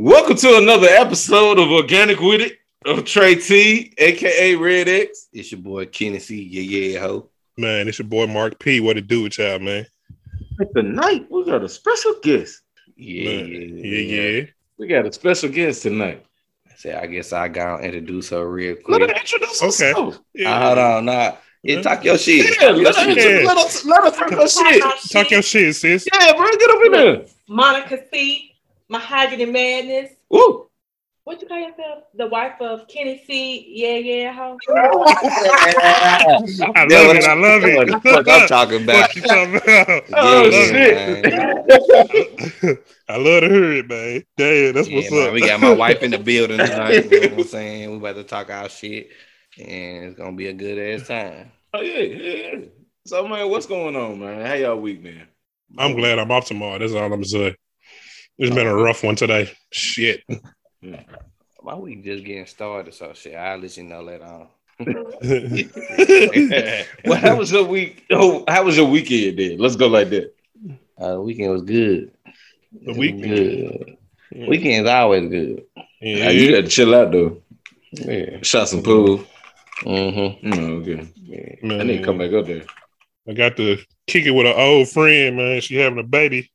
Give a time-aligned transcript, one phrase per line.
[0.00, 5.26] Welcome to another episode of Organic With It of Trey T, aka Red X.
[5.32, 7.28] It's your boy Kenny C, yeah, yeah, ho.
[7.56, 8.78] Man, it's your boy Mark P.
[8.78, 9.86] What it do with y'all, man?
[10.76, 12.60] Tonight we got a special guest.
[12.96, 14.46] Yeah, yeah, yeah.
[14.78, 16.24] We got a special guest tonight.
[16.76, 18.88] So I guess I gotta introduce her real quick.
[18.88, 19.20] Let her quick.
[19.20, 19.88] introduce Okay.
[19.88, 20.20] herself.
[20.32, 20.64] yeah.
[20.64, 21.32] Hold on, nah.
[21.64, 22.46] Yeah, talk your shit.
[22.60, 23.18] Yeah, Talk your let her, shit.
[23.18, 25.10] introduce- let her, let her talk her shit.
[25.10, 26.06] Talk your shit, sis.
[26.12, 27.24] Yeah, bro, get up in there.
[27.48, 28.47] Monica C,
[28.88, 30.12] Mahogany Madness.
[30.30, 30.68] Woo.
[31.24, 32.04] What you call yourself?
[32.14, 33.66] The wife of Kenny C.
[33.74, 34.58] Yeah, yeah, ho.
[34.70, 34.72] I
[36.84, 37.24] love Yeah, it.
[37.24, 38.02] I love What the it.
[38.02, 39.08] fuck I'm talking about?
[39.08, 40.04] What you talking about?
[40.14, 40.96] Oh, Yeah, shit.
[43.10, 44.22] I love to hear it, man.
[44.36, 45.32] Damn, that's Yeah, what's man, up.
[45.34, 47.04] we got my wife in the building tonight.
[47.04, 47.90] You know what I'm saying?
[47.90, 49.10] We about to talk our shit,
[49.58, 51.52] and it's gonna be a good ass time.
[51.74, 52.54] Oh yeah, yeah, yeah.
[53.06, 54.46] So man, what's going on, man?
[54.46, 55.28] How y'all week, man?
[55.76, 56.78] I'm glad I'm off tomorrow.
[56.78, 57.54] That's all I'm saying.
[58.38, 59.50] It's been a rough one today.
[59.72, 60.22] Shit.
[61.60, 62.94] Why we just getting started?
[62.94, 64.46] So shit, I'll let you know later on.
[67.04, 68.04] well, how was your week?
[68.12, 69.58] Oh, how was your weekend then?
[69.58, 70.32] Let's go like that.
[70.96, 72.12] Uh, the weekend was good.
[72.86, 73.22] The weekend.
[73.22, 73.96] good.
[74.48, 75.64] Weekend's always good.
[76.00, 77.42] Yeah, Hey, you got to chill out though.
[77.90, 78.38] Yeah.
[78.42, 79.24] Shot some pool.
[79.82, 80.48] Mm-hmm.
[80.48, 81.08] No, okay.
[81.16, 81.54] Yeah.
[81.66, 81.80] man.
[81.80, 82.62] I need to come back up there.
[83.28, 85.60] I got to kick it with an old friend, man.
[85.60, 86.52] She having a baby.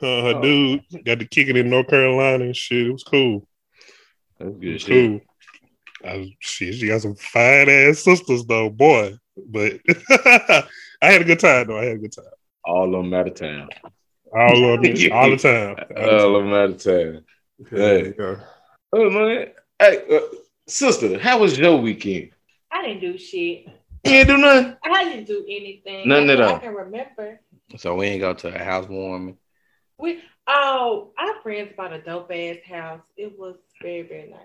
[0.00, 0.42] Uh, her Oh.
[0.42, 2.86] dude got to kick it in North Carolina and shit.
[2.86, 3.48] It was cool.
[4.38, 5.10] That's It good was shit.
[5.10, 5.20] cool.
[6.10, 9.16] I was, shit, she got some fine ass sisters though, boy.
[9.36, 9.80] But
[10.10, 10.64] I
[11.02, 11.78] had a good time though.
[11.78, 12.24] I had a good time.
[12.64, 13.68] All of them out of town.
[14.34, 15.76] All of them, all the time.
[15.96, 17.24] All of them out of town.
[17.70, 18.14] Hey.
[18.18, 18.36] Yeah.
[18.92, 19.48] Oh man.
[19.78, 20.20] Hey, uh,
[20.66, 22.30] sister, how was your weekend?
[22.70, 23.66] I didn't do shit.
[24.04, 24.76] You didn't do nothing.
[24.84, 26.06] I didn't do anything.
[26.08, 26.54] Nothing I, at all.
[26.56, 27.40] I can remember.
[27.76, 29.36] So we ain't go to a housewarming.
[29.98, 33.00] We oh, our friends bought a dope ass house.
[33.16, 34.40] It was very, very nice.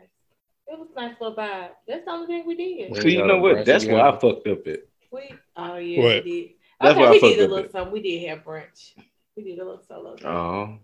[0.68, 1.70] It was a nice little vibe.
[1.88, 2.96] That's the only thing we did.
[2.96, 3.02] Yeah.
[3.02, 3.66] So you know what?
[3.66, 4.80] That's where I fucked up at.
[5.12, 6.24] We oh yeah, What?
[6.24, 6.50] we did.
[6.80, 7.92] That's okay, why I we fucked did a up little something.
[7.94, 8.92] We did have brunch.
[9.36, 10.16] We did a little solo.
[10.26, 10.78] Oh,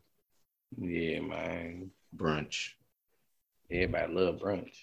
[0.77, 1.91] Yeah, man.
[2.15, 2.71] brunch.
[3.71, 4.73] Everybody love brunch.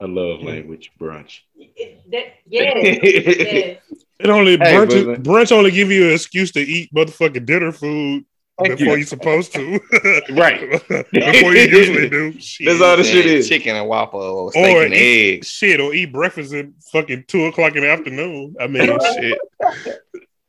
[0.00, 1.40] I love language brunch.
[1.56, 3.78] It- that, yes, yes.
[4.20, 7.72] It only Hey, brunch, but- brunch only give you an excuse to eat motherfucking dinner
[7.72, 8.24] food
[8.64, 9.00] Thank before you.
[9.00, 9.80] you supposed to.
[10.30, 10.60] Right.
[10.88, 12.40] before you usually do.
[12.40, 12.66] Shit.
[12.66, 13.48] That's all the shit is.
[13.48, 15.48] chicken and waffle or steak Or and eat- eggs.
[15.48, 18.54] Shit, or eat breakfast at fucking two o'clock in the afternoon.
[18.60, 19.38] I mean, shit.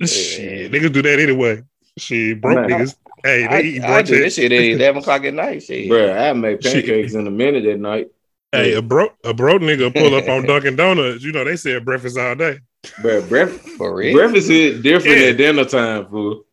[0.06, 1.64] Shit, niggas do that anyway.
[1.98, 2.96] Shit, broke Man, niggas.
[3.24, 5.64] Hey, they I, eat I do at- this shit at eleven o'clock at night.
[5.64, 5.90] Shit.
[5.90, 6.86] Bro, I make Shit.
[6.86, 8.08] pancakes in a minute at night.
[8.52, 11.24] Hey, a broke a broke nigga pull up on Dunkin' Donuts.
[11.24, 12.60] You know they sell breakfast all day.
[13.02, 14.16] Bruh, bref- For real.
[14.16, 15.26] breakfast is different Yeah.
[15.28, 16.46] at dinner time, fool.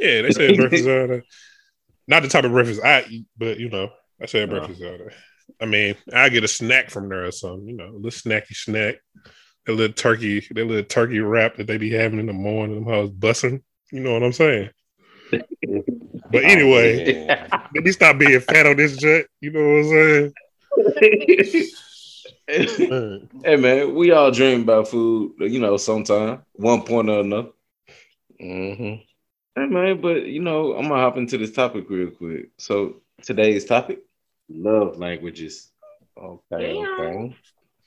[0.00, 1.22] Yeah, they sell breakfast all day.
[2.08, 3.90] Not the type of breakfast I eat, but you know,
[4.20, 4.54] I sell No.
[4.58, 5.14] breakfast all day.
[5.60, 7.68] I mean, I get a snack from there or something.
[7.68, 8.96] You know, a little snacky snack,
[9.68, 12.76] a little turkey, that little turkey wrap that they be having in the morning.
[12.76, 13.62] Them hoes bussing.
[13.92, 14.70] You know what I'm saying?
[16.32, 17.48] But anyway, Yeah.
[17.74, 19.26] let me stop being fat on this jet.
[19.40, 20.32] You know what I'm
[22.48, 23.20] saying?
[23.44, 27.48] hey man, we all dream about food, you know, sometime, one point or another.
[28.40, 29.02] Mhm.
[29.56, 32.50] Hey man, but you know, I'm gonna hop into this topic real quick.
[32.58, 34.00] So today's topic,
[34.48, 35.70] love languages.
[36.16, 36.86] Okay, Yeah.
[36.98, 37.36] okay.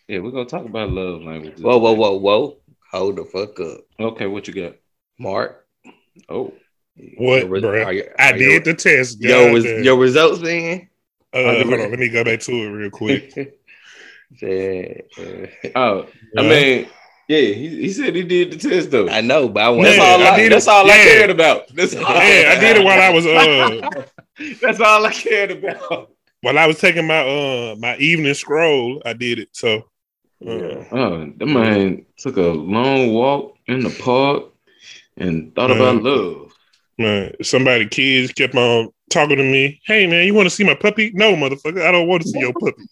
[0.07, 1.62] Yeah, we're gonna talk about love languages.
[1.62, 2.57] Whoa, whoa, whoa, whoa.
[2.91, 3.81] Hold the fuck up.
[4.00, 4.75] Okay, what you got?
[5.18, 5.66] Mark.
[6.29, 6.53] Oh,
[7.18, 7.85] What, Your res- bruh?
[7.85, 9.19] are you- I are your- did the test.
[9.19, 10.90] Yo, God was your results then?
[11.34, 13.59] uh, hold on, let me go back to it real quick.
[14.41, 15.01] Yeah,
[15.75, 16.88] oh, I mean,
[17.28, 19.08] yeah, he, he said he did the test though.
[19.10, 20.70] I know, but I want That's all I, I did that's it.
[20.70, 21.68] all I cared about.
[21.76, 24.06] That's all, yeah, I did it while I was uh
[24.62, 26.12] That's all I cared about.
[26.42, 29.02] while I was taking my uh my evening scroll.
[29.06, 29.50] I did it.
[29.54, 29.84] So
[30.46, 34.44] uh, Oh, that man took a long walk in the park
[35.18, 36.43] and thought about love.
[36.98, 39.80] Man, somebody kids kept on talking to me.
[39.86, 41.12] Hey man, you want to see my puppy?
[41.14, 42.84] No, motherfucker, I don't want to see your puppy.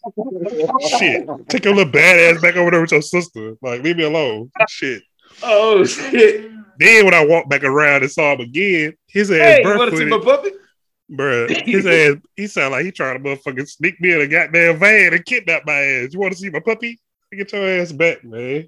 [1.00, 3.56] Shit, take your little badass back over there with your sister.
[3.62, 4.52] Like leave me alone.
[4.70, 5.04] Shit.
[5.44, 6.52] Oh shit!
[6.80, 9.92] Then when I walked back around and saw him again, his ass Hey, you want
[9.92, 10.58] to see my barefooted, puppy?
[11.12, 11.68] bruh.
[11.68, 15.14] His ass, he sound like he trying to motherfucking sneak me in a goddamn van
[15.14, 16.10] and kidnap my ass.
[16.14, 17.00] You want to see my puppy?
[17.34, 18.68] Get your ass back, man.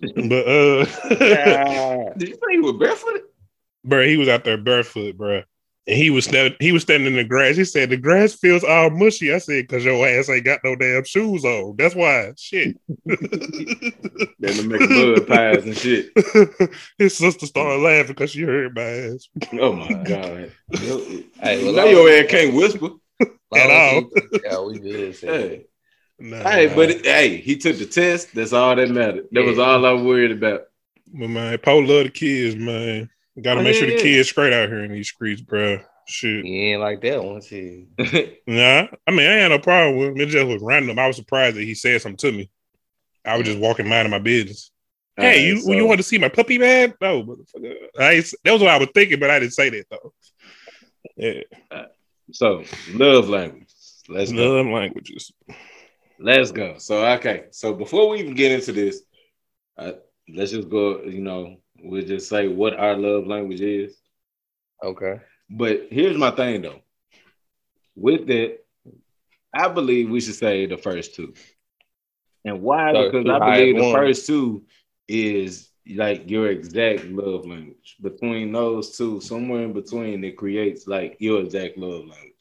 [0.00, 0.84] But uh,
[2.16, 3.22] Did you say you were barefooted?
[3.86, 5.42] Bro, he was out there barefoot, bro.
[5.88, 7.56] And he was standing, he was standing in the grass.
[7.56, 9.32] He said, The grass feels all mushy.
[9.32, 11.76] I said, Cause your ass ain't got no damn shoes on.
[11.78, 12.32] That's why.
[12.36, 12.76] Shit.
[14.38, 16.10] Then to make mud pies and shit.
[16.98, 19.28] His sister started laughing because she heard my ass.
[19.54, 20.52] Oh my god!
[20.70, 22.88] Hey, you well, know your ass can't whisper.
[23.20, 24.10] at all.
[24.44, 25.14] Yeah, we good.
[25.16, 25.22] sis.
[25.30, 25.66] Hey,
[26.18, 26.74] Nah, hey, nah.
[26.74, 28.34] but it- hey, he took the test.
[28.34, 29.26] That's all that mattered.
[29.32, 30.62] That was all I worried about.
[31.12, 33.10] But man, Poe love the kids, man.
[33.40, 34.02] Got to Oh, make yeah, sure the yeah.
[34.02, 35.78] kids straight out here in these streets, bro.
[36.08, 36.44] Shit.
[36.44, 37.40] He ain't like that one.
[37.42, 37.86] Shit.
[38.46, 40.20] Nah, I mean, I ain't had no problem with him.
[40.20, 40.98] It just was random.
[40.98, 42.48] I was surprised that he said something to me.
[43.24, 44.70] I was just walking minding my business.
[45.16, 46.94] Hey, Alright, you so- you want to see my puppy, man?
[47.00, 47.74] No, motherfucker.
[47.98, 50.12] I that was what I was thinking, but I didn't say that though.
[51.16, 51.40] Yeah,
[52.32, 52.62] So
[52.92, 53.66] love language.
[54.08, 54.56] Let's go.
[54.62, 55.32] love languages.
[56.20, 56.78] Let's go.
[56.78, 57.46] So okay.
[57.50, 59.02] So before we even get into this,
[59.76, 59.92] uh,
[60.32, 61.02] let's just go.
[61.02, 63.96] You know, we'll just say what our love language is.
[64.82, 65.20] Okay.
[65.48, 66.80] But here's my thing though.
[67.94, 68.58] With that,
[69.54, 71.34] I believe we should say the first two.
[72.44, 72.92] And why?
[72.92, 73.94] So, because I believe the ones.
[73.94, 74.64] first two
[75.08, 77.96] is like your exact love language.
[78.00, 82.32] Between those two, somewhere in between, it creates like your exact love language.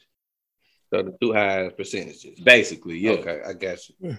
[0.94, 2.40] So the two highest percentages.
[2.40, 3.12] Basically, yeah.
[3.12, 4.18] Okay, I got you.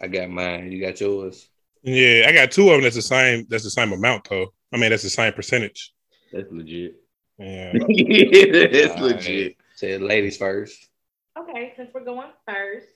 [0.00, 0.70] I got mine.
[0.70, 1.48] You got yours.
[1.84, 2.82] Yeah, I got two of them.
[2.82, 3.46] That's the same.
[3.48, 4.52] That's the same amount though.
[4.72, 5.92] I mean, that's the same percentage.
[6.32, 6.94] That's legit.
[7.38, 7.72] Yeah.
[7.78, 9.16] That's All right.
[9.16, 9.56] legit.
[9.76, 10.88] Say ladies first.
[11.38, 12.86] Okay, since we're going first,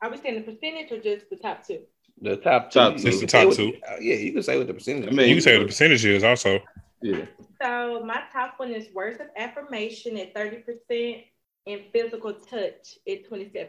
[0.00, 1.80] are we saying the percentage or just the top two?
[2.22, 2.78] The top two.
[2.78, 3.04] Top you two.
[3.10, 3.74] Just the top two.
[3.88, 5.08] uh, yeah, you can say what the percentage.
[5.08, 6.60] I mean- You can say what the percentage is also.
[7.02, 7.26] Yeah.
[7.62, 11.24] So my top one is words of affirmation at 30%
[11.66, 13.68] and physical touch at 27%.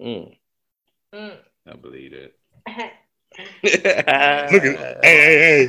[0.00, 0.36] Mm.
[1.14, 1.36] Mm.
[1.66, 2.32] I believe that.
[3.62, 5.68] Look at hey,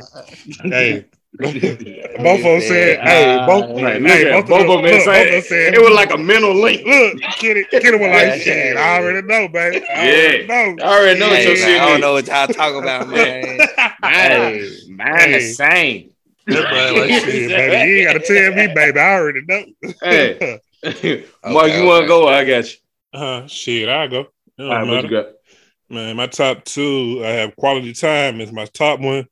[0.62, 1.04] hey, hey.
[1.40, 4.82] Both of them said, "Hey, both, Right, hey, look at both, both of of them
[4.82, 6.84] them, look, both of them saying said, it was like a mental link.
[6.84, 8.30] look, kid it, kid it was Yeah.
[8.30, 9.86] like, shit, I already know, baby.
[9.94, 10.84] I already know.
[10.84, 12.00] I already know what Hey, your man, shit I don't is.
[12.00, 13.58] know what y'all talk about, man.
[14.02, 15.32] Mine, mine Hey.
[15.32, 16.10] the same.
[16.46, 18.98] That man like, shit, baby, you ain't gotta tell me, baby.
[18.98, 19.64] I already know.
[20.02, 20.60] Hey.
[21.44, 22.06] Mark, Okay, you want to okay.
[22.08, 22.28] go?
[22.28, 22.78] I got you.
[23.18, 24.20] uh, shit, I go.
[24.20, 24.26] It
[24.58, 25.06] don't All right, what matter.
[25.06, 25.26] you got?
[25.90, 29.26] Man, my top two, I have quality time is my top one,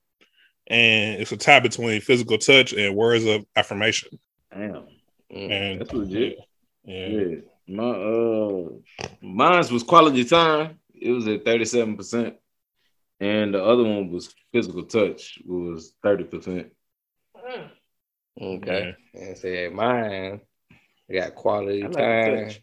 [0.67, 4.19] and it's a tie between physical touch and words of affirmation.
[4.53, 4.89] Damn,
[5.33, 5.51] Mm.
[5.51, 6.39] And that's legit.
[6.85, 7.37] Yeah, Yeah,
[7.69, 8.69] my uh,
[9.21, 10.79] mine's was quality time.
[10.95, 12.35] It was at thirty seven percent,
[13.21, 15.39] and the other one was physical touch.
[15.47, 16.69] Was thirty percent.
[17.37, 17.71] Mm.
[18.41, 18.97] Okay.
[19.15, 20.41] And say mine.
[21.11, 22.61] I got quality like time touch.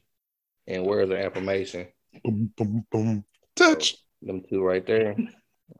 [0.67, 1.87] and words of affirmation.
[2.23, 3.25] boom, boom, boom,
[3.55, 3.97] touch.
[4.21, 5.15] Them two right there.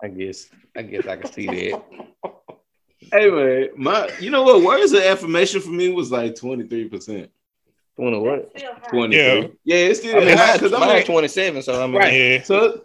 [0.02, 0.48] I guess.
[0.76, 1.84] I guess I can see that.
[3.14, 4.64] Anyway, my you know what?
[4.64, 7.30] Words of affirmation for me was like twenty three percent.
[7.96, 8.52] Twenty what?
[8.90, 9.48] Twenty Yeah.
[9.64, 11.62] Yeah, it's still I mean, high because I'm mean, twenty seven.
[11.62, 12.14] So I mean, Right.
[12.14, 12.82] Yeah, So,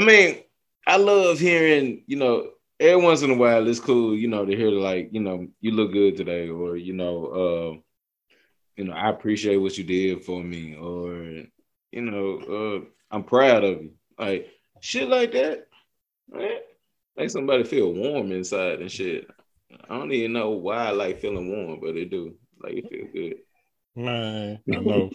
[0.00, 0.38] I mean,
[0.86, 2.50] I love hearing, you know,
[2.80, 5.72] every once in a while it's cool, you know, to hear like, you know, you
[5.72, 7.80] look good today, or you know, uh,
[8.76, 11.44] you know, I appreciate what you did for me, or
[11.92, 12.38] you know,
[12.82, 14.48] uh, I'm proud of you, like
[14.80, 15.66] shit like that,
[16.30, 16.60] right?
[17.16, 19.28] Make somebody feel warm inside and shit.
[19.88, 22.34] I don't even know why I like feeling warm, but it do.
[22.60, 23.36] Like it feel good.
[23.96, 25.10] man, I know,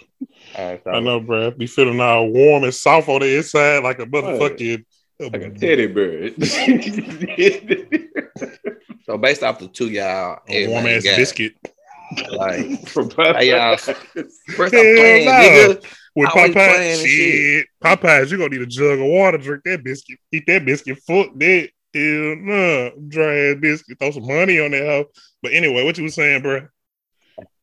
[0.56, 1.52] all right, I know, bro.
[1.52, 4.86] Be feeling all warm and soft on the inside like a motherfucking.
[5.22, 6.30] Oh, like a teddy bear.
[9.06, 11.56] so based off the two y'all, a warm ass got, biscuit
[12.32, 13.76] Like From Hey, y'all.
[13.76, 15.32] First I'm playing, no.
[15.32, 15.84] nigga.
[16.20, 16.54] With Always Popeyes.
[16.54, 19.38] playing and Shit, Popeyes, you gonna need a jug of water.
[19.38, 20.20] Drink that biscuit.
[20.32, 20.98] Eat that biscuit.
[21.08, 21.70] Fuck that.
[21.94, 23.98] Hell no, dry ass biscuit.
[24.00, 25.06] Throw some honey on that hoe.
[25.42, 26.68] But anyway, what you was saying, bro?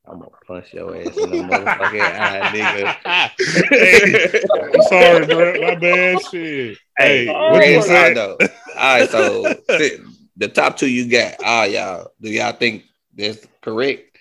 [0.09, 3.69] I'm gonna punch your ass in the motherfucking eye, nigga.
[3.71, 4.43] hey,
[4.75, 5.61] I'm sorry, bro.
[5.61, 6.23] My bad.
[6.31, 6.79] Shit.
[6.99, 8.15] Hey, oh, what you Real saying?
[8.15, 8.37] though.
[8.41, 9.43] All right, so
[10.37, 12.09] the top two you got, all y'all.
[12.21, 12.85] Do y'all think
[13.17, 14.16] that's correct?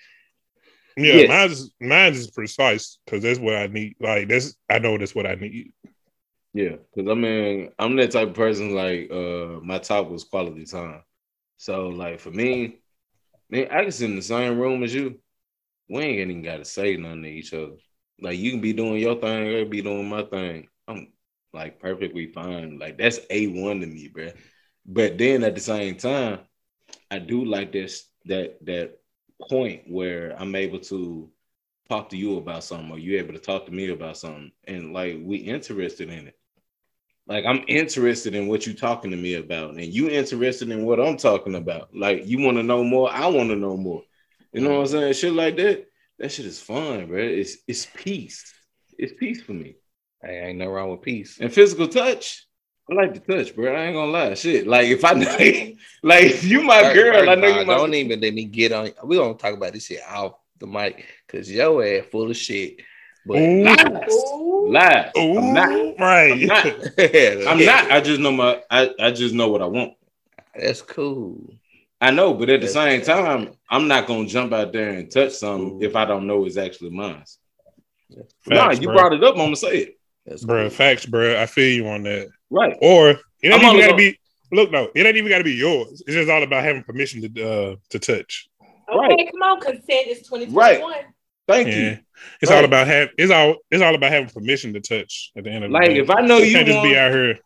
[0.96, 1.28] Yeah, Yes.
[1.28, 3.96] mine's mine's is precise because that's what I need.
[4.00, 5.72] Like that's I know that's what I need.
[6.54, 8.74] Yeah, because I mean, I'm that type of person.
[8.74, 11.02] Like, uh, my top was quality time.
[11.58, 12.78] So, like, for me,
[13.50, 15.20] man, I can sit in the same room as you.
[15.88, 17.74] We ain't even got to say nothing to each other.
[18.20, 20.68] Like, you can be doing your thing, I can be doing my thing.
[20.88, 21.12] I'm
[21.52, 22.78] like perfectly fine.
[22.78, 24.30] Like, that's a one to me, bro.
[24.86, 26.40] But then at the same time,
[27.10, 28.98] I do like this that that
[29.48, 31.30] point where I'm able to
[31.88, 34.92] talk to you about something, or you able to talk to me about something, and
[34.92, 36.38] like we interested in it.
[37.26, 41.00] Like I'm interested in what you talking to me about, and you interested in what
[41.00, 41.94] I'm talking about.
[41.94, 44.02] Like you want to know more, I want to know more.
[44.52, 45.12] You know what I'm saying?
[45.14, 45.86] Shit like that.
[46.18, 47.18] That shit is fun, bro.
[47.18, 48.52] It's it's peace.
[48.98, 49.76] It's peace for me.
[50.22, 51.38] Hey, ain't no wrong with peace.
[51.40, 52.46] And physical touch.
[52.90, 53.74] I like to touch, bro.
[53.74, 54.34] I ain't gonna lie.
[54.34, 54.66] Shit.
[54.66, 55.12] Like if I
[56.02, 58.34] like if you my First- girl, first I know of you my Don't even let
[58.34, 58.90] me get on.
[59.04, 62.76] We gonna talk about this shit off the mic because your ass full of shit.
[63.26, 63.64] But Ooh.
[63.64, 64.12] Lies.
[64.12, 64.68] Ooh.
[64.70, 65.10] Lies.
[65.18, 65.98] Ooh, I'm not.
[65.98, 66.32] right.
[66.32, 66.66] I'm not.
[67.48, 67.90] I'm not.
[67.90, 68.62] I just know my.
[68.70, 69.94] I, I just know what I want.
[70.54, 71.52] That's cool.
[72.00, 75.10] I know, but at the That's- same time, I'm not gonna jump out there and
[75.10, 77.24] touch something if I don't know it's actually mine.
[78.46, 78.96] nah, you bro.
[78.96, 79.32] brought it up.
[79.34, 79.98] I'm gonna say it.
[80.24, 80.70] That's Bro, cool.
[80.70, 81.40] facts, bro.
[81.40, 82.28] I feel you on that.
[82.50, 82.76] Right.
[82.80, 84.18] Or it ain't I'm even gotta gonna- be.
[84.52, 86.02] Look, no, it ain't even gotta be yours.
[86.06, 88.48] It's just all about having permission to uh to touch.
[88.88, 89.28] Okay, Right.
[89.32, 89.60] come on.
[89.60, 91.04] Consent is 2021.
[91.48, 91.98] Thank Yeah, you.
[92.40, 92.58] it's Right.
[92.58, 93.08] all about have.
[93.18, 93.56] It's all.
[93.70, 95.32] It's all about having permission to touch.
[95.36, 95.86] At the end of the day.
[95.88, 97.38] Like if I know you you can't just be out here.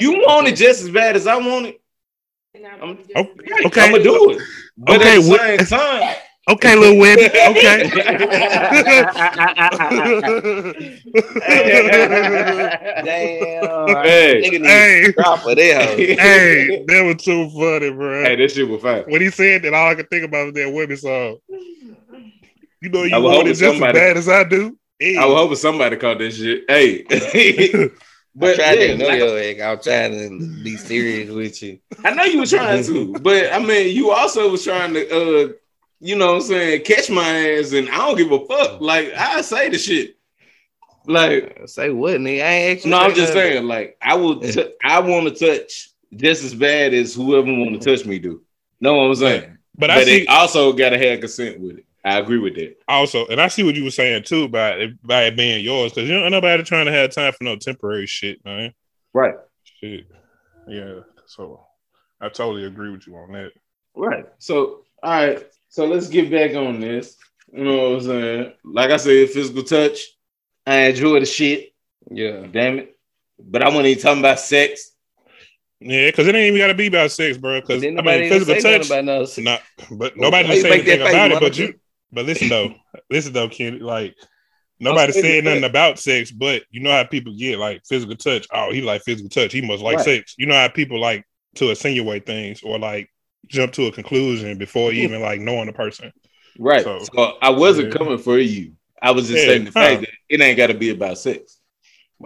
[0.00, 1.80] you want it just as bad as I want it.
[2.54, 3.66] I'm I'm- Okay.
[3.66, 3.80] Okay.
[3.82, 4.42] I'm gonna do it.
[4.78, 6.16] But Okay, at the what- same time,
[6.48, 7.26] Okay, little Webby.
[7.26, 7.90] Okay.
[12.26, 14.04] Damn.
[14.04, 14.42] Hey.
[14.44, 18.24] Nigga need hey, to drop of that hey, that was too funny, bro.
[18.24, 19.04] hey, this shit was fine.
[19.08, 21.38] when he said that, all I could think about was that women song.
[22.80, 24.76] You know, I you was want hoping it just somebody- as bad as I do.
[24.98, 25.16] Hey.
[25.16, 26.64] I was hoping somebody caught this shit.
[26.68, 27.90] Hey, I
[28.34, 29.60] but tried yeah, to ignore like- your egg.
[29.60, 31.78] I'm trying to be serious with you.
[32.04, 35.48] I know you were trying to, but I mean, you also was trying to, uh,
[36.00, 38.72] you know, what I'm saying, catch my ass, and I don't give a fuck.
[38.72, 38.80] Mm.
[38.80, 40.16] Like I say the shit.
[41.06, 42.42] Like Say what, nigga?
[42.42, 42.90] I ain't actually.
[42.90, 43.64] no, I'm just saying.
[43.64, 47.96] Like I will, t- I want to touch just as bad as whoever want to
[47.96, 48.42] touch me do.
[48.80, 49.58] Know what I'm saying?
[49.76, 51.84] but But, I see also got to have consent with it.
[52.04, 52.76] I agree with that.
[52.86, 55.92] also, and I see what you were saying too about it, about it being yours
[55.92, 58.72] because you don't nobody trying to have time for no temporary shit, man.
[59.12, 59.34] Right.
[59.80, 60.06] Shit.
[60.68, 61.00] Yeah.
[61.26, 61.66] So
[62.20, 63.50] I totally agree with you on that.
[63.96, 64.26] Right.
[64.38, 65.44] So, all right.
[65.76, 67.18] So let's get back on this.
[67.52, 68.52] You know what I'm saying?
[68.64, 70.00] Like I said, physical touch.
[70.66, 71.74] I enjoy the shit.
[72.10, 72.46] Yeah.
[72.50, 72.96] Damn it.
[73.38, 74.92] But I wasn't even talking about sex.
[75.80, 77.60] Yeah, because it ain't even got to be about sex, bro.
[77.60, 78.86] Because I nobody mean, physical touch.
[78.86, 79.26] about no.
[79.36, 81.34] Not, but Well, nobody why say anything face, about it.
[81.34, 81.60] But Monica?
[81.60, 81.74] you,
[82.10, 82.74] but listen though,
[83.10, 83.78] listen though, Ken.
[83.80, 84.14] Like
[84.80, 85.50] nobody saying said that.
[85.50, 88.46] nothing about sex, but you know how people get like physical touch.
[88.50, 89.52] Oh, he like physical touch.
[89.52, 90.04] He must like Right.
[90.06, 90.36] sex.
[90.38, 93.10] You know how people like to insinuate things or like
[93.48, 96.12] jump to a conclusion before even like knowing the person.
[96.58, 96.82] Right.
[96.84, 97.94] So- So, I wasn't Yeah.
[97.98, 98.72] coming for you.
[99.02, 99.80] I was just Yeah, saying the huh.
[99.86, 101.58] fact that it ain't got to be about sex.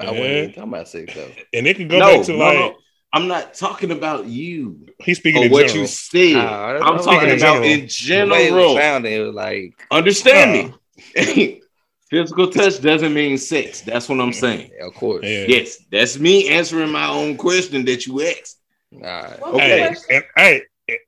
[0.00, 1.28] I wasn't even talking about sex though.
[1.52, 2.54] And it can go no, back to no, like.
[2.58, 2.76] No.
[3.12, 5.80] I'm not talking about you he's speaking or in what general.
[5.80, 6.32] you said.
[6.34, 7.64] Nah, I'm what talking in about general.
[7.64, 8.76] in The way it was general.
[8.76, 10.72] sounding, it was like Understand
[11.16, 11.60] me.
[12.10, 13.80] Physical touch doesn't mean sex.
[13.82, 14.70] That's what I'm saying.
[14.80, 15.24] of course.
[15.24, 15.44] Yeah.
[15.48, 18.58] Yes, that's me answering my own question that you asked.
[18.92, 19.28] Nah.
[19.38, 19.94] What was the Okay.
[20.08, 20.62] Hey, and hey,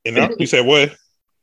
[0.04, 0.94] and I- you said what?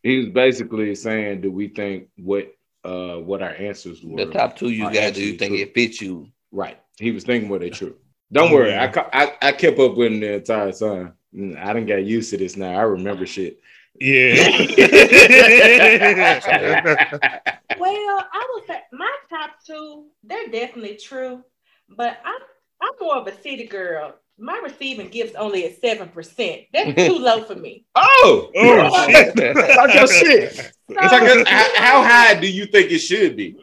[0.03, 2.53] He was basically saying, "Do we think what
[2.85, 5.59] uh what our answers were?" The top two you got, do you think true.
[5.59, 6.27] it fits you?
[6.51, 6.79] Right.
[6.97, 7.95] He was thinking, "Were they true?"
[8.31, 11.13] Don't worry, I, I I kept up with him the entire time.
[11.57, 12.77] I didn't get used to this now.
[12.77, 13.59] I remember shit.
[13.99, 14.35] Yeah.
[17.77, 21.43] Well, I would say my top two, they're definitely true,
[21.87, 22.41] but I'm
[22.81, 24.15] I'm more of a city girl.
[24.39, 26.61] My receiving gifts only at seven percent.
[26.73, 27.85] That's too low for me.
[27.95, 29.35] oh, oh shit.
[29.75, 30.53] Talk your shit.
[30.53, 33.55] So, Talk your- how, how high do you think it should be?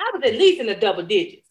[0.00, 1.46] I was at least in the double digits.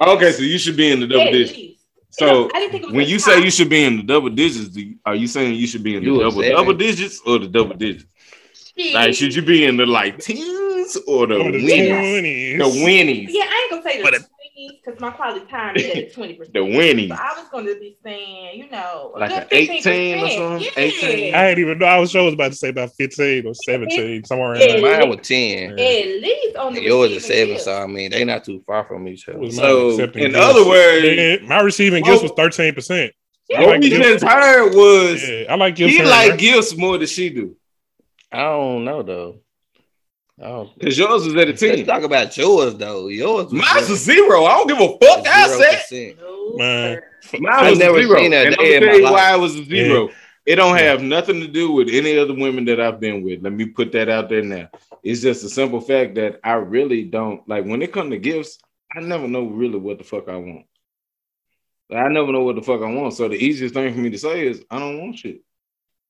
[0.00, 1.56] Okay, so you should be in the double At digits.
[1.58, 1.78] least.
[2.10, 3.28] So I didn't think it was when you top.
[3.34, 5.82] say you should be in the double digits, do you, are you saying you should
[5.82, 6.56] be in the You a double seven.
[6.56, 8.04] double digits or the double digits?
[8.76, 8.94] Shit.
[8.94, 11.88] Like, should you be in the like tens or the Oh, the winnies?
[11.90, 12.58] 20s.
[12.58, 13.28] The winnies.
[13.30, 14.26] Yeah, I ain't gonna say the
[14.68, 16.54] But because my quality time is at twenty percent.
[16.54, 17.08] The winnies.
[17.08, 20.62] So I was gonna be saying, you know, Like an 18 or something?
[20.62, 20.70] Yeah.
[20.76, 21.34] 18?
[21.34, 21.86] I didn't even know.
[21.86, 24.72] I was sure I was about to say about 15 or 17, somewhere Yeah.
[24.74, 25.00] around there.
[25.00, 25.70] Mine was ten.
[25.72, 27.62] At least on the yours is seven, gift.
[27.64, 29.50] so I mean they not too far from each other.
[29.50, 30.36] So, in gifts.
[30.36, 33.10] other words- Yeah, my receiving gifts was 13%.
[33.54, 35.92] I What like we just heard was Yeah, I like gifts.
[35.96, 37.56] he like gifts more than she do.
[38.30, 39.40] I don't know though.
[40.42, 40.80] I don't.
[40.80, 41.86] Cause yours was at a Let's 10.
[41.86, 43.08] talk about yours though.
[43.08, 44.44] Yours was Mine's a zero.
[44.44, 45.26] I don't give a fuck.
[45.26, 46.18] I said 0%.
[46.20, 47.00] No, Man.
[47.38, 48.18] mine I've was never a zero.
[48.18, 49.12] seen a and I'm day in gonna tell you life.
[49.12, 50.08] why it was a zero.
[50.44, 53.42] It don't have nothing to do with any other women that I've been with.
[53.42, 54.68] Let me put that out there now.
[55.04, 58.58] It's just a simple fact that I really don't like when it comes to gifts.
[58.94, 60.66] I never know really what the fuck I want.
[61.88, 63.14] Like, I never know what the fuck I want.
[63.14, 65.42] So the easiest thing for me to say is I don't want shit.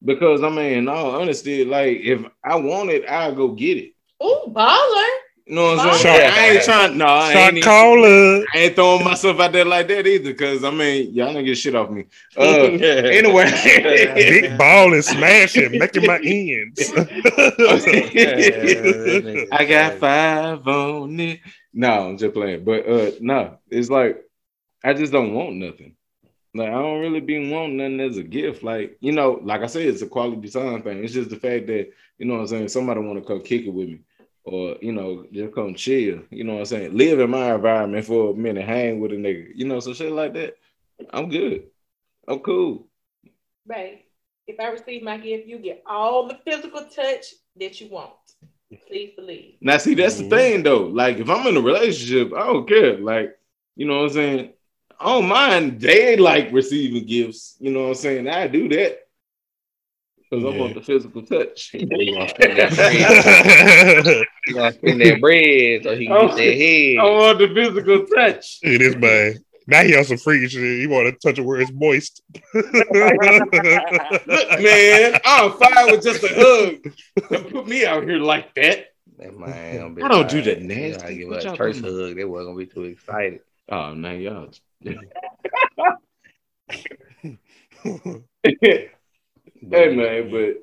[0.03, 3.93] Because I mean, in all honesty, like if I want it, I'll go get it.
[4.23, 5.09] Ooh, baller.
[5.45, 6.33] You know what I'm Shot- saying?
[6.33, 6.97] I ain't trying.
[6.99, 7.59] No, I Shot ain't.
[7.59, 8.45] even- caller.
[8.55, 11.59] I ain't throwing myself out there like that either, because I mean, y'all don't get
[11.59, 12.05] shit off me.
[12.37, 13.50] Uh, anyway,
[14.14, 16.93] Big ball and smashing, making my ends.
[19.52, 21.41] I got five on it.
[21.75, 22.64] No, I'm just playing.
[22.64, 24.25] But uh no, it's like
[24.85, 25.97] I just don't want nothing.
[26.55, 28.62] Like I don't really be wanting nothing as a gift.
[28.62, 31.02] Like, you know, like I said, it's a quality time thing.
[31.02, 33.62] It's just the fact that, you know what I'm saying, somebody want to come kick
[33.64, 34.00] it with me.
[34.45, 36.21] Or you know, just come chill.
[36.31, 36.97] You know what I'm saying?
[36.97, 39.49] Live in my environment for a minute, hang with a nigga.
[39.55, 40.57] You know, some shit like that.
[41.11, 41.65] I'm good.
[42.29, 42.87] I'm cool.
[43.67, 44.05] Right.
[44.47, 48.13] If I receive my gift, you get all the physical touch that you want.
[48.89, 49.55] Please believe.
[49.61, 50.31] Now, see, that's the Mhm.
[50.31, 50.85] thing though.
[50.87, 52.99] Like, if I'm in a relationship, I don't care.
[52.99, 53.37] Like,
[53.77, 54.53] you know what I'm saying?
[54.99, 57.57] I don't mind they like receiving gifts.
[57.61, 58.29] You know what I'm saying?
[58.29, 59.01] I do that.
[60.33, 61.75] Because I want the physical touch.
[61.75, 64.27] You gonna spend that bread.
[64.47, 68.61] You gonna spend that bread so he can get that I want the physical touch.
[68.65, 69.45] Look at this man.
[69.67, 70.81] Now he on some freaky shit.
[70.81, 72.23] He want to touch it where it's moist.
[72.55, 72.65] Look,
[74.62, 76.95] man, I'm fine with just a hug.
[77.29, 78.87] Don't put me out here like that.
[79.19, 81.05] That man, I don't do that that nasty.
[81.05, 82.17] I give What a y'all church talking hug.
[82.17, 83.41] They wasn't gonna be too excited.
[83.69, 84.49] Oh, man, y'all.
[89.71, 90.57] hey, Hey man, but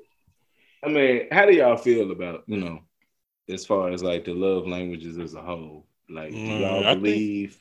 [0.87, 2.79] I mean, how do y'all feel about you know,
[3.49, 5.85] as far as like the love languages as a whole?
[6.09, 7.57] Like, do Mm, y'all I think- believe?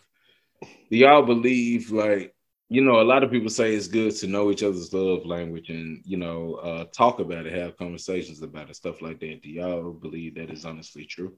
[0.90, 2.34] Do y'all believe like
[2.70, 3.00] you know?
[3.00, 6.16] A lot of people say it's good to know each other's love language and you
[6.16, 9.42] know uh, talk about it, have conversations about it, stuff like that.
[9.42, 11.34] Do y'all believe that is honestly true?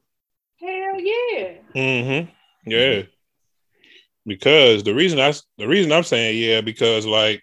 [0.60, 1.52] Hell yeah.
[1.74, 2.30] Mm-hmm.
[2.70, 3.02] Yeah.
[4.26, 7.42] Because the reason I the reason I'm saying yeah because like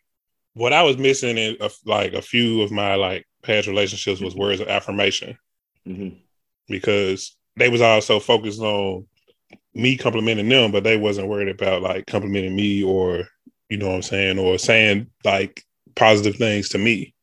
[0.58, 4.36] what I was missing in a, like a few of my like past relationships was
[4.36, 5.38] words of affirmation
[5.86, 6.10] hmm
[6.70, 9.08] because they was all so focused on
[9.74, 13.24] me complimenting them, but they wasn't worried about like complimenting me or
[13.70, 15.64] you know what I'm saying or saying like
[15.96, 17.14] positive things to me.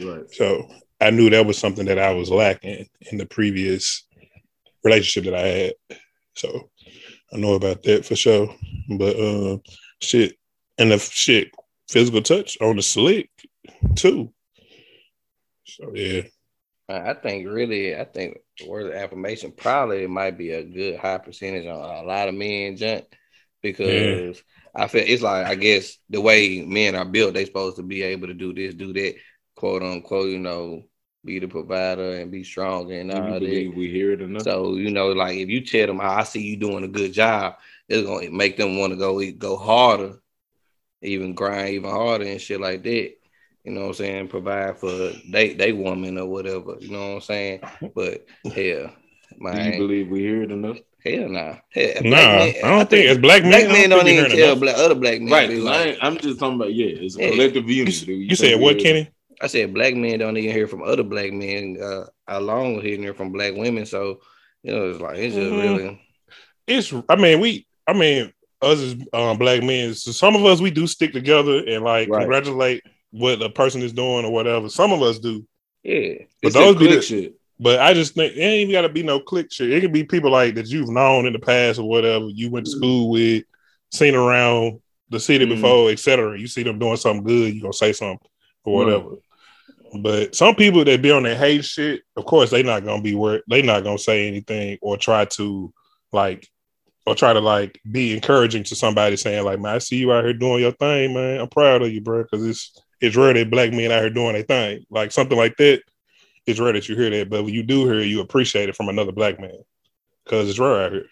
[0.00, 0.30] Right.
[0.30, 0.68] So
[1.00, 4.06] I knew that was something that I was lacking in the previous
[4.84, 5.98] relationship that I had.
[6.36, 6.70] So
[7.32, 8.54] I know about that for sure.
[8.96, 9.58] But uh
[10.00, 10.36] shit
[10.78, 11.50] and the shit
[11.88, 13.30] physical touch on the slick
[13.96, 14.32] too.
[15.64, 16.22] So yeah.
[16.88, 21.18] I think really, I think the word of affirmation probably might be a good high
[21.18, 23.06] percentage on a lot of men junk
[23.62, 24.42] because
[24.74, 28.02] I feel it's like I guess the way men are built, they're supposed to be
[28.02, 29.14] able to do this, do that,
[29.56, 30.82] quote unquote, you know,
[31.24, 33.40] be the provider and be strong and all that.
[33.40, 34.42] we hear it enough?
[34.42, 37.14] So you know, like if you tell them how I see you doing a good
[37.14, 37.54] job,
[37.88, 40.20] it's gonna make them want to go go harder,
[41.04, 43.12] even grind even harder and shit like that.
[43.64, 44.28] You know what I'm saying?
[44.28, 46.76] Provide for they they woman or whatever.
[46.80, 47.60] You know what I'm saying?
[47.94, 50.78] But hell, do you believe we hear it enough?
[51.04, 51.54] hell nah.
[51.70, 54.38] Hell, Nah, black I don't think as black men, black men don't don't even heard
[54.38, 55.32] tell black, other black men.
[55.32, 55.50] Right.
[55.50, 57.30] like- I ain't, I'm just talking about yeah, it's Yeah.
[57.30, 58.06] collective You, unit.
[58.06, 59.10] you said what, Kenny?
[59.42, 63.12] I said black men don't even hear from other black men uh, along with hearing
[63.14, 63.84] from black women.
[63.84, 64.20] So
[64.62, 65.62] you know, it's like it's just Mhm.
[65.62, 66.00] really
[66.66, 68.32] It's I mean, we I mean,
[68.64, 72.08] us as um, black men, so some of us we do stick together and like
[72.08, 72.20] Right.
[72.20, 74.68] congratulate what a person is doing or whatever.
[74.68, 75.46] Some of us do.
[75.82, 76.14] yeah.
[76.42, 77.34] But It's those be the- shit.
[77.60, 79.70] But I just think it ain't even gotta be no click shit.
[79.70, 82.66] It can be people like that you've known in the past or whatever, you went
[82.66, 83.44] to school with,
[83.92, 85.50] seen around the city Mhm.
[85.50, 86.36] before, etc.
[86.38, 88.26] You see them doing something good, you gonna say something
[88.64, 89.10] or whatever.
[90.00, 93.14] But some people that be on that hate shit, of course, they not gonna be
[93.14, 95.72] where they not gonna say anything or try to
[96.12, 96.48] like
[97.06, 100.24] or try to like be encouraging to somebody saying like, man, I see you out
[100.24, 101.40] here doing your thing, man.
[101.40, 104.32] I'm proud of you, bro, because it's it's rare that black men out here doing
[104.34, 104.84] their thing.
[104.90, 105.82] Like something like that,
[106.46, 107.28] it's rare that you hear that.
[107.30, 109.58] But when you do hear it, you appreciate it from another black man.
[110.26, 111.06] Cause it's rare out here.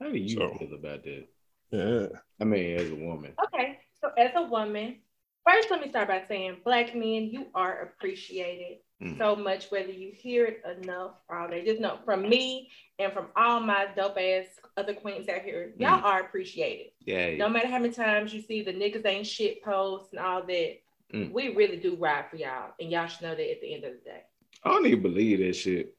[0.00, 1.26] How do you So- feel about that?
[1.70, 2.06] Yeah.
[2.40, 3.32] I mean, as a woman.
[3.46, 4.96] Okay, so as a woman,
[5.48, 9.18] first let me start by saying, black men, you are appreciated Mm.
[9.18, 11.64] so much, whether you hear it enough or they.
[11.64, 12.70] Just know from me
[13.02, 16.04] and from all my dope ass other queens out here, y'all Mm.
[16.04, 16.92] are appreciated.
[17.04, 17.36] Yeah.
[17.36, 20.78] No matter how many times you see the niggas ain't shit posts and all that,
[21.12, 21.30] Mm.
[21.30, 23.92] we really do ride for y'all, and y'all should know that at the end of
[23.92, 24.22] the day.
[24.64, 25.94] I don't even believe that shit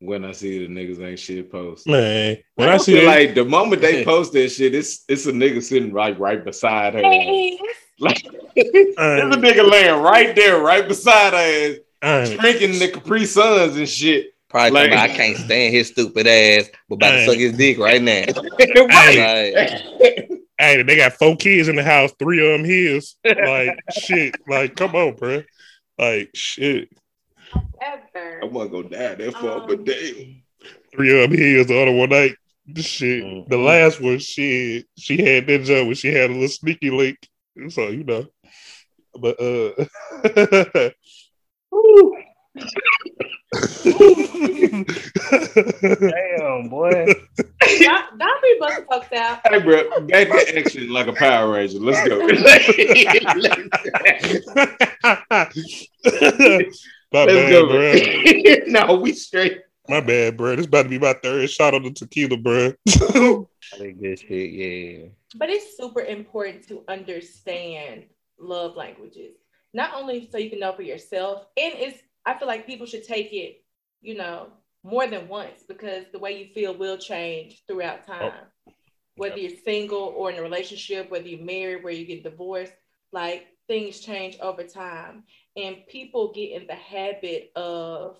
[0.00, 1.86] when I see the niggas ain't shit post.
[1.86, 5.04] Man, when I, I, see feel that, like the moment they post that shit, it's
[5.08, 7.02] it's a nigga sitting right right beside her.
[8.00, 8.22] Like
[8.56, 13.76] there's a nigga laying right there, right beside her ass, I drinking the Capri Suns
[13.76, 14.34] and shit.
[14.48, 17.78] Probably Like- about, I can't stand his stupid ass, but about to suck his dick
[17.78, 18.24] right now.
[18.58, 19.54] Right.
[19.54, 23.14] Like, hey, they got four kids in the house, three of them his.
[23.24, 24.34] Like shit.
[24.48, 25.42] Like, come on, bro.
[25.98, 26.88] Like shit.
[27.80, 28.40] Ever.
[28.42, 30.42] I wasn't gonna go die that far, Um, but damn.
[30.92, 32.34] Three of them his the other one night.
[32.76, 33.24] Shit.
[33.24, 33.48] Mhm.
[33.48, 37.18] The last one, she she had that job when she had a little sneaky link.
[37.68, 38.26] So you know.
[39.14, 40.90] But uh
[43.52, 44.84] damn,
[46.68, 47.06] boy.
[47.80, 49.40] Don't, don't be busting folks out.
[49.46, 51.78] Hey, bro, back to action like a Power Ranger.
[51.78, 52.18] Let's go.
[57.10, 57.66] My Let's bad, go.
[57.68, 57.94] bro.
[58.66, 59.62] no, we straight.
[59.88, 60.56] My bad, bro.
[60.56, 62.74] This about to be my third shot of the tequila, bro.
[62.86, 63.46] I
[63.78, 64.50] think good shit.
[64.50, 65.06] Yeah.
[65.36, 68.04] But it's super important to understand
[68.38, 69.36] love languages,
[69.72, 71.98] not only so you can know for yourself, and it's
[72.28, 73.64] I feel like people should take it,
[74.02, 74.48] you know,
[74.82, 78.32] more than once because the way you feel will change throughout oh, time.
[79.16, 82.74] Whether you're single or in a relationship, whether you're married, where you get divorced,
[83.12, 85.24] like things change over time,
[85.56, 88.18] and people get in the habit of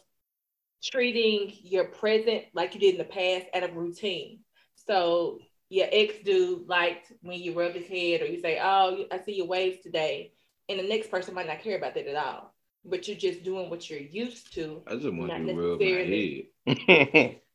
[0.83, 4.41] treating your present like you did in the past out of routine.
[4.87, 9.19] So your ex dude liked when you rub his head or you say, "Oh, I
[9.19, 10.33] see your waves today,"
[10.67, 12.55] and the next person might not care about that at all.
[12.89, 14.83] But you're just doing what you're used to.
[14.87, 17.37] I just want you to rub my head.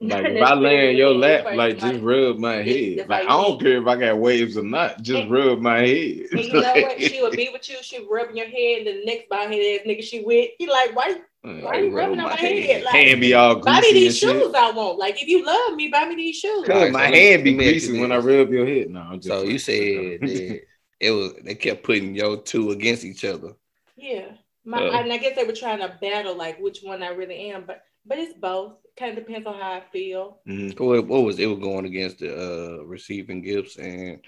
[0.00, 2.64] Like if I lay in your lap, like just might- rub my head.
[2.68, 5.02] it's Like I don't care if I got waves or not.
[5.02, 6.26] Just And- rub my head.
[6.30, 7.02] And you know what?
[7.02, 9.80] She would be with you, she would rub your head, and the next bald head
[9.80, 12.64] ass nigga she with, you like, why, why you rub rubbing on my my head.
[12.64, 12.82] head?
[12.84, 13.64] Like, Hand be all greasy.
[13.64, 14.30] buy me greasy and these shit.
[14.30, 14.98] shoes I want.
[14.98, 16.64] Like, if you love me, buy me these shoes.
[16.64, 18.66] Cause- Cause my so hand be let me ask you greasy when I rub your
[18.66, 18.90] head.
[18.90, 19.74] No, I'm just so you said
[20.20, 20.60] that
[21.00, 23.54] it was they kept putting your two against each other.
[23.98, 24.32] Yeah.
[24.64, 25.00] My, Uh.
[25.02, 27.82] and I guess they were trying to battle like which one I really am, but
[28.06, 28.74] but it's both.
[28.96, 30.40] Kind of depends on how I feel.
[30.48, 30.78] Mhm.
[30.80, 31.46] What, what was it?
[31.46, 32.34] Was going against the
[32.80, 34.20] uh, receiving gifts and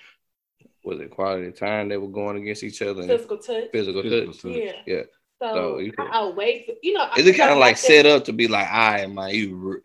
[0.84, 3.70] was it quality time they were going against each other Physical touch.
[3.72, 4.42] physical Physical touch?
[4.42, 4.52] touch.
[4.56, 4.72] Yeah.
[4.86, 5.02] Yeah.
[5.42, 6.70] So, So you I, could- I'll wait.
[6.82, 9.14] You know, Is it kind of like that- set up to be like, I am
[9.14, 9.80] man, you re-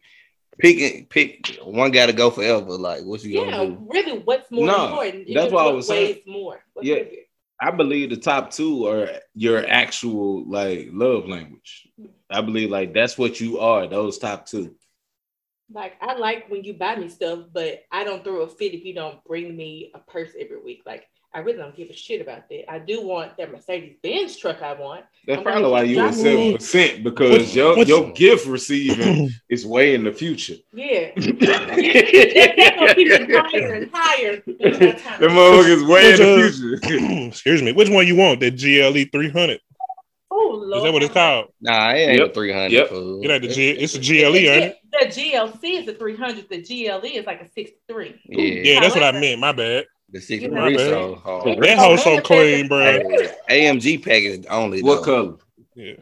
[0.59, 2.71] picking pick one got to go forever?
[2.77, 3.87] Like, what you Yeah, gonna do?
[3.89, 5.27] really, what's more No, important?
[5.27, 6.15] That's just what I was saying.
[6.15, 6.63] weighs more.
[6.73, 6.95] What's Yeah.
[6.95, 7.21] bigger?
[7.59, 11.87] I believe the top two are your actual like love language.
[12.29, 13.87] I believe like that's what you are.
[13.87, 14.75] Those top two.
[15.71, 18.83] Like I like when you buy me stuff, but I don't throw a fit if
[18.83, 20.83] you don't bring me a purse every week.
[20.85, 22.71] Like I really don't give a shit about that.
[22.71, 25.03] I do want that Mercedes Benz truck I want.
[25.27, 28.47] That's I'm probably why you at dropping seven percent because What- your what's- your gift
[28.47, 30.55] receiving is way in the future.
[30.73, 31.11] Yeah.
[31.15, 34.43] that, that's gonna keep it higher and higher.
[34.45, 35.19] That's my time.
[35.21, 37.27] The motherfuckers way in the uh, future.
[37.27, 37.71] Excuse me.
[37.73, 38.39] Which one you want?
[38.39, 39.59] That GLE 300?
[40.31, 40.77] Oh Lord.
[40.77, 41.47] Is that what it's called?
[41.61, 42.29] Nah, it ain't Yep.
[42.29, 42.71] a three hundred.
[42.71, 42.87] Yep.
[42.91, 43.69] It ain't the G.
[43.71, 44.77] It's a The, GLE, ain't it?
[44.91, 46.49] the GLC is a 300.
[46.49, 48.21] The GLE is like a 63.
[48.25, 48.41] Yeah,
[48.73, 49.39] Yeah, that's what I However- mean.
[49.39, 49.85] My bad.
[50.15, 51.59] The sixty You know, so hard.
[51.61, 52.99] That hoe so clean, bro.
[53.49, 54.81] AMG package only.
[54.81, 55.03] what though.
[55.03, 55.37] color?
[55.75, 55.93] Yeah.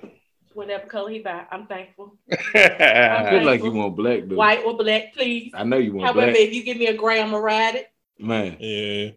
[0.53, 2.15] Whatever color he buy, I'm thankful.
[2.31, 3.43] I feel Okay.
[3.43, 4.35] like you want black though.
[4.35, 5.51] White or black, please.
[5.55, 6.41] I know you want However, black.
[6.41, 7.87] if you give me a gray, I'm gonna ride it.
[8.19, 9.09] Man, Yeah.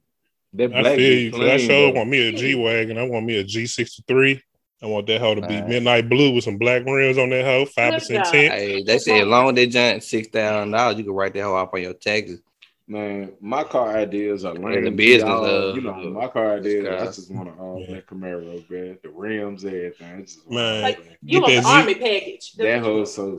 [0.55, 1.31] that I black feel is you.
[1.33, 2.97] 'cause I clean, sure want me a G Wagon.
[2.97, 4.41] I want me a G63.
[4.83, 5.69] I want that hoe to be Alright.
[5.69, 8.53] midnight blue with some black rims on that hoe, 5% Look, tint.
[8.55, 11.43] Hey, they said as long that they jump six thousand dollars, you can write that
[11.43, 12.41] hoe off on your taxes.
[12.89, 14.85] Man, my car ideas are lame.
[14.85, 16.87] the business, Y'all, uh, you know, my car ideas.
[16.87, 17.87] I just want an all Yeah.
[17.95, 18.97] black Camaro, man.
[19.03, 20.25] The rims, everything.
[20.25, 20.83] Just Man.
[20.83, 22.53] Like, You Get want that the Z- army package.
[22.53, 23.39] that That's what you hoe's so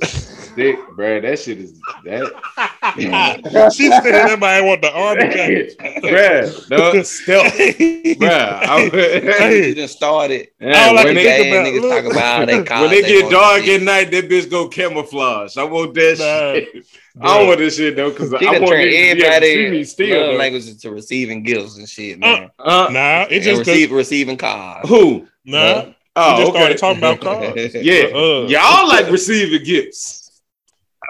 [0.53, 1.21] thick, bro.
[1.21, 3.73] That shit is that, want.
[3.73, 5.77] she said everybody want the army package.
[5.77, 6.69] bruh.
[6.69, 8.29] No, still, bruh.
[8.29, 9.69] I, Hey.
[9.69, 10.49] You done started.
[10.60, 12.03] Yeah, All I when can they, think Gang about- niggas look.
[12.03, 12.81] talk about they cars.
[12.81, 15.55] when they get dark at night, that bitch go camouflage.
[15.55, 16.53] I want that Nah.
[16.60, 16.86] shit.
[17.21, 19.23] I don't want this shit though, cause She I done want turned niggas to be
[19.23, 20.19] able to see me still.
[20.21, 20.38] love though.
[20.38, 22.51] languages to receiving gifts and shit, man.
[22.60, 24.88] Uh, Nah, it just receive, receiving cars.
[24.88, 25.27] who?
[25.45, 25.60] nah.
[25.60, 25.86] Huh?
[25.88, 26.58] We Oh, just okay.
[26.60, 27.21] started talking about
[27.56, 27.75] cars.
[27.75, 30.41] Yeah, Uh, y'all like receiving gifts.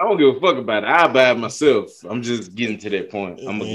[0.00, 0.88] I don't give a fuck about it.
[0.90, 1.90] I buy it myself.
[2.08, 3.40] I'm just getting to that point.
[3.40, 3.72] I'm gonna get.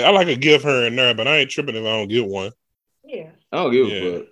[0.00, 2.08] Yeah, I like a gift here and there, but I ain't tripping if I don't
[2.08, 2.52] get one.
[3.04, 3.30] Yeah.
[3.52, 3.94] I don't give Yeah.
[3.96, 4.26] a fuck.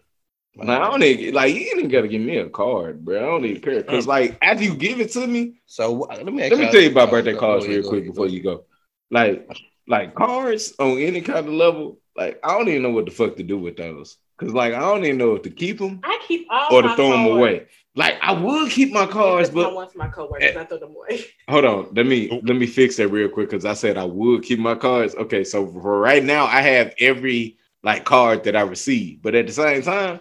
[0.56, 3.18] Like, I don't even like you ain't even gotta give me a card, bro.
[3.18, 6.48] I don't even care because like after you give it to me, So let me
[6.48, 8.64] let me tell you about oh, birthday cards real quick ahead, before go you go.
[9.10, 9.48] Like,
[9.88, 11.98] like cards on any kind of level.
[12.16, 14.16] Like I don't even know what the fuck to do with those.
[14.36, 16.88] Cause like I don't even know if to keep them I keep all or to
[16.88, 17.66] my throw them away.
[17.96, 20.56] Like I would keep my cards, I but want my coworkers.
[20.56, 21.24] I throw them away.
[21.48, 24.42] Hold on, let me let me fix that real quick because I said I would
[24.42, 25.14] keep my cards.
[25.16, 29.46] Okay, so for right now, I have every like card that I receive, but at
[29.46, 30.20] the same time,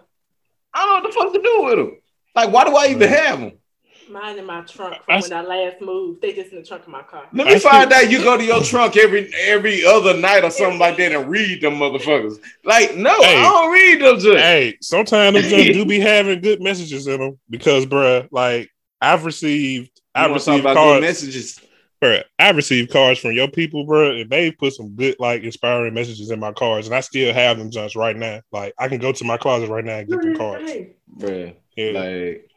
[0.73, 1.97] I don't know what the fuck to do with them.
[2.35, 3.15] Like, why do I even mm.
[3.15, 3.51] have them?
[4.09, 6.21] Mine in my trunk I- from when I last moved.
[6.21, 7.25] They just in the trunk of my car.
[7.33, 10.51] Let me still- find out you go to your trunk every every other night or
[10.51, 12.37] something like that and read them motherfuckers.
[12.65, 13.37] Like, no, Hey.
[13.37, 14.19] I don't read them.
[14.19, 14.37] Just.
[14.37, 19.25] Hey, sometimes them just do be having good messages in them because, bruh, like I've
[19.25, 21.59] received, I've wanna talk received about good cards, messages.
[22.03, 25.93] Bruh, I've received cards from your people, bro, and they put some good, like, inspiring
[25.93, 28.41] messages in my cards, and I still have them just right now.
[28.51, 30.71] Like, I can go to my closet right now and get them cards.
[31.07, 31.53] bro.
[31.75, 32.49] Yeah, Like,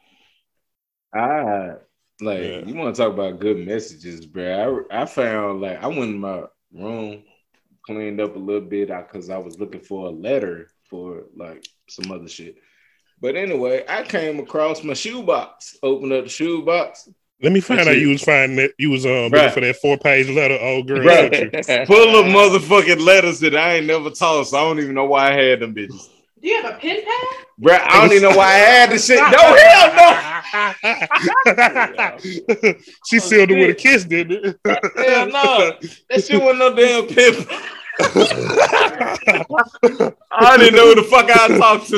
[1.14, 1.76] I
[2.20, 2.64] like Yeah.
[2.64, 4.84] you want to talk about good messages, bro.
[4.90, 7.22] I I found like I went in my room,
[7.84, 12.10] cleaned up a little bit because I was looking for a letter for like some
[12.12, 12.56] other shit.
[13.20, 15.78] But anyway, I came across my shoebox.
[15.82, 17.08] Opened up the shoebox.
[17.42, 18.00] Let me find That's out it.
[18.00, 19.32] you was finding that you was um Bruh.
[19.32, 21.00] looking for that four page letter old girl.
[21.00, 21.62] Bruh.
[21.64, 21.86] sent.
[21.86, 24.54] Full of motherfucking letters that I ain't never tossed.
[24.54, 26.08] I don't even know why I had them bitches.
[26.40, 27.14] Do you have a pen pal?
[27.60, 29.18] Bruh, I don't even know why I had the shit.
[29.18, 30.74] No, hell
[32.64, 32.74] no.
[33.06, 34.58] she sealed it with a kiss, didn't it?
[34.64, 35.72] Hell no.
[36.10, 37.48] That shit wasn't no damn pimp.
[40.38, 41.88] I didn't know who the fuck I talked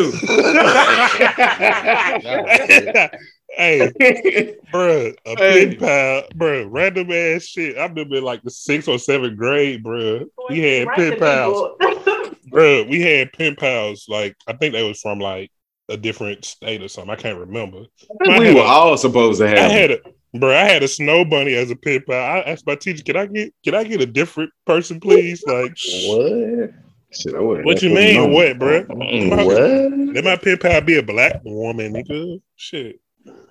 [3.59, 3.93] hey,
[4.73, 5.67] bruh, a Hey.
[5.67, 7.77] pen pal, bruh, random ass shit.
[7.77, 10.25] I remember in like the sixth or seventh grade, bruh.
[10.49, 12.35] We had Right pen pals, people.
[12.51, 12.89] bruh.
[12.89, 14.07] We had pen pals.
[14.09, 15.51] Like I think they was from like
[15.91, 17.11] a different state or something.
[17.11, 17.83] I can't remember.
[18.25, 18.39] to.
[18.39, 19.59] We were all supposed to have.
[19.59, 19.71] I have.
[19.73, 20.51] had a bro.
[20.57, 22.17] I had a snow bunny as a pen pal.
[22.37, 25.73] I asked my teacher, "Can I get can I get a different person, please?" Like,
[26.07, 26.71] What?
[27.11, 28.17] Shit, I wouldn't what you mean?
[28.17, 28.33] known.
[28.33, 28.85] What, bro?
[28.85, 30.15] Mm, What?
[30.15, 32.39] Let my pen pal be a black woman, nigga.
[32.57, 33.01] Shit.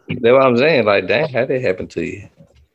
[0.07, 0.85] That's what I'm saying.
[0.85, 2.29] Like, dang, how did that happen to you?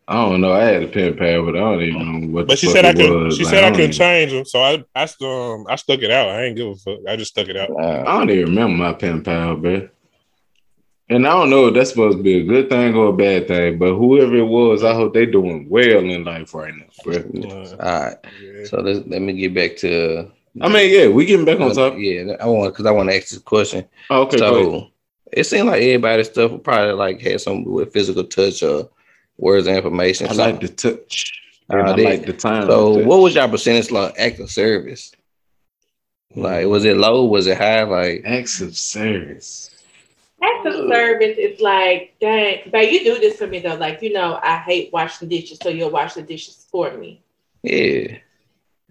[0.09, 0.53] I don't know.
[0.53, 2.47] I had a pen pal, but I don't even know what.
[2.47, 3.33] But the she fuck said I could.
[3.33, 6.01] She Like, said I don't couldn't change them, so I I st- um I stuck
[6.03, 6.29] it out.
[6.29, 6.99] I ain't give a fuck.
[7.09, 7.71] I just stuck it out.
[7.71, 8.03] Nah.
[8.03, 9.89] I don't even remember my pen pal, bro.
[11.09, 13.47] And I don't know if that's supposed to be a good thing or a bad
[13.47, 17.17] thing, but whoever it was, I hope they doing well in life right now, bro.
[17.17, 18.17] Uh, All right.
[18.41, 18.65] yeah.
[18.65, 20.31] So let's, let me get back to.
[20.61, 21.95] I mean, yeah, we getting back on top.
[21.97, 23.87] Yeah, I want because I want to ask this question.
[24.11, 24.67] Oh, okay, go ahead.
[24.67, 24.92] so
[25.33, 28.63] it seemed like everybody's stuff would probably like had something to do with physical touch
[28.63, 28.89] or
[29.39, 30.29] words of affirmation.
[30.29, 31.33] I like the touch.
[31.73, 32.67] Uh, I they- like the time.
[32.67, 33.07] So touch.
[33.07, 35.13] what was your percentage like act of service?
[36.35, 37.25] Like was it low?
[37.25, 37.83] Was it high?
[37.83, 39.71] Like acts of service?
[40.43, 43.75] Acts of service is like, dang, but you do this for me though.
[43.77, 47.23] Like, you know, I hate washing dishes, so you'll wash the dishes for me.
[47.63, 48.19] yeah.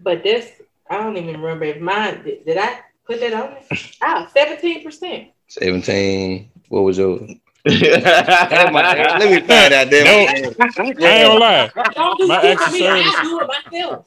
[0.00, 0.50] But this,
[0.90, 3.78] I don't even remember if mine did, did I put that on there?
[4.02, 5.30] Oh, 17%.
[5.52, 6.50] 17.
[6.68, 7.18] What was your
[7.64, 10.04] Let let me find out there.
[10.04, 10.56] I ain't
[10.98, 12.88] gonna lie, Don't do My shit acts for of me.
[12.88, 13.20] I service.
[13.20, 14.06] do it myself.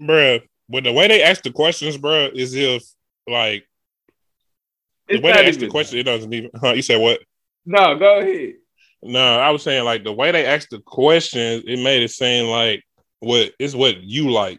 [0.00, 0.42] bruh.
[0.68, 2.82] But the way they ask the questions, bruh, is if
[3.28, 3.64] like
[5.08, 6.50] the It's way they ask the question, it doesn't even.
[6.60, 6.72] Huh?
[6.72, 7.20] You said what?
[7.66, 8.54] No, go ahead.
[9.02, 12.46] No, I was saying like the way they asked the questions, it made it seem
[12.46, 12.82] like
[13.20, 14.58] what it's what you like.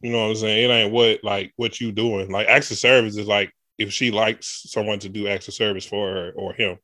[0.00, 0.70] You know what I'm saying?
[0.70, 2.30] It ain't what like what you doing.
[2.30, 5.84] Like acts of service is like if she likes someone to do acts of service
[5.86, 6.78] for her or him.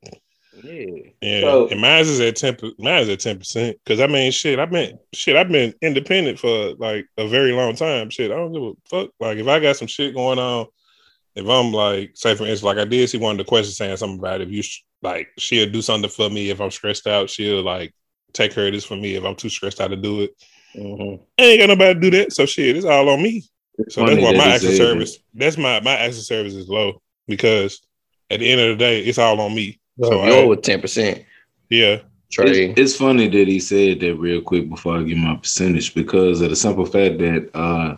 [0.63, 0.87] Yeah.
[1.23, 2.57] Yeah, So- and mine is at ten.
[2.79, 3.77] Mine is at ten percent.
[3.85, 5.37] Because I mean, shit, I've been shit.
[5.37, 8.11] I've been independent for like a very long time.
[8.11, 9.11] Shit, I don't give a fuck.
[9.21, 10.67] Like if I got some shit going on,
[11.37, 13.97] if I'm like, say for instance, like I did see one of the questions saying
[13.99, 14.63] something about if you
[15.03, 17.31] like she'll do something for me if I'm stressed out.
[17.31, 17.95] She'll like
[18.33, 20.31] take care of this for me if I'm too stressed out to do it.
[20.77, 21.21] Mhm.
[21.39, 22.33] I ain't got nobody to do that.
[22.33, 23.45] So shit, it's all on me.
[23.89, 25.19] So that's why my he acts of said service.
[25.35, 27.81] That's my my acts of service is low because
[28.31, 29.79] at the end of the day, it's all on me.
[30.03, 31.25] So So yours I- was 10%.
[31.71, 32.01] Yeah.
[32.31, 32.71] Trey.
[32.71, 36.41] It's, it's funny that he said that real quick before I give my percentage because
[36.43, 37.97] of the simple fact that uh,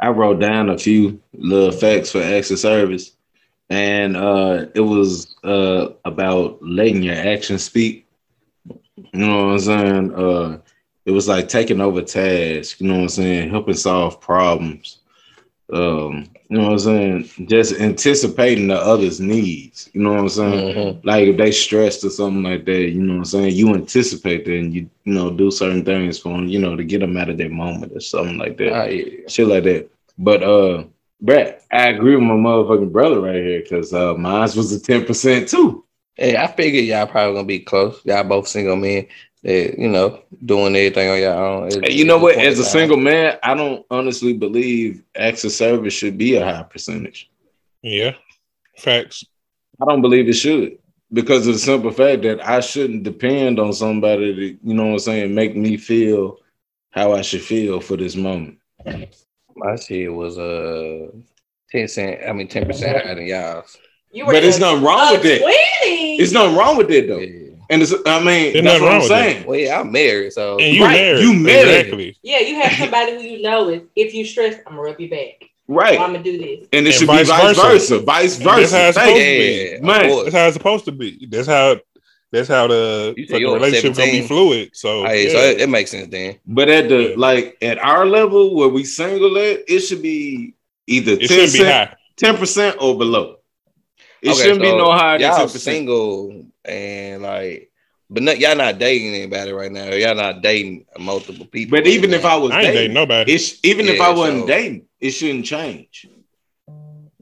[0.00, 3.12] I wrote down a few little facts for acts of service,
[3.70, 8.06] and uh, it was uh, about letting your actions speak.
[8.96, 10.14] You know what I'm saying?
[10.14, 10.58] Uh,
[11.06, 12.78] it was like taking over tasks.
[12.78, 13.48] You know what I'm saying?
[13.50, 14.95] Helping solve problems.
[15.72, 17.30] Um, you know what I'm saying?
[17.48, 19.90] Just anticipating the other's needs.
[19.92, 20.74] You know what I'm saying?
[20.76, 21.04] Mhm.
[21.04, 23.54] like if they stressed or something like that, you know what I'm saying?
[23.56, 26.84] You anticipate that and you, you know, do certain things for them, you know, to
[26.84, 28.92] get them out of that moment or something like that.
[28.92, 29.28] Yeah.
[29.28, 29.88] Shit like that.
[30.18, 30.84] But uh
[31.20, 35.48] Brett, I agree with my motherfucking brother right here because uh mine was a 10%
[35.50, 35.84] too.
[36.14, 38.00] Hey, I figured y'all probably gonna be close.
[38.04, 39.06] Y'all both single men
[39.46, 41.70] that you know doing everything on your own.
[41.70, 42.36] Hey, you know what?
[42.36, 46.64] As a single man, I don't honestly believe acts of service should be a high
[46.64, 47.30] percentage.
[47.80, 48.14] Yeah.
[48.76, 49.24] Facts.
[49.80, 50.78] I don't believe it should
[51.12, 54.92] because of the simple fact that I shouldn't depend on somebody to, you know what
[54.92, 56.38] I'm saying, make me feel
[56.90, 58.58] how I should feel for this moment.
[59.54, 61.06] my shit was uh
[61.70, 62.20] ten cent.
[62.28, 63.78] I mean ten percent higher than y'all's.
[64.10, 65.40] You But there's nothing wrong with that.
[65.40, 66.16] 20.
[66.16, 67.18] It's nothing wrong with it though.
[67.18, 67.45] Yeah.
[67.70, 69.32] And it's, I mean, There's that's nothing what I'm with that.
[69.32, 69.46] saying.
[69.46, 71.20] Well, yeah, I'm married, so And you Right, married.
[71.22, 71.68] you married.
[71.68, 72.16] Exactly.
[72.22, 75.10] yeah, you have somebody who you know is if you stress, I'm gonna rub you
[75.10, 75.44] back.
[75.68, 75.98] Right.
[75.98, 76.68] Or I'm gonna do this.
[76.72, 77.68] And it And should vice be vice versa.
[77.68, 77.98] versa.
[78.00, 78.88] Vice And that's how versa.
[78.88, 79.74] it's supposed you.
[79.74, 79.86] to be.
[79.86, 80.10] Man.
[80.10, 80.24] of.
[80.24, 81.26] That's how it's supposed to be.
[81.28, 81.76] That's how
[82.32, 84.70] that's how the, You said fucking relationship gonna be fluid.
[84.74, 85.30] So, Hey, yeah.
[85.32, 86.38] so it, it makes sense then.
[86.46, 87.14] But at the Yeah.
[87.16, 90.54] like at our level where we single at, it should be
[90.86, 91.94] either it 10 shouldn't be high.
[92.16, 93.36] ten percent or below.
[94.22, 95.62] It Okay, shouldn't be no higher than ten percent.
[95.62, 97.70] single and like,
[98.08, 99.90] but not, y'all not dating anybody right now.
[99.92, 101.76] Y'all not dating multiple people.
[101.78, 102.34] But right even if now.
[102.34, 103.32] I was I ain't dating dating, nobody.
[103.34, 106.06] it's even if I wasn't so- dating, it shouldn't change.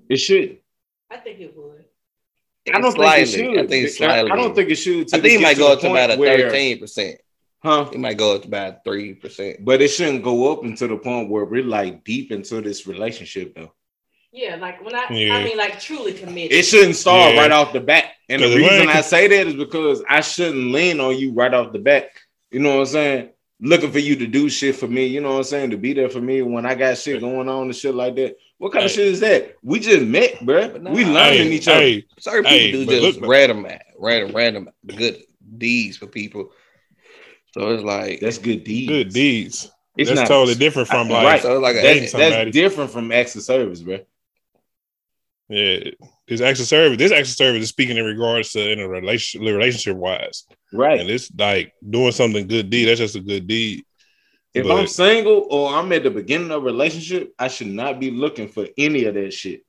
[0.08, 0.58] It should.
[1.10, 1.84] I think it would.
[2.72, 3.24] I don't Slightly.
[3.26, 3.64] think it should.
[3.64, 4.30] I think I, slightly.
[4.30, 5.06] I don't think it should.
[5.14, 7.20] I think he get might go up to about a thirteen percent.
[7.62, 7.88] Huh?
[7.92, 9.64] It might go up to about three percent.
[9.64, 13.54] But it shouldn't go up until the point where we're like deep into this relationship,
[13.54, 13.72] though.
[14.36, 15.36] Yeah, like when I, Yeah.
[15.36, 16.50] I mean, like truly committed.
[16.52, 17.40] It shouldn't start Yeah.
[17.40, 18.06] right off the bat.
[18.28, 21.54] And the reason ain't- I say that is because I shouldn't lean on you right
[21.54, 22.10] off the bat.
[22.50, 23.28] You know what I'm saying?
[23.60, 25.06] Looking for you to do shit for me.
[25.06, 25.70] You know what I'm saying?
[25.70, 28.36] To be there for me when I got shit going on and shit like that.
[28.58, 29.54] What kind of shit is that?
[29.62, 30.72] We just met, bruh.
[30.72, 30.90] But nah.
[30.90, 31.80] we learning Hey, each other.
[31.80, 33.66] hey, Certain people but do just look- random,
[33.96, 35.22] random, random good
[35.58, 36.50] deeds for people.
[37.52, 38.88] So it's like That's good deeds.
[38.88, 39.70] good deeds.
[39.96, 41.42] It's That's not totally different from like Right.
[41.42, 44.00] so like a, dating That's, that's different from acts of service, bro.
[45.48, 45.90] Yeah.
[46.26, 49.96] This extra service, this extra service is speaking in regards to in a relationship, relationship
[49.96, 50.98] wise, Right.
[51.00, 52.86] and it's like doing something good deed.
[52.86, 53.84] That's just a good deed.
[54.54, 58.00] If But- I'm single or I'm at the beginning of a relationship, I should not
[58.00, 59.62] be looking for any of that shit.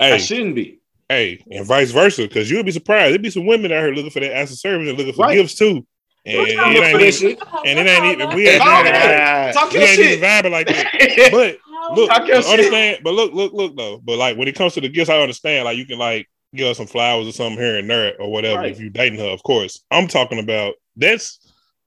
[0.00, 0.78] I shouldn't be.
[1.08, 3.12] hey, and vice versa, because you'll be surprised.
[3.12, 5.36] There'd be some women out here looking for that extra service and looking for Right.
[5.36, 5.86] gifts too.
[6.24, 10.50] And it ain't even, and it ain't even we ain't even, we ain't even vibing
[10.52, 11.28] like that.
[11.32, 11.58] But
[11.94, 12.50] look, Talk your but shit.
[12.52, 12.98] understand.
[13.04, 13.98] But look, look, look though.
[14.02, 15.64] But like when it comes to the gifts, I understand.
[15.64, 18.60] Like you can like give her some flowers or something here and there or whatever
[18.60, 18.70] Right.
[18.72, 19.26] if you dating her.
[19.28, 21.38] Of course, I'm talking about that's.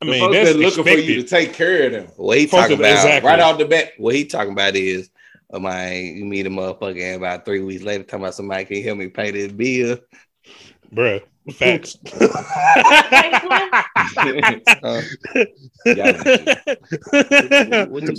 [0.02, 2.38] I The mean, folks that's that looking for you to take care of them what
[2.38, 2.92] he talking about.
[2.92, 3.28] exactly.
[3.30, 3.92] right off the bat.
[3.98, 5.10] What he talking about is,
[5.52, 8.84] oh my, you meet a motherfucker and about three weeks later, talking about somebody can
[8.84, 9.98] help me pay this bill.
[10.94, 11.22] Bruh,
[11.54, 11.98] facts.
[14.84, 15.02] Uh,
[15.86, 15.96] Be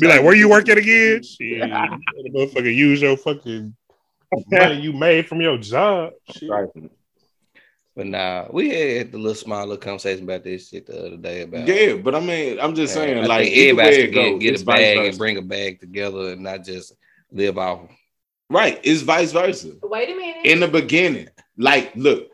[0.07, 1.23] like, where you working again?
[1.23, 3.75] Shit, motherfucker use your fucking
[4.51, 6.13] money you made from your job.
[6.31, 6.51] Shit.
[6.51, 6.69] Right.
[7.95, 11.43] but nah, we had the little small little conversation about this shit the other day
[11.43, 14.61] about Yeah, but I mean, I'm just saying, I like, everybody way should get, get
[14.61, 15.09] a bag versa.
[15.09, 16.93] and bring a bag together and not just
[17.31, 17.81] live off.
[18.49, 19.73] Right, it's vice versa.
[19.83, 20.45] Wait a minute.
[20.45, 22.29] In the beginning, like, look,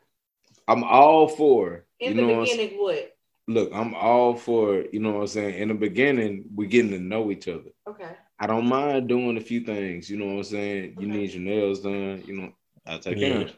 [0.69, 2.39] I'm all for In you the know.
[2.39, 3.17] what beginning, what?
[3.49, 5.55] look, I'm all for, you know what I'm saying?
[5.61, 7.71] In the beginning, we're getting to know each other.
[7.89, 8.11] Okay.
[8.39, 10.97] I don't mind doing a few things, you know what I'm saying?
[10.99, 12.53] You need your nails done, you know,
[12.87, 13.45] I'll take Yeah.
[13.45, 13.51] care.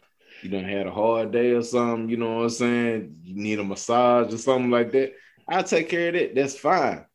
[0.42, 3.16] You done had a hard day or something, you know what I'm saying?
[3.22, 5.14] You need a massage or something like that.
[5.48, 6.34] I'll take care of that.
[6.34, 7.06] That's fine.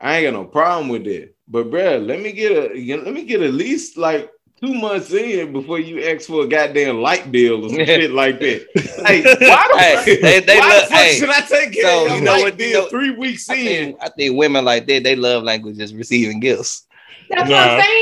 [0.00, 1.34] I ain't got no problem with that.
[1.46, 5.52] But bruh, let me get a let me get at least like two months in
[5.52, 8.66] before you ask for a goddamn light bill or some shit like that.
[9.04, 11.82] Like, why the, Hey, they- they why look- the fuck hey, should I take care
[11.82, 13.66] so of your you know light what- you know- three weeks I in?
[13.66, 16.86] think, I think women like that, they love languages receiving gifts.
[17.28, 17.56] That's Nah.
[17.56, 17.93] what I'm saying.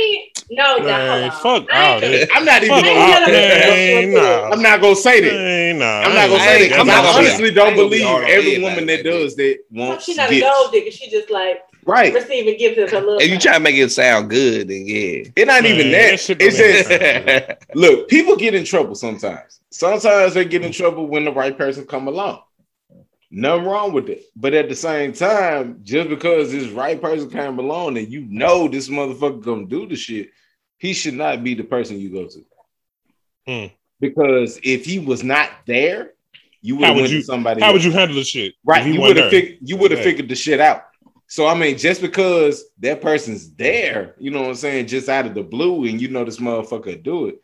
[0.55, 2.01] No, no, Man, fuck I all.
[2.37, 4.51] I'm not even gonna all man, nah.
[4.51, 5.77] I'm not gonna say that.
[5.77, 6.03] Nah.
[6.03, 8.85] I'm not gonna say that I'm not honestly don't ain't gonna be believe every woman
[8.87, 10.47] that does that wants she's not a gifts.
[10.55, 10.91] gold digger.
[10.91, 12.13] She just like Right.
[12.13, 13.19] receiving gifts as a little.
[13.19, 15.25] If you try to make it sound good, then yeah.
[15.35, 16.21] It not Man, even that that.
[16.21, 19.61] shit It's just look, people get in trouble sometimes.
[19.71, 22.43] Sometimes they get in trouble when the right person come along.
[23.31, 24.25] Nothing wrong with it.
[24.37, 28.69] But at the same time, just because this right person came along and you know
[28.69, 30.29] this motherfucker gonna do the shit,
[30.83, 32.45] he should not be the person you go to.
[33.47, 33.73] Hmm.
[34.01, 36.15] Because if he was not there,
[36.61, 37.75] you would How have went you- to somebody How else.
[37.75, 38.55] would you handle the shit?
[38.65, 39.43] Right, you would have there?
[39.43, 40.11] figured you would have Okay.
[40.11, 40.83] figured the shit out.
[41.29, 45.25] So I mean, just because that person's there, you know what I'm saying, just out
[45.27, 47.41] of the blue, and you know this motherfucker do it,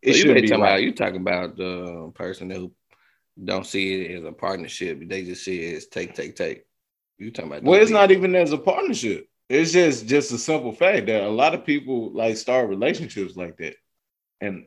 [0.00, 0.68] it So you should be talking right.
[0.70, 2.72] about you talking about the person who
[3.44, 5.06] don't see it as a partnership.
[5.06, 6.64] They just see it as take, take, take.
[7.18, 7.64] You talking about?
[7.64, 9.28] Well, those it's not even as a partnership.
[9.48, 13.56] It's just just a simple fact that a lot of people like start relationships like
[13.58, 13.76] that,
[14.40, 14.66] and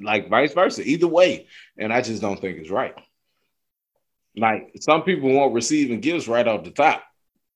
[0.00, 1.46] like vice versa, either way.
[1.78, 2.94] And I just don't think it's right.
[4.36, 7.02] Like some people won't receiving gifts right off the top,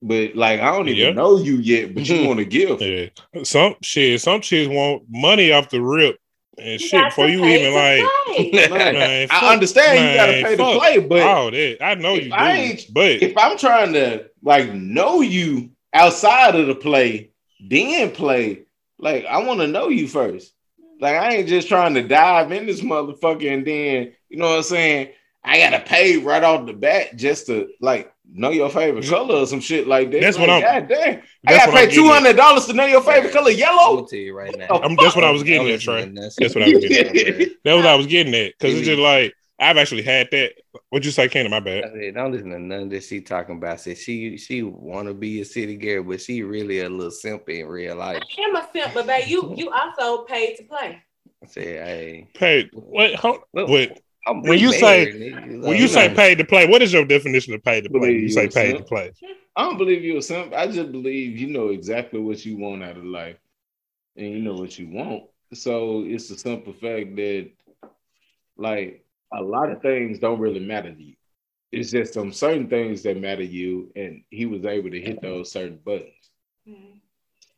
[0.00, 1.12] but like I don't even Yeah.
[1.12, 2.26] know you yet, but you mm-hmm.
[2.26, 2.80] want to give.
[2.80, 3.42] Yeah.
[3.44, 6.16] Some shit, some chicks want money off the rip
[6.58, 8.04] and You shit before you even like.
[8.26, 8.68] play.
[8.70, 11.84] Man, fuck- I understand you gotta pay to fuck play, but all that.
[11.84, 16.54] I know you do, I ain't- but if I'm trying to like know you outside
[16.54, 18.62] of the play, then play,
[18.98, 20.52] like I want to know you first.
[21.00, 24.56] Like I ain't just trying to dive in this motherfucker and then you know what
[24.58, 25.08] I'm saying.
[25.44, 29.46] I gotta pay right off the bat just to like know your favorite color or
[29.46, 30.20] some shit like that.
[30.20, 32.86] That's what I'm- God damn, I gotta what I'm pay two getting dollars to know
[32.86, 33.96] your favorite color, I'm yellow.
[33.96, 34.68] gonna you right now.
[34.68, 36.08] I'm, that's what I was Don't getting at, Trey.
[36.14, 37.48] That's what I was getting at.
[37.64, 38.52] That's what I was getting at.
[38.56, 40.52] Because it's just like I've actually had that.
[40.90, 41.48] What'd you say, Candy?
[41.50, 41.84] My I bad.
[41.94, 43.74] said, don't listen to none that she talking about.
[43.74, 47.10] I said she she want to be a city girl, but she really a little
[47.10, 48.22] simp in real life.
[48.38, 51.02] I am a simp, but babe, you you also paid to play.
[51.42, 52.70] I said, hey, Paid.
[52.72, 54.00] Wait, hold, Look, wait.
[54.26, 55.62] I'm When you say- nigga.
[55.66, 57.98] When you say Like, paid to play, what is your definition of paid to play?
[58.00, 58.78] Believe You you say paid simp.
[58.78, 59.12] to play.
[59.56, 60.54] I don't believe you a simp.
[60.54, 63.36] I just believe you know exactly what you want out of life,
[64.16, 65.24] and you know what you want.
[65.54, 67.50] So it's a simple fact that,
[68.56, 69.04] like,
[69.34, 71.14] a lot of things don't really matter to you.
[71.70, 75.22] It's just some certain things that matter to you, and he was able to hit
[75.22, 76.30] those certain buttons.
[76.68, 77.00] Mhm.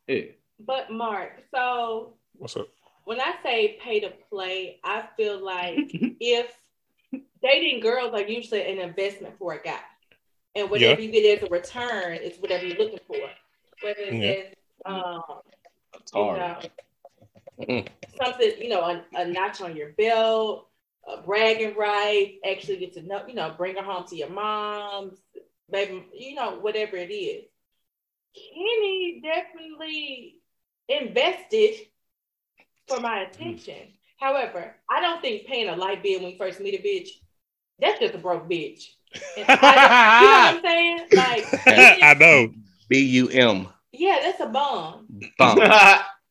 [0.07, 0.21] Yeah.
[0.59, 2.67] But Mark, so What's up?
[3.03, 5.77] when I say pay to play, I feel like
[6.21, 6.57] if
[7.41, 9.79] dating girls are usually an investment for a guy,
[10.55, 13.17] and whatever you get as a return is whatever you're looking for,
[13.81, 14.55] whether it's
[14.85, 14.91] Yeah.
[14.91, 15.23] um,
[15.95, 16.59] It's you know,
[17.59, 17.87] Mm.
[18.21, 20.69] something, you know, a, a notch on your belt,
[21.07, 25.17] a bragging right, actually get to know, you know, bring her home to your mom's,
[25.69, 27.45] baby, you know, whatever it is.
[28.35, 30.35] Kenny definitely
[30.89, 31.75] invested
[32.87, 33.29] for my mm.
[33.31, 33.93] attention.
[34.19, 37.09] However, I don't think paying a light bill when you first meet a bitch,
[37.79, 38.83] that's just a broke bitch.
[39.37, 40.99] I- you know what I'm saying?
[41.13, 41.45] Like,
[42.03, 42.53] I know.
[42.87, 43.67] B U M.
[43.91, 45.07] yeah, that's a bum.
[45.37, 45.59] Bump.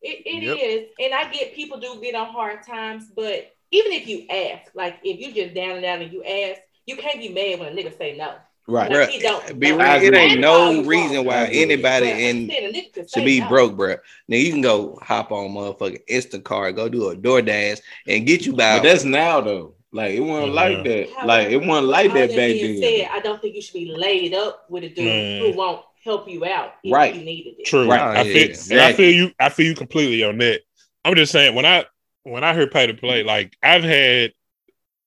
[0.06, 0.58] It, it Yep.
[0.60, 4.70] is, and I get people do get on hard times, but even if you ask,
[4.74, 7.72] like if you just down and down and you ask, you can't be mad when
[7.72, 8.34] a nigga say no.
[8.68, 8.90] right.
[8.90, 9.58] Like, he don't.
[9.58, 9.78] Be No.
[9.78, 13.24] real, it ain't no reason why anybody But in understand, a nigga could say should
[13.24, 13.48] be no.
[13.48, 13.96] broke, bro.
[14.28, 18.54] Now you can go hop on motherfucking Instacart, go do a DoorDash, and get you
[18.54, 18.82] about.
[18.82, 19.74] But that's now though.
[19.92, 20.54] Like it wasn't Mhm.
[20.54, 21.26] like that.
[21.26, 22.98] Like it wasn't like that back being then.
[22.98, 25.40] Said, I don't think you should be laid up with a dude Man.
[25.40, 27.14] who won't help you out if Right.
[27.14, 27.64] you needed it.
[27.66, 27.88] True.
[27.88, 28.00] Right.
[28.00, 30.60] I Yeah, feel and I feel you I feel you completely on that.
[31.04, 31.84] I'm just saying when I
[32.24, 33.28] when I heard pay to play, mm-hmm.
[33.28, 34.32] like I've had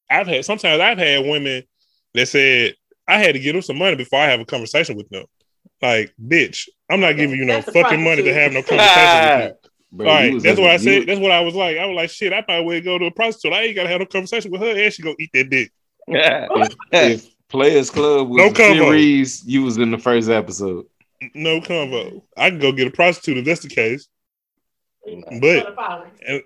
[0.09, 1.63] I've had sometimes I've had women
[2.13, 2.75] that said
[3.07, 5.25] I had to give them some money before I have a conversation with them.
[5.81, 9.49] Like, bitch, I'm not giving you no That's fucking money to have no conversation with
[9.63, 9.69] you.
[9.89, 11.07] Bro, All you that's a- what I you- said.
[11.07, 11.77] That's what I was like.
[11.77, 13.53] I was like, shit, I might well go to a prostitute.
[13.53, 15.71] I ain't gotta have no conversation with her, and she go eat that dick.
[16.07, 20.85] if Players Club was No a series, you was in the first episode.
[21.33, 22.21] No convo.
[22.35, 24.07] I can go get a prostitute if that's the case.
[25.41, 25.75] But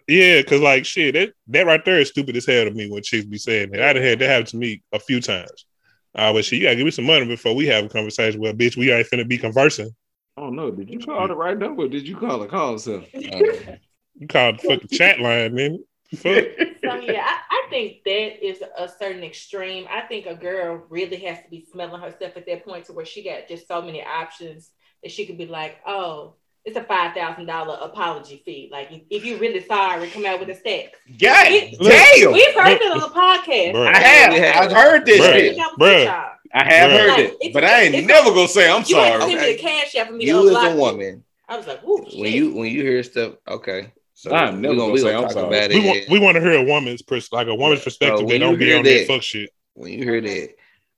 [0.07, 3.01] yeah, cause like shit, that that right there is stupid as hell to me when
[3.03, 3.81] chicks be saying that.
[3.81, 5.65] I'd have had that happen to me a few times.
[6.13, 8.41] Uh, but shit, you gotta give me some money before we have a conversation.
[8.41, 9.89] Well, bitch, we ain't finna be conversing.
[10.37, 10.71] I don't know.
[10.71, 11.83] Did you call the right number?
[11.83, 13.05] Or did you call a call center?
[13.13, 15.83] You called the fucking chat line, man.
[16.15, 16.45] Fuck.
[16.83, 19.85] So yeah, I, I think that is a certain extreme.
[19.87, 23.05] I think a girl really has to be smelling herself at that point to where
[23.05, 24.71] she got just so many options
[25.03, 28.69] that she could be like, oh, it's a five thousand dollar apology fee.
[28.71, 30.93] Like if, if you really sorry, come out with a stack.
[31.07, 32.31] Yeah, We- damn!
[32.33, 33.73] We've heard it on the podcast.
[33.73, 33.93] Bruh.
[33.93, 34.63] I have.
[34.63, 35.33] I've heard this Bruh.
[35.33, 35.57] shit.
[35.79, 36.29] Bruh.
[36.53, 36.97] I have Bruh.
[36.97, 39.31] heard Like, it, but I ain't it's- never gonna say I'm You had to sorry.
[39.31, 41.83] send me the cash app for me to you as a woman, I was like,
[41.83, 42.33] ooh, when shit.
[42.33, 43.91] you when you hear stuff, okay.
[44.13, 45.47] So I'm never we gonna we say I'm talk sorry.
[45.57, 45.85] about We it.
[45.87, 48.19] want we want to hear a woman's pers- like a woman's perspective.
[48.19, 49.49] So they when don't you be hear on that that- fuck shit.
[49.73, 50.49] when you hear that,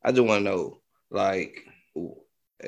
[0.03, 1.55] I just want to know, like,
[1.95, 2.01] at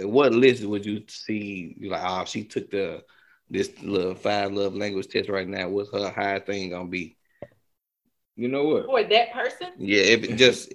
[0.01, 1.75] what list would you see?
[1.79, 3.03] You like, oh, she took the
[3.49, 5.69] this little five love language test right now.
[5.69, 7.17] What's her high thing gonna be?
[8.36, 8.86] You know what?
[8.86, 10.73] for that person, Yeah, if it just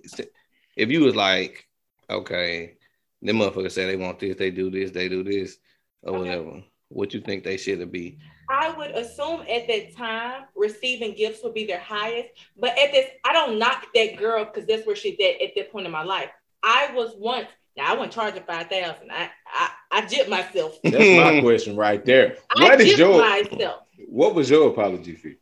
[0.76, 1.66] if you was like,
[2.08, 2.74] okay,
[3.20, 5.58] them motherfuckers say they want this, they do this, they do this,
[6.02, 6.28] or Okay.
[6.38, 6.62] whatever.
[6.88, 8.18] What you think they should be?
[8.48, 12.30] I would assume at that time receiving gifts would be their highest.
[12.56, 15.70] But at this, I don't knock that girl because that's where she's at at that
[15.70, 16.30] point in my life.
[16.62, 17.46] I was once.
[17.81, 19.11] Now I wasn't charging five thousand.
[19.11, 20.76] I I I jipped myself.
[20.85, 20.97] That's
[21.35, 22.37] my question right there.
[22.55, 23.83] I What is your myself.
[24.09, 25.37] what was your apology fee?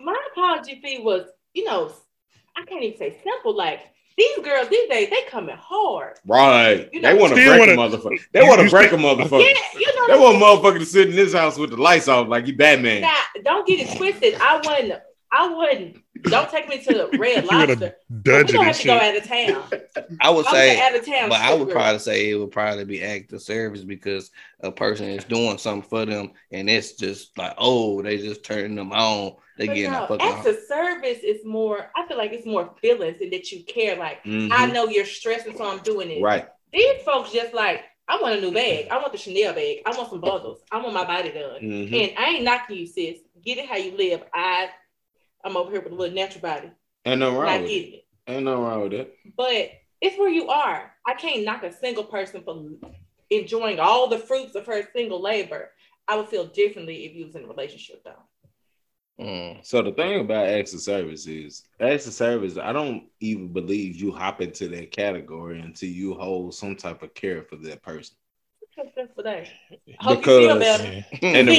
[0.00, 1.90] My apology fee was, you know,
[2.56, 3.56] I can't even say simple.
[3.56, 3.80] Like
[4.16, 6.18] these girls these days, they coming hard.
[6.24, 6.88] Right.
[6.92, 8.20] You know, they want to break a wanna- motherfucker.
[8.32, 9.42] They want to break a motherfucker.
[9.42, 10.06] Yeah, you know.
[10.06, 13.00] They want motherfucker to sit in this house with the lights off like you Batman.
[13.02, 14.34] Now, don't get it twisted.
[14.40, 15.02] I wouldn't.
[15.32, 15.98] I wouldn't.
[16.22, 17.96] Don't take me to the Red You wanna Lobster.
[18.10, 20.16] We Dungeon gonna and have to go out of town.
[20.20, 21.28] I would I'm say, out of town.
[21.28, 25.08] but I would probably say it would probably be act of service because a person
[25.08, 29.34] is doing something for them, and it's just like, oh, they just turning them on.
[29.58, 30.26] They But getting no, a fucking.
[30.26, 31.90] acts of service is more.
[31.96, 33.96] I feel like it's more feelings and that you care.
[33.96, 34.50] Like Mhm.
[34.52, 36.22] I know you're stressing, so I'm doing it.
[36.22, 36.46] Right.
[36.72, 38.86] These folks just like I want a new bag.
[38.90, 39.78] I want the Chanel bag.
[39.84, 40.60] I want some bundles.
[40.70, 41.60] I want my body done.
[41.60, 41.92] Mhm.
[42.10, 43.18] And I ain't knocking you, sis.
[43.44, 44.22] Get it how you live.
[44.32, 44.68] I
[45.46, 46.72] I'm over here with a little natural body.
[47.04, 47.74] Ain't no wrong Not with it.
[47.74, 48.06] getting it.
[48.26, 49.14] Ain't nothing wrong with that.
[49.36, 49.70] But
[50.00, 50.92] it's where you are.
[51.06, 52.66] I can't knock a single person for
[53.30, 55.70] enjoying all the fruits of her single labor.
[56.08, 59.24] I would feel differently if you was in a relationship though.
[59.24, 59.64] Mm.
[59.64, 63.94] So the thing about acts of service is acts of service, I don't even believe
[63.94, 68.16] you hop into that category until you hold some type of care for that person.
[68.76, 69.48] Because that's what I
[70.00, 71.52] hope Because- And the,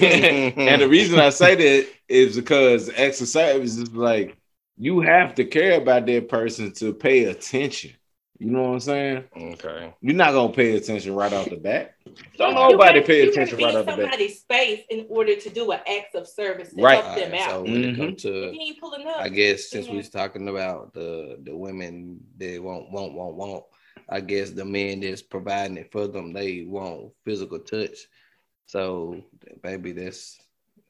[0.00, 4.36] re- and the reason I say that is because acts of service is like
[4.78, 7.92] you have to care about that person to pay attention.
[8.38, 9.24] You know what I'm saying?
[9.34, 9.94] Okay.
[10.02, 11.94] You're not gonna pay attention right off the bat.
[12.36, 14.00] Don't You nobody have- pay attention have right off the bat.
[14.00, 17.02] somebody's space in order to do an act of service to Right.
[17.02, 17.62] help them Alright, so out.
[17.64, 17.96] when it Mhm.
[17.96, 19.98] comes to you ain't pulling up, I guess since we Yeah.
[19.98, 23.64] was talking about the the women that won't won't won't won't,
[24.08, 28.06] I guess the men that's providing it for them they want physical touch.
[28.66, 29.22] So
[29.62, 30.38] maybe that's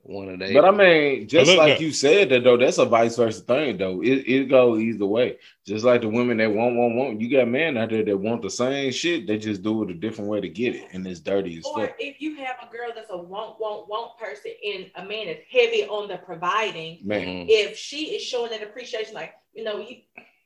[0.06, 0.54] one of they.
[0.54, 1.80] But I mean, just look, like look.
[1.80, 4.02] you said that though, that's a vice versa thing though.
[4.02, 5.38] It it go either way.
[5.66, 7.20] Just like the women that want, want, want.
[7.20, 9.26] You got men out there that want the same shit.
[9.26, 11.86] They just do it a different way to get it, and it's dirty as or
[11.86, 11.96] fuck.
[11.98, 15.38] if you have a girl that's a want, want, want person, and a man is
[15.50, 19.96] heavy on the providing, Man, if she is showing that appreciation, like you know, you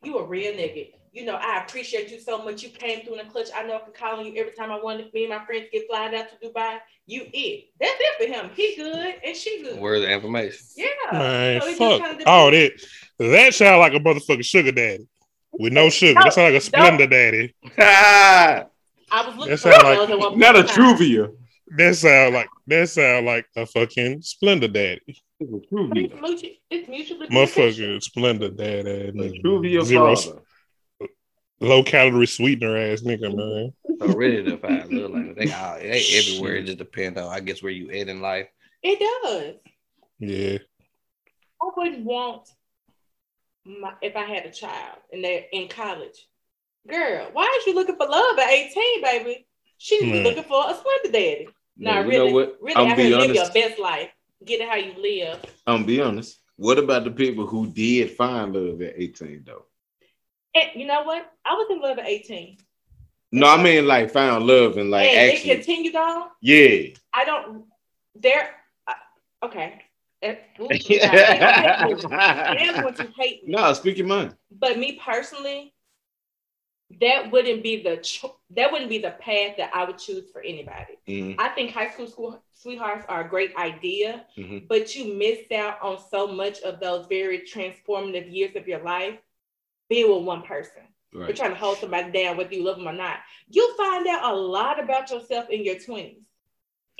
[0.03, 0.95] you a real nigga.
[1.13, 2.63] You know, I appreciate you so much.
[2.63, 3.49] You came through in the clutch.
[3.55, 5.67] I know I can call on you every time I wanted me and my friends
[5.73, 6.79] get flying out to Dubai.
[7.07, 7.65] You it.
[7.81, 8.51] That's it for him.
[8.55, 9.81] He good and she good.
[9.81, 10.61] Where's the information?
[10.77, 10.87] Yeah.
[11.13, 12.73] Man, So fuck kinda all that.
[13.19, 15.09] That sound like a motherfucking sugar daddy
[15.53, 16.15] with no sugar.
[16.15, 17.55] No, that sound like a Splenda daddy.
[17.77, 20.71] I was looking That for sound those like- one not a point.
[20.71, 21.33] Truvia.
[21.77, 25.01] That sound like that sound like a fucking Splenda daddy.
[25.09, 26.57] It's a But Truvia.
[26.71, 27.35] It's mutually, it's.
[27.35, 29.09] Motherfucking Splenda daddy.
[29.09, 29.43] A.
[29.43, 30.43] Truvia Zero father.
[31.61, 33.73] Low calorie sweetener ass nigga, man.
[34.01, 36.57] So really the five little like they all they everywhere.
[36.57, 38.49] It just depends on I guess where you at in life.
[38.83, 39.55] It does.
[40.19, 40.59] Yeah.
[41.63, 42.49] I wouldn't want
[43.67, 46.27] my, if I had a child and they're in college.
[46.89, 49.47] Girl, why is you looking for love at 18, baby?
[49.77, 50.25] She She's Man.
[50.25, 51.49] looking for a Splenda daddy.
[51.77, 52.57] Now, Nah, really, what?
[52.61, 54.09] really, I'm out be here live your best life.
[54.45, 55.45] Get it how you live.
[55.67, 56.41] I'm be honest.
[56.57, 59.67] What about the people who did find love at 18 though?
[60.55, 61.31] And you know what?
[61.45, 62.59] I was in love at 18.
[63.33, 66.29] No, I mean like found love and like and it actually, continued on.
[66.41, 66.89] yeah.
[67.13, 67.65] I don't.
[68.17, 68.51] There.
[68.89, 68.95] Uh,
[69.45, 69.83] okay.
[70.23, 74.37] Ooh, I am going to hate no, speak your mind.
[74.51, 75.73] But me personally,
[77.01, 80.43] that wouldn't be the cho- that wouldn't be the path that I would choose for
[80.43, 80.99] anybody.
[81.09, 84.69] Mhm, I think high school school sweethearts are a great idea, mhm.
[84.69, 89.19] but you miss out on so much of those very transformative years of your life
[89.91, 90.83] being with one person.
[91.13, 93.19] You're trying to hold somebody down, whether you love them or not.
[93.49, 96.23] You'll find out a lot about yourself in your 20s.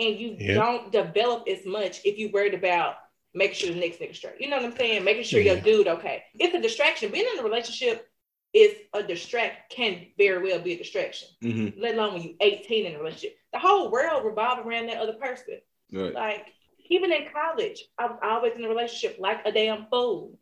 [0.01, 0.55] And you Yeah.
[0.55, 2.97] don't develop as much if you're worried about
[3.33, 4.41] making sure the next nigga straight.
[4.41, 5.05] You know what I'm saying?
[5.05, 5.53] Making sure Yeah.
[5.53, 6.25] your dude okay.
[6.35, 7.13] It's a distraction.
[7.13, 8.09] Being in a relationship
[8.53, 12.87] is a distract, can very well be a distraction, Mhm, let alone when you're 18
[12.87, 13.39] in a relationship.
[13.53, 15.61] The whole world revolves around that other person.
[15.93, 16.13] Right.
[16.13, 16.47] Like,
[16.89, 20.37] even in college, I was always in a relationship like a damn fool.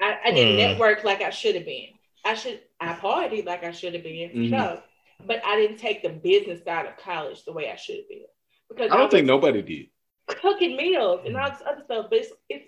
[0.00, 0.56] I, I didn't Mm.
[0.58, 1.88] network like I should have been.
[2.24, 4.50] I should I partied like I should have been, Mhm.
[4.50, 4.80] no.
[5.26, 8.24] But I didn't take the business side of college the way I should have been.
[8.68, 9.86] Because I don't was think nobody did.
[10.26, 12.66] cooking meals and all this other stuff, but it's, it's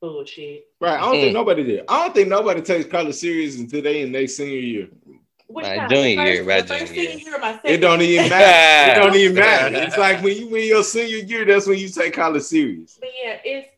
[0.00, 0.66] bullshit.
[0.80, 0.98] Right.
[0.98, 1.20] I don't Mm.
[1.22, 1.84] think nobody did.
[1.88, 4.88] I don't think nobody takes college serious until they in their senior year.
[5.48, 7.10] Which My junior year, my the first junior year.
[7.12, 7.70] senior year or my second?
[7.70, 8.90] It don't even matter.
[9.00, 9.76] It don't even matter.
[9.76, 12.98] It's like when you in your senior year, that's when you take college serious.
[13.00, 13.68] But yeah, it's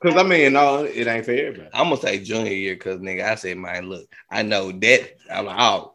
[0.00, 1.68] Because I mean, no, it ain't for everybody.
[1.74, 5.46] I'm gonna say junior year because nigga, I said, man, look, I know that I'm
[5.46, 5.94] like, oh,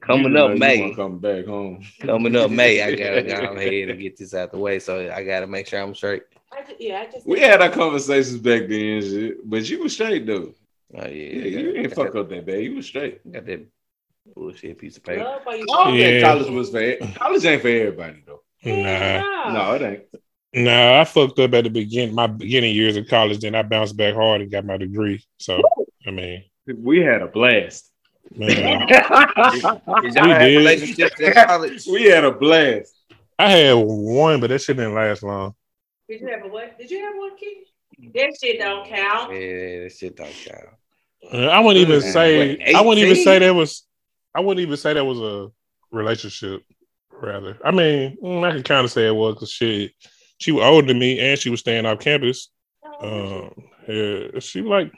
[0.00, 1.84] coming up you May, wanna come back home.
[2.00, 4.78] coming up May, I gotta go ahead and get this out the way.
[4.78, 6.22] So I gotta make sure I'm straight.
[6.52, 9.92] I just, yeah, I just We had our conversations back then, shit, but you was
[9.94, 10.54] straight though.
[10.94, 12.62] Oh yeah, Yeah, you got, ain't got fuck that, up that bad.
[12.62, 13.32] You was straight.
[13.32, 13.66] got that
[14.36, 15.24] bullshit piece of paper.
[15.24, 15.66] love I don't
[15.98, 16.20] think Yeah.
[16.20, 18.42] college was for college ain't for everybody though.
[18.64, 19.52] Nah.
[19.52, 20.02] No, it ain't.
[20.54, 23.40] Nah, I fucked up at the beginning, my beginning years of college.
[23.40, 25.24] Then I bounced back hard and got my degree.
[25.38, 25.60] So,
[26.06, 27.90] I mean, We had a blast.
[28.36, 28.54] man,
[28.88, 30.56] Did y'all We have did.
[30.58, 31.86] relationships college?
[31.90, 32.94] we had a blast.
[33.38, 35.54] I had one, but that shit didn't last long.
[36.08, 36.78] Did you have a what?
[36.78, 38.12] Did you have one kid?
[38.14, 39.32] That shit don't count.
[39.32, 40.66] Yeah, that shit don't count.
[41.32, 42.56] Uh, I wouldn't even Man, say.
[42.56, 43.84] what, I wouldn't even say that was.
[44.34, 45.48] I wouldn't even say that was a
[45.90, 46.62] relationship.
[47.10, 49.92] Rather, I mean, mm, I can kind of say it was because shit,
[50.44, 52.50] she was older than me and she was staying off campus.
[52.84, 54.92] Oh, Um, yeah, she like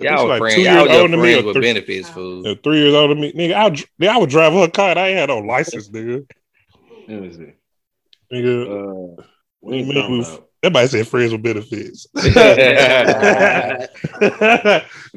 [0.00, 0.54] Y'all like friends.
[0.54, 2.46] two Y'all years was your older than me or with three- benefits, fool.
[2.48, 3.32] uh, three years older than me.
[3.32, 4.90] Nigga, I, would- nigga, I would drive her car.
[4.90, 6.26] and I ain't had no license, nigga.
[7.06, 7.52] Let me see.
[8.32, 9.22] Nigga, Uh,
[9.60, 10.48] what you we- about?
[10.62, 12.06] everybody said friends with benefits.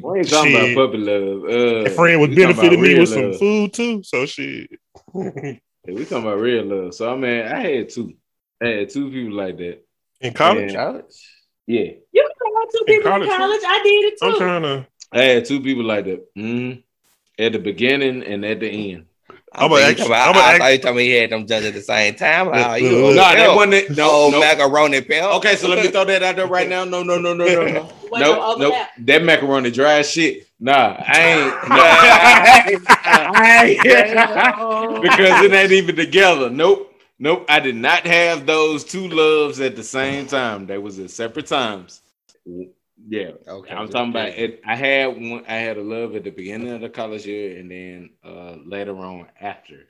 [0.02, 0.72] We ain't talking Shit.
[0.72, 1.44] about puppy love.
[1.44, 4.02] Uh, A friend was we benefiting me real with some food too.
[4.02, 4.70] So shit.
[5.84, 6.94] Yeah, we talking about real love.
[6.94, 8.14] So I mean, I had two.
[8.62, 9.84] I had two people like that.
[10.20, 10.84] In college, Yeah.
[10.84, 11.28] College?
[11.66, 13.60] Yeah, You can have two people college, in college.
[13.66, 14.26] I did it too.
[14.26, 14.86] I'm trying to.
[15.12, 16.26] I had two people like that.
[16.36, 16.72] hmm
[17.38, 19.06] At the beginning and at the end.
[19.54, 21.68] I I'm gonna you ask- I'm gonna I ask- thought you he had them judges
[21.68, 22.48] at the same time.
[22.48, 23.16] Like, oh, you Look, a.
[23.16, 23.56] Nah, that pimp.
[23.56, 23.90] wasn't it.
[23.96, 24.40] No, oh, no.
[24.40, 25.26] macaroni pimp.
[25.36, 26.84] Okay, so let me throw that out there right now.
[26.84, 27.82] No, no, no, no, no, no.
[28.08, 28.56] What Nope, no nope.
[28.56, 28.90] overlap?
[28.98, 30.46] That macaroni dry as shit.
[30.60, 31.54] Nah, I ain't.
[33.02, 33.82] I ain't.
[35.02, 36.50] because it ain't even together.
[36.50, 36.91] Nope.
[37.22, 37.46] Nope.
[37.48, 40.66] I did not have those two loves at the same time.
[40.66, 42.02] They was at separate times.
[42.44, 43.30] Yeah.
[43.46, 44.60] Okay, I'm talking about it.
[44.66, 45.44] I had one.
[45.46, 48.96] I had a love at the beginning of the college year, and then uh later
[48.98, 49.86] on after.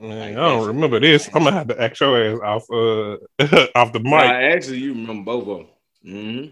[0.00, 1.28] Man, I don't remember this.
[1.34, 4.94] I'm gonna have to ask your ass off uh off the mic Nah, actually, you
[4.94, 5.66] remember both of them.
[6.02, 6.46] hmm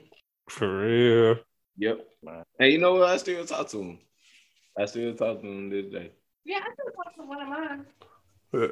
[0.51, 1.37] for real.
[1.79, 2.07] Yep.
[2.59, 3.09] And you know what?
[3.09, 3.99] I still talk to him.
[4.79, 6.11] I still talk to him this day.
[6.45, 7.87] Yeah, I still talk to one of mine.
[8.53, 8.69] Uh,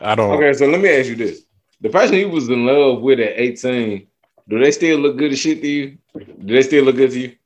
[0.00, 0.32] I don't.
[0.34, 1.42] Okay, so let me ask you this:
[1.80, 4.06] the person you was in love with at 18,
[4.48, 5.98] do they still look good as shit to you?
[6.16, 7.36] Do they still look good to you?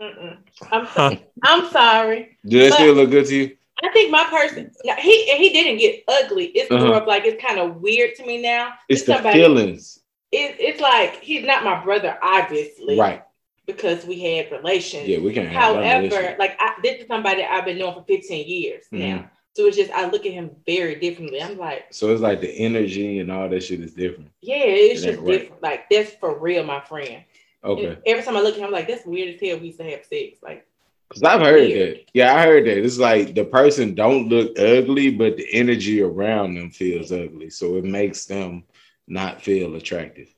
[0.00, 0.36] Mm-mm.
[0.72, 2.38] I'm so, I'm sorry.
[2.46, 3.56] Do they still look good to you?
[3.82, 6.46] I think my person now, he he didn't get ugly.
[6.46, 6.86] It's Uh-huh.
[6.86, 8.72] more of like it's kind of weird to me now.
[8.88, 10.00] It's the somebody- feelings,
[10.32, 13.22] It, it's like he's not my brother, obviously, right?
[13.66, 15.08] Because we had relations.
[15.08, 15.46] Yeah, we can.
[15.46, 16.38] Have However, relationship.
[16.38, 18.98] like I, this is somebody I've been knowing for 15 years Mhm.
[18.98, 19.30] now.
[19.54, 21.40] So it's just I look at him very differently.
[21.40, 24.30] I'm like, so it's like the energy and all that shit is different.
[24.40, 25.26] yeah, it's It just right.
[25.40, 25.62] different.
[25.62, 27.22] Like that's for real, my friend.
[27.62, 29.58] Okay, And every time I look at him, I'm like, that's weird as hell.
[29.58, 30.38] We used to have sex.
[30.42, 30.66] Like,
[31.08, 31.96] because I've heard Weird.
[31.98, 32.04] that.
[32.12, 32.76] Yeah, I heard that.
[32.78, 37.76] It's like the person don't look ugly, but the energy around them feels ugly, so
[37.76, 38.64] it makes them
[39.06, 40.28] not feel attractive.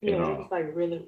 [0.00, 0.42] you know, all.
[0.42, 1.04] it's like really,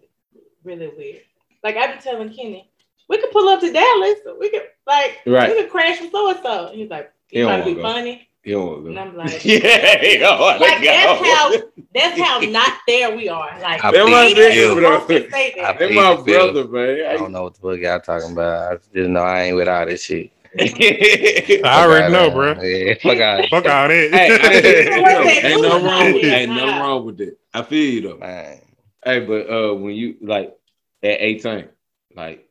[0.64, 1.22] really weird.
[1.62, 2.68] Like I be telling Kenny,
[3.08, 4.18] we could pull up to Dallas.
[4.38, 5.50] We could like Right.
[5.50, 6.70] we could crash with so and so.
[6.74, 7.94] He's like, you don't trying to be wanna go.
[7.94, 8.28] funny.
[8.44, 9.00] You don't And go.
[9.00, 11.24] I'm like, yeah, you don't wanna like that's go.
[11.24, 11.62] how
[11.94, 13.58] that's how not there we are.
[13.60, 14.34] Like I That feel my you.
[14.34, 14.90] nigga, Peter bro.
[14.90, 15.78] wants to say that.
[15.78, 17.06] They feel my brother, man.
[17.06, 18.72] I don't know what the fuck y'all talking about.
[18.72, 20.30] I just know I ain't with all this shit.
[20.60, 22.52] I already know, bro.
[22.62, 23.48] Yeah, fuck out.
[23.48, 24.40] Fuck all hey, that.
[24.40, 26.66] hey, You know what they ain't do no wrong with not ain't there.
[26.66, 27.38] nothing wrong with it.
[27.52, 28.16] I feel you though.
[28.18, 28.60] Man.
[29.04, 30.56] Hey, but uh, when you like
[31.02, 31.68] at eighteen,
[32.14, 32.48] like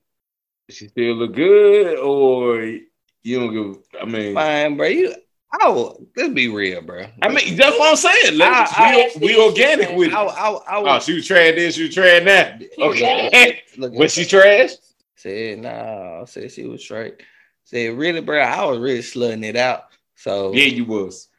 [0.70, 2.78] she still look good, or
[3.24, 3.84] you don't give?
[4.02, 5.14] I mean, fine, bro, you
[5.62, 7.06] oh, let's be real, bro.
[7.22, 8.38] I mean that's what I'm saying.
[8.38, 10.14] Let's, I- we, we organic with it.
[10.14, 12.62] I, I, Oh, she was trash this, she was trash that.
[12.80, 14.72] Okay, Look, was she trash?
[15.16, 16.26] said no.
[16.28, 17.22] Said she was straight.
[17.64, 18.40] Said really, bro.
[18.42, 19.86] I was really slutting it out.
[20.16, 21.30] So Yeah, you was.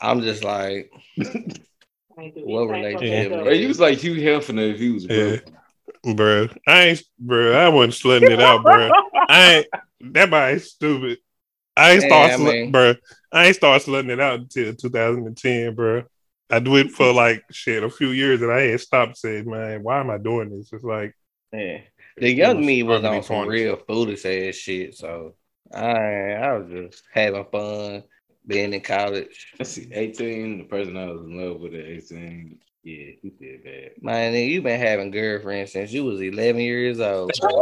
[0.00, 0.90] I'm just like,
[2.18, 5.06] Ain't do What relationship me, is Bro, you was like Hugh Hefner if he was
[5.06, 5.36] Yeah.
[6.14, 6.48] bro.
[6.66, 7.52] I ain't, bro.
[7.52, 8.90] I wasn't slutting it out, bro.
[9.28, 9.66] I ain't.
[10.14, 11.18] That boy is stupid.
[11.76, 12.94] I ain't Yeah, start, I slut, mean- bro.
[13.32, 16.02] I ain't start slutting it out until 2010, bro.
[16.50, 19.82] I do it for like shit a few years, and I had stopped saying, man,
[19.82, 20.70] why am I doing this?
[20.72, 21.14] It's like,
[21.52, 21.78] yeah.
[22.18, 23.50] The young was me was ugly on some corners.
[23.52, 24.94] real foolish ass shit.
[24.96, 25.34] So
[25.72, 28.02] I, I was just having fun
[28.46, 29.46] being in college.
[29.58, 32.58] Let's see, 18, the person I was in love with at 18.
[32.84, 33.90] Yeah, he did bad.
[34.02, 37.30] Man, nigga, you been having girlfriends since you was 11 years old.
[37.38, 37.52] I'm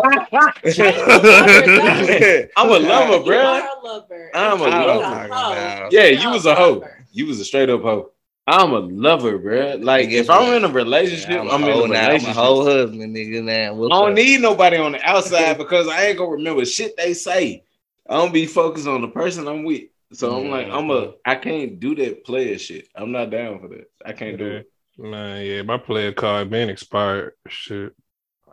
[2.71, 3.39] a lover, You bro.
[3.39, 4.31] are a lover.
[4.35, 5.05] I'm a You lover.
[5.05, 5.29] a.
[5.33, 6.85] Oh yeah, You're you a was a hoe.
[7.13, 8.13] You was a straight up hoe.
[8.47, 9.77] I'm a lover, bro.
[9.79, 12.11] Like Guess if I'm in a relationship, I'm, I'm, a in whole a now.
[12.11, 13.45] I'm a whole husband, nigga.
[13.45, 14.15] Now, I don't up?
[14.15, 17.63] need nobody on the outside because I ain't gonna remember shit they say.
[18.09, 19.85] I don't be focused on the person I'm with.
[20.13, 22.89] So I'm like, I'm a I can't do that player shit.
[22.97, 23.91] I'm not down for that.
[24.05, 24.71] I can't do it.
[25.01, 27.33] Man, yeah, my player card been expired.
[27.49, 27.93] Shit.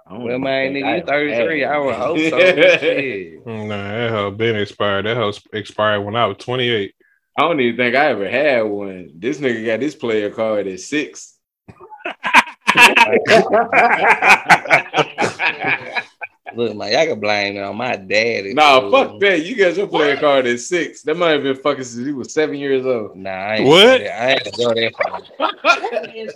[0.09, 1.65] I Well, man, nigga, you 33.
[1.65, 2.29] I would have hope so.
[2.37, 2.79] that.
[2.79, 3.45] Shit.
[3.45, 5.05] Nah, that hoe been expired.
[5.05, 6.93] That hoe expired when I was 28.
[7.37, 9.09] I don't even think I ever had one.
[9.15, 11.37] This nigga got this player card at six.
[16.57, 18.53] Look, man, y'all can blame it on my daddy.
[18.55, 19.45] nah, fuck that.
[19.45, 21.03] You got your playing card at six.
[21.03, 23.15] That might have been fucking since he was seven years old.
[23.15, 24.01] Nah, I ain't What?
[24.01, 24.91] I ain't gonna go there.
[24.91, 25.21] far.
[25.91, 26.33] That is.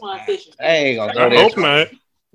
[0.59, 1.43] I ain't gonna go I there.
[1.43, 1.87] Hope not.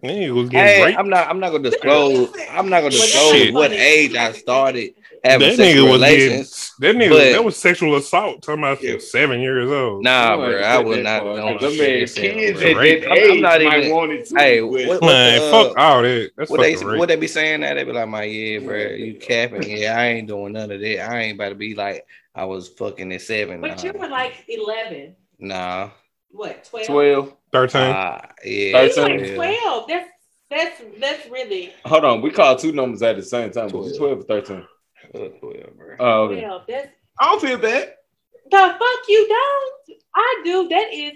[0.03, 1.29] Man, hey, I'm not.
[1.29, 2.37] I'm not gonna disclose.
[2.51, 6.01] I'm not gonna Well, that's disclose what age I started having that sexual nigga was.
[6.01, 6.39] Getting,
[6.79, 8.43] that nigga, but, that was sexual assault.
[8.43, 8.99] Talking about yeah.
[8.99, 10.05] seven years old.
[10.05, 11.25] Nah, bro, I would not.
[11.25, 14.37] Don't the man, kids at that age I'm not even, want it too.
[14.37, 16.31] Hey, what, man, uh, fuck all that.
[16.37, 16.99] That's what they rape.
[16.99, 19.63] what they be saying that they be like, my yeah, bro, you capping?
[19.63, 21.11] Yeah, I ain't doing none of that.
[21.11, 23.61] I ain't about to be like I was fucking at seven.
[23.61, 23.83] But nah.
[23.83, 25.17] you were like eleven.
[25.39, 25.91] Nah.
[26.37, 26.87] What 12?
[26.87, 29.37] 12 13 uh, yeah 13.
[29.39, 30.11] Like 12 that's
[30.51, 33.97] that's that's really hold on we call two numbers at the same time 12.
[33.97, 34.67] 12 or 13
[35.13, 35.97] whatever.
[36.01, 36.45] Oh, okay.
[37.19, 37.95] I don't feel bad.
[38.51, 39.99] The fuck you don't?
[40.15, 40.69] I do.
[40.69, 41.13] That is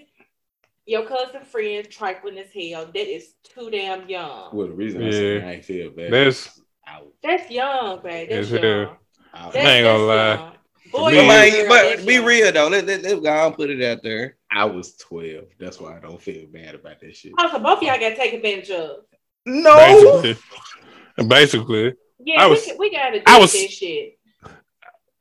[0.87, 2.87] your cousin friend trifling as hell.
[2.87, 4.51] That is too damn young.
[4.53, 5.09] Well, the reason yeah.
[5.09, 6.13] I say I feel bad.
[6.13, 7.13] That's out.
[7.23, 8.27] That's young, man.
[8.29, 8.97] That's, young.
[9.33, 10.53] That's, I ain't gonna lie.
[10.91, 12.67] Boy, me, but be real though.
[12.67, 14.37] Let, let, let God put it out there.
[14.51, 15.45] I was 12.
[15.61, 17.33] That's why I don't feel bad about this shit.
[17.39, 19.05] Oh, so both of y'all got taken advantage of.
[19.47, 19.77] No.
[20.23, 21.27] Basically.
[21.29, 21.95] Basically.
[22.25, 24.17] Yeah, I was- we, we got to do I was- this shit.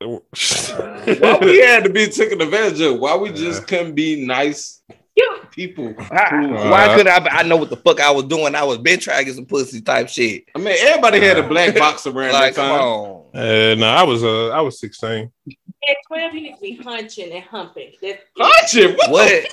[0.02, 2.98] Why we had to be taken advantage of?
[2.98, 4.80] Why we just couldn't be nice
[5.14, 5.94] You, people?
[6.10, 7.18] I- who- why could I?
[7.40, 8.54] I know what the fuck I was doing.
[8.54, 10.44] I was been trying to get some pussy type shit.
[10.54, 12.80] I mean, everybody had a black box around Like, that come time.
[12.80, 13.24] on.
[13.34, 15.30] uh, no, I was uh, I was sixteen.
[15.46, 17.92] at 12, you need to be hunching and humping.
[18.00, 18.94] That's, Hunching?
[18.96, 19.10] What?
[19.10, 19.44] What?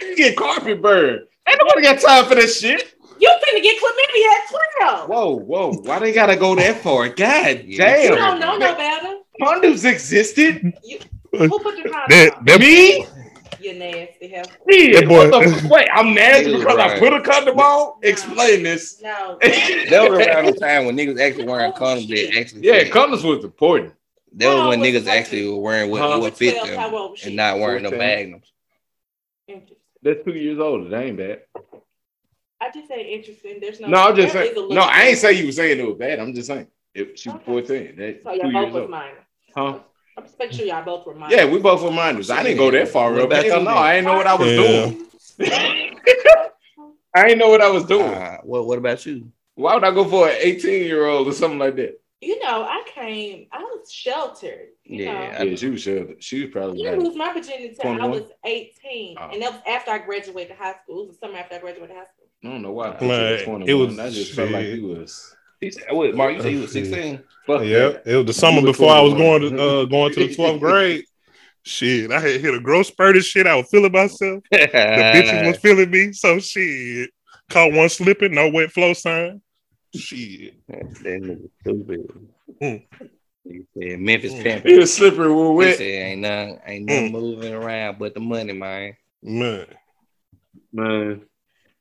[0.00, 1.26] You get carpet burned.
[1.48, 2.94] Ain't nobody got time for that shit.
[3.22, 4.48] You finna get chlamydia at
[4.80, 5.08] 12.
[5.08, 5.72] Whoa, whoa.
[5.84, 7.08] Why they gotta go that far?
[7.08, 8.02] God Yeah.
[8.02, 9.18] You don't know no better.
[9.40, 10.74] Condoms existed.
[11.30, 12.44] Who put the condom That, on?
[12.44, 13.06] that, Me?
[13.60, 14.44] You nasty hell.
[14.68, 18.00] Yeah, boy- the- Wait, I'm nasty He was because I put a condom on?
[18.02, 19.00] Explain this.
[19.00, 19.38] No.
[19.40, 22.08] That was around the time when niggas actually wearing oh, condoms.
[22.08, 22.92] That actually, yeah, fit.
[22.92, 23.94] condoms was important.
[24.34, 26.18] That was when niggas actually were wearing what, Huh?
[26.18, 27.28] what fit them old was she?
[27.28, 27.98] and not wearing the 14.
[27.98, 28.52] magnums.
[30.02, 30.88] That's two years older.
[30.88, 31.42] That ain't bad.
[32.62, 33.58] I just say interesting.
[33.60, 33.88] There's no.
[33.88, 34.52] No, I'm just there saying.
[34.52, 36.20] is a little- No, I ain't say you were saying it was bad.
[36.20, 36.68] I'm just saying.
[36.94, 37.44] If she was Okay.
[37.46, 38.90] 14, that So y'all both years was old.
[38.90, 39.26] minor.
[39.56, 39.78] Huh?
[40.16, 41.34] I'm just making sure y'all both were minor.
[41.34, 42.30] Yeah, we both were minors.
[42.30, 43.26] I didn't go that far What up.
[43.26, 43.70] about Hell no.
[43.70, 44.56] I didn't know what I was Yeah.
[44.86, 45.06] doing.
[47.14, 48.08] I didn't know what I was doing.
[48.08, 49.30] Uh, what What about you?
[49.54, 51.98] Why would I go for an 18 year old or something like that?
[52.22, 53.48] You know, I came.
[53.52, 54.68] I was sheltered.
[54.84, 55.44] You Yeah, know.
[55.44, 56.22] Yeah, she was sheltered.
[56.22, 59.16] She was probably didn't like, lose my virginity until I was 18.
[59.18, 59.28] Oh.
[59.32, 61.02] And that was after I graduated high school.
[61.02, 62.21] It was the summer after I graduated high school.
[62.44, 62.86] I don't know why.
[62.86, 65.36] I Like, pictured her it was- I just felt like he was.
[65.60, 66.34] He said, "What, Mark?
[66.34, 67.20] You said you was 16?
[67.46, 68.02] Fuck yeah, that.
[68.06, 70.34] it was the summer You were before I was going to uh, going to the
[70.34, 71.04] twelfth grade.
[71.64, 73.46] Shit, I had hit a growth spurt and shit.
[73.46, 74.42] I was feeling myself.
[74.50, 76.12] The bitches was feeling me.
[76.12, 77.10] So shit,
[77.48, 79.40] caught one slipping, no wet flow sign.
[79.94, 82.10] Shit, that nigga stupid.
[82.60, 82.76] Hmm.
[83.44, 84.66] He said Memphis Hmm.
[84.68, 85.76] He was slippery with He wet.
[85.76, 88.96] said ain't nothing, ain't nothing moving around but the money, man.
[89.22, 89.66] man.
[90.72, 91.22] Man,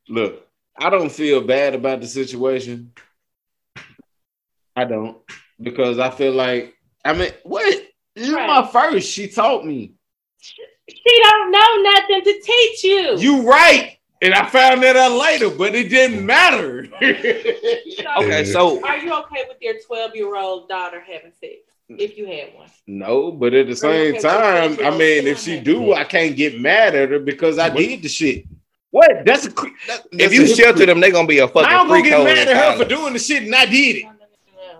[0.09, 0.47] look,
[0.77, 2.93] I don't feel bad about the situation.
[4.75, 5.17] I don't
[5.61, 7.83] because I feel like I mean, what?
[8.15, 8.47] You're Right.
[8.47, 9.09] my first.
[9.09, 9.93] She taught me.
[10.89, 13.17] She don't know nothing to teach you.
[13.17, 16.87] You right, and I found that out later, but it didn't matter.
[18.01, 21.53] So, Okay, so Are you okay with your 12 year old daughter having sex?
[21.89, 22.69] If you had one.
[22.87, 26.59] no, but at the same Okay, time, I mean, if she do, I can't get
[26.59, 28.45] mad at her because I did the shit.
[28.91, 29.25] What?
[29.25, 29.51] That's a.
[29.51, 30.87] cre- That, if that's you a shelter hypocrite.
[30.87, 33.13] them, they're gonna be a fucking I'm gonna get hole mad at her for doing
[33.13, 34.03] the shit, and I did it.
[34.03, 34.79] No, no, no, no.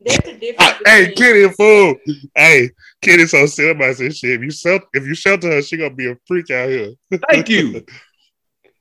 [0.00, 0.56] There's a difference.
[0.86, 1.94] I, hey, between- Kitty a fool.
[2.36, 2.70] Hey,
[3.02, 4.30] Kitty so silly about this shit.
[4.30, 6.92] If you shelter, if you shelter her, she gonna be a freak out here.
[7.30, 7.84] Thank you.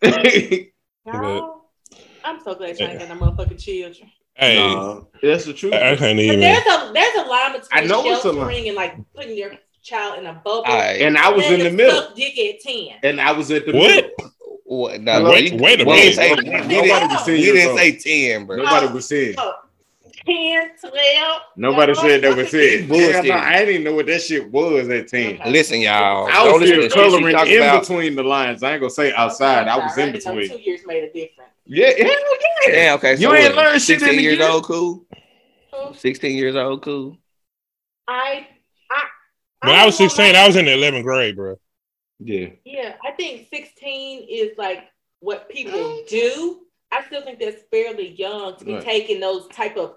[1.05, 1.61] No,
[2.23, 4.11] I'm so glad y'all ain't got no motherfucking children.
[4.35, 5.73] Hey, Nah, that's the truth.
[5.73, 6.39] I can't But even.
[6.41, 8.37] there's a there's a line between I know it's a line.
[8.39, 9.51] sheltering and like putting your
[9.81, 10.65] child in a bubble.
[10.65, 11.01] Alright.
[11.01, 12.97] and I was in the middle, suck Dick at ten.
[13.03, 13.87] and I was at the What?
[13.95, 14.31] middle.
[14.69, 14.99] What?
[15.01, 15.29] Nah, Hello?
[15.31, 16.01] bro, you- Wait a minute.
[16.01, 16.45] didn't say- Nobody
[16.75, 17.91] you didn't- was saying You you didn't say
[18.33, 18.57] ten, bro.
[18.57, 19.35] Nobody was saying.
[19.37, 19.53] Oh,
[20.25, 21.41] 10, 12.
[21.55, 22.89] Nobody no, said that was Bullshit.
[22.91, 23.13] it.
[23.13, 25.35] Hell no, I didn't know what that shit was at ten.
[25.39, 25.49] Okay.
[25.49, 26.27] Listen, y'all.
[26.29, 27.79] I was listen still to shit she coloring in about.
[27.81, 28.61] between the lines.
[28.61, 29.69] I ain't gonna say outside.
[29.69, 30.49] I was in already know between.
[30.49, 31.51] Two years made a difference.
[31.65, 32.07] Yeah, hell
[32.67, 32.73] yeah.
[32.73, 33.15] Yeah, okay.
[33.15, 34.49] You ain't what, learned shit 16 the years year?
[34.49, 35.05] old, cool.
[35.73, 35.93] Who?
[35.93, 37.17] 16 years old, cool.
[38.07, 38.47] I,
[38.91, 39.03] I,
[39.67, 41.57] When I was don't know, 16, I was in the 11th grade, bro.
[42.19, 42.47] Yeah.
[42.65, 44.83] Yeah, I think 16 is like
[45.19, 46.61] what people do.
[46.91, 48.83] I still think that's fairly young to be Right.
[48.83, 49.95] taking those type of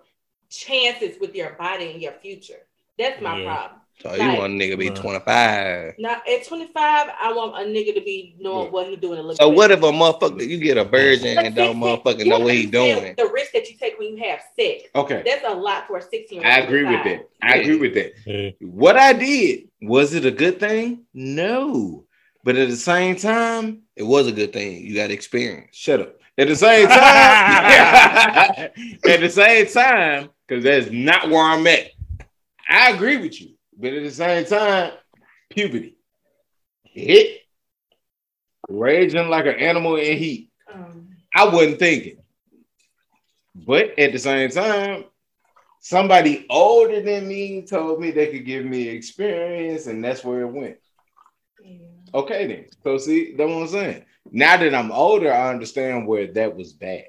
[0.49, 2.67] chances with your body and your future.
[2.99, 3.45] That's my Yeah.
[3.47, 3.81] problem.
[4.03, 5.95] So you want a nigga to be 25.
[5.99, 8.71] Now at 25, I want a nigga to be knowing Yeah.
[8.71, 9.57] what he doing a So bit.
[9.57, 12.55] what if a motherfucker, you get a virgin But and don't 16 motherfucking know what
[12.55, 13.15] he doing?
[13.17, 14.85] The risk that you take when you have sex.
[14.95, 15.23] Okay.
[15.25, 16.65] That's a lot for a 16 year I old.
[16.69, 17.29] agree with that.
[17.43, 17.61] I Yeah.
[17.61, 18.13] agree with that.
[18.27, 18.51] Yeah.
[18.61, 21.05] What I did, was it a good thing?
[21.15, 22.07] No.
[22.43, 24.85] But at the same time, It was a good thing.
[24.85, 25.77] You got experience.
[25.77, 26.17] shut up.
[26.39, 26.97] At the same time,
[29.07, 31.91] at the same time, because that's not where I'm at.
[32.69, 33.51] I agree with you.
[33.77, 34.93] But at the same time,
[35.51, 35.97] puberty.
[36.85, 37.41] Hit.
[38.69, 40.51] Raging like an animal in heat.
[40.73, 42.19] Um, I wasn't thinking.
[43.55, 45.05] But at the same time,
[45.81, 50.47] somebody older than me told me they could give me experience, and that's where it
[50.53, 50.77] went.
[52.13, 52.21] Yeah.
[52.21, 52.67] Okay, then.
[52.83, 54.05] So see, that's what I'm saying.
[54.31, 57.05] Now that I'm older, I understand where that was bad.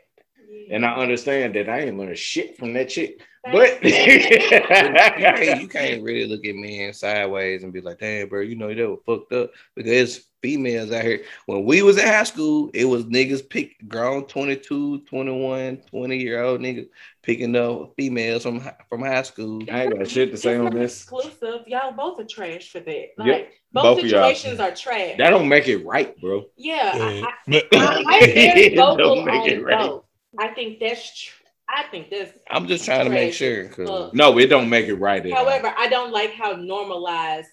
[0.70, 3.22] And I understand that I ain't learned shit from that chick.
[3.43, 8.41] But you, can't, you can't really look at men sideways and be like, damn, bro,
[8.41, 9.52] you know, they were fucked up.
[9.76, 11.23] Because females out here.
[11.45, 16.43] When we was in high school, it was niggas pick grown 22, 21, 20 year
[16.43, 16.89] old niggas
[17.23, 19.63] picking up females from from high school.
[19.71, 21.03] I ain't got shit to say It's on this.
[21.03, 21.67] Exclusive.
[21.67, 23.07] Y'all both are trash for that.
[23.17, 23.51] Like Yep.
[23.73, 25.17] both, Both situations are trash.
[25.17, 26.45] That don't make it right, bro.
[26.57, 26.95] yeah.
[26.95, 27.25] Yeah.
[27.51, 29.79] I, I, I'm very don't vocal make on it right.
[29.89, 30.05] both.
[30.39, 31.37] I think that's true.
[31.73, 34.13] I think that's I'm just trying to make sure because.
[34.13, 35.25] No, it don't make it right.
[35.25, 35.45] at all.
[35.45, 37.47] However, I don't like how normalized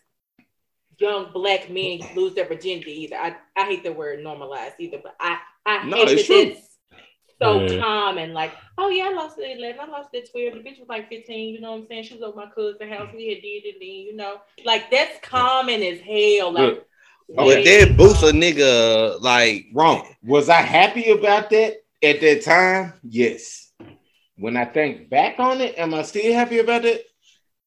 [0.99, 3.17] young black men lose their virginity either.
[3.17, 6.53] I, I hate the word normalized either, but I, I No, hate it's that true.
[6.53, 6.79] it's
[7.41, 7.81] so Yeah.
[7.81, 8.33] common.
[8.35, 10.55] Like, oh yeah, I lost it at 11, I lost it at 12.
[10.55, 12.05] The bitch was like 15, you know what I'm saying?
[12.05, 13.09] She was over my cousin's house.
[13.15, 16.53] We had did it, then, you know, like that's common as hell.
[16.53, 16.87] Like, Look,
[17.29, 20.07] but way oh, that boosts a nigga like Wrong.
[20.25, 22.95] Was I happy about that at that time?
[23.03, 23.71] Yes.
[24.37, 27.05] When I think back on it, am I still happy about it?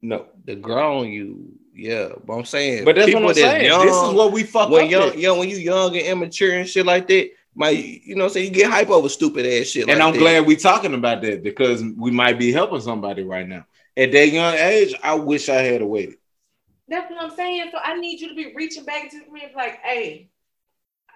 [0.01, 0.27] No.
[0.45, 1.53] the grown you.
[1.73, 3.65] Yeah, but I'm saying, But that's people what I'm saying.
[3.65, 4.91] young, this is what we fuck when up.
[4.91, 5.17] young, at.
[5.17, 8.33] young, when you young and immature and shit like that, my, you know, what I'm
[8.33, 9.89] saying you get hype over stupid ass shit.
[9.89, 10.19] and like I'm that.
[10.19, 13.65] glad we talking about that because we might be helping somebody right now.
[13.97, 16.15] At that young age, I wish I had waited.
[16.87, 17.69] That's what I'm saying.
[17.71, 20.29] So I need you to be reaching back to me and be like, hey,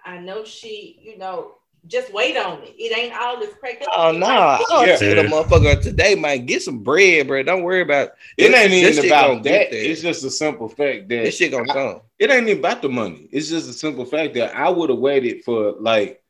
[0.04, 1.52] I know she, you know,
[1.88, 2.74] just wait on it.
[2.78, 3.82] It ain't all this crack.
[3.92, 4.18] Oh no!
[4.26, 4.58] Nah.
[4.72, 4.96] I Yeah.
[4.96, 7.42] tell the motherfucker today, man, get some bread, bro.
[7.42, 9.70] Don't worry about It This- ain't even about that.
[9.70, 9.84] there.
[9.84, 12.00] It's just a simple fact that this shit gonna come.
[12.18, 13.28] it ain't even about the money.
[13.32, 16.20] It's just a simple fact that I would have waited for like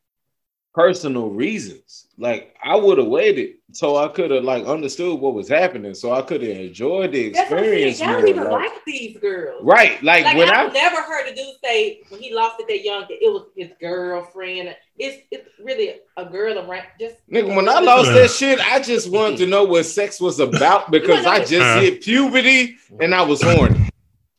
[0.77, 2.07] personal reasons.
[2.19, 6.13] Like I would have waited so I could have like understood what was happening, so
[6.13, 8.01] I could have enjoyed the That's I'm experience.
[8.01, 9.63] Y'all don't even like- like these girls.
[9.65, 12.69] right, like, Like when I've I never heard a dude say when he lost it
[12.69, 14.77] that young it was his girlfriend.
[14.99, 19.11] It's it's really a girl around just nigga when I lost that shit, I just
[19.11, 21.81] wanted to know what sex was about because I just Uh.
[21.81, 23.89] hit puberty and I was horny.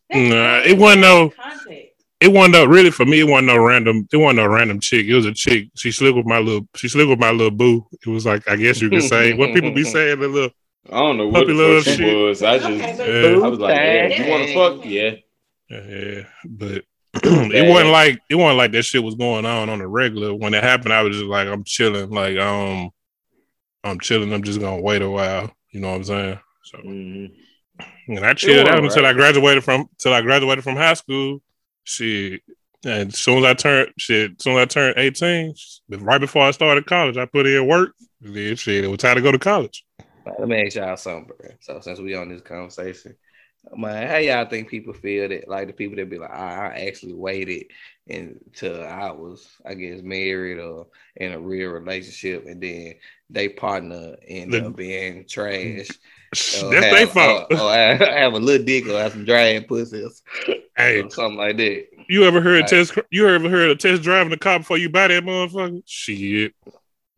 [0.09, 1.86] That's Nah, it wasn't no- context.
[2.20, 3.20] It wasn't no really for me.
[3.20, 4.07] It wasn't no random.
[4.11, 5.05] It wasn't no random chick.
[5.05, 5.68] It was a chick.
[5.76, 6.68] She slept with my little.
[6.76, 7.86] She slept with my little boo.
[8.05, 10.20] It was like I guess you could say what people be saying.
[10.20, 10.49] The little.
[10.89, 12.18] I don't know what Puppy the love fuck she shit.
[12.18, 12.43] was.
[12.43, 12.70] I just
[13.01, 13.45] Okay, Yeah.
[13.45, 14.86] I was like, yeah, you want to fuck?
[14.86, 15.11] Yeah.
[15.70, 16.22] Yeah, yeah.
[16.45, 16.84] but
[17.24, 20.34] it wasn't like it wasn't like that shit was going on on the regular.
[20.34, 22.09] When it happened, I was just like, I'm chilling.
[22.09, 22.89] Like um,
[23.84, 24.32] I'm chilling.
[24.34, 25.51] I'm just gonna wait a while.
[25.72, 26.39] You know what I'm saying?
[26.63, 27.32] So Mhm.
[28.07, 29.05] and I chilled out wasn't until.
[29.05, 31.41] I graduated from till I graduated from high school.
[31.88, 32.41] Shit.
[32.85, 35.53] And as soon as I turned shit, as soon as I turned 18,
[35.99, 37.93] right before I started college, I put in work.
[38.21, 39.85] And then shit, it was time to go to college.
[40.25, 41.49] Let me ask y'all something, bro.
[41.61, 43.15] So since we on this conversation,
[43.75, 46.85] man, how y'all think people feel that like the people that be like, I, I
[46.88, 47.67] actually waited
[48.09, 52.95] until I was, I guess, married or in a real relationship, and then
[53.29, 55.88] they partner end The- up being trash.
[56.32, 57.47] That's or their have- fault.
[57.51, 60.21] Or, or have have a little dick or have some dry ass pussies
[60.78, 61.88] hey, or something like that.
[62.09, 62.67] you ever heard Right.
[62.67, 62.97] test?
[63.11, 65.82] You ever heard of test driving the car before you buy that motherfucker?
[65.86, 66.53] Shit,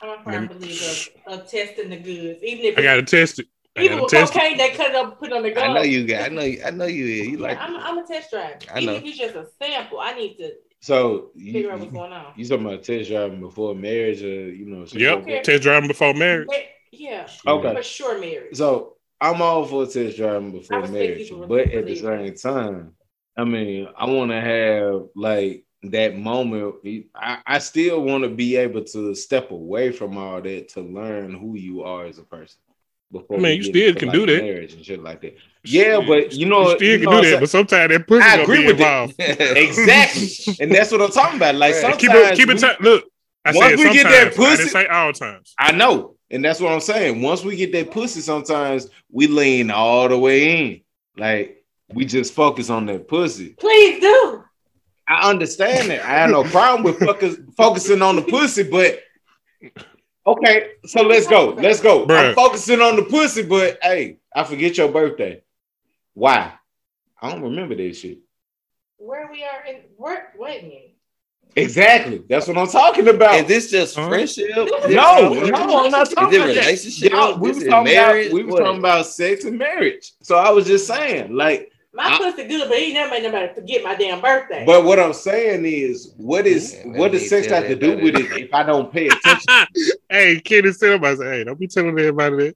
[0.01, 0.85] I'm a firm believer
[1.27, 3.47] of, of testing the goods, even if I gotta test it.
[3.77, 4.57] I even gotta with test it.
[4.57, 5.69] they cut it up, put it on the gun.
[5.69, 6.23] I know you got.
[6.23, 6.41] I know.
[6.41, 7.05] You, I know you.
[7.05, 7.27] is.
[7.29, 7.57] You like.
[7.59, 8.57] I'm, I'm a test driver.
[8.73, 8.81] I know.
[8.81, 8.93] Even know.
[8.95, 10.51] if it's just a sample, I need to
[10.81, 12.33] So figure out what's going on.
[12.35, 14.85] you talking about test driving before marriage, or you know?
[14.91, 15.43] Yep, like that?
[15.45, 16.47] test driving before marriage.
[16.49, 16.55] Ma-
[16.91, 17.75] Yeah, Okay.
[17.75, 18.55] for sure, marriage.
[18.57, 22.93] So I'm all for test driving before marriage, but at the believe same time,
[23.37, 26.75] I mean, I want to have like that moment.
[27.15, 31.33] I, I still want to be able to step away from all that to learn
[31.33, 32.59] who you are as a person.
[33.11, 34.43] Before I mean, you still into, can like, do that.
[34.43, 35.35] marriage and shit like that.
[35.63, 38.07] Yeah, but you know, you still you can know do that, I'm but sometimes that
[38.07, 39.09] pussy I gonna agree with that.
[39.09, 39.15] involved.
[39.57, 41.55] exactly, and that's what I'm talking about.
[41.55, 41.81] Like Right.
[41.81, 42.53] sometimes Keep it, keep it.
[42.53, 42.81] we- tight.
[42.81, 43.05] Look,
[43.45, 44.03] I Once said we get sometimes.
[44.13, 45.53] that I pussy- didn't say all times.
[45.57, 47.21] I know, and that's what I'm saying.
[47.21, 50.81] Once we get that pussy, sometimes we lean all the way in.
[51.17, 51.63] Like
[51.93, 53.49] we just focus on that pussy.
[53.59, 54.43] Please do.
[55.07, 56.05] I understand that.
[56.05, 58.99] I have no problem with focus, focusing on the pussy, but
[60.27, 60.71] okay.
[60.85, 61.55] So let's go.
[61.57, 62.05] Let's go.
[62.05, 62.29] Bruh.
[62.29, 65.41] I'm focusing on the pussy, but hey, I forget your birthday.
[66.13, 66.53] Why?
[67.21, 68.19] I don't remember that shit.
[68.97, 70.95] Where we are in where wait a minute.
[71.55, 72.21] Exactly.
[72.29, 73.35] That's what I'm talking about.
[73.35, 74.07] Is this just Huh?
[74.07, 74.49] friendship?
[74.55, 76.47] No, no, no, I'm not talking about that.
[76.47, 77.11] relationship?
[77.11, 78.27] Yeah, we were was it talking marriage?
[78.27, 80.11] about we was talking about sex and marriage.
[80.21, 83.53] So I was just saying, like, My I- pussy good, but he never made nobody
[83.53, 84.63] forget my damn birthday.
[84.65, 87.97] but what I'm saying is, what is Yeah, what does sex tell have to do
[87.97, 89.45] with it if I don't pay attention?
[90.09, 92.55] hey, Kenny said, I said, hey, don't be telling everybody that.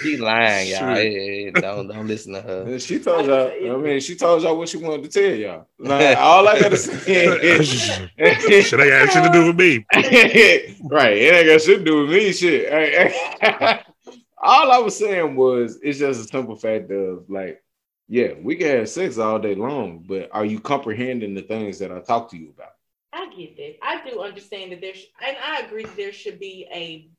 [0.00, 0.94] She lying, y'all.
[0.94, 2.78] Hey, hey, don't don't listen to her.
[2.78, 3.48] She told y'all.
[3.48, 5.66] I mean, she told y'all what she wanted to tell y'all.
[5.78, 9.86] Like, all I gotta say, Shit ain't got shit to do with me.
[10.84, 11.16] right?
[11.16, 12.32] It ain't got shit to do with me.
[12.32, 12.72] Shit.
[14.38, 17.62] all I was saying was, it's just a simple fact of like,
[18.08, 21.92] Yeah, we can have sex all day long, but are you comprehending the things that
[21.92, 22.72] I talk to you about?
[23.12, 23.74] I get that.
[23.82, 27.10] I do understand that there's, and I agree that there should be a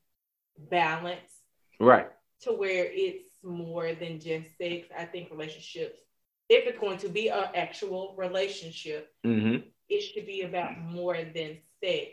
[0.70, 1.34] balance
[1.80, 2.08] Right.
[2.44, 4.88] To where it's more than just sex.
[4.96, 5.98] I think relationships,
[6.48, 9.66] if it's going to be an actual relationship, Mm-hmm.
[9.88, 12.08] it should be about more than sex.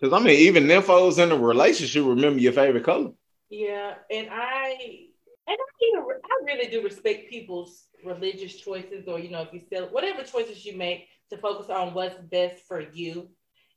[0.00, 3.12] Because I mean, even nympho's in a relationship remember your favorite color.
[3.48, 5.06] Yeah, and I
[5.48, 9.62] and I even I really do respect people's religious choices, or you know, if you
[9.72, 13.28] sell whatever choices you make to focus on what's best for you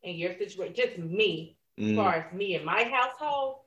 [0.04, 0.74] and your situation.
[0.76, 1.96] Just me, as Mm.
[1.96, 3.60] far as me and my household.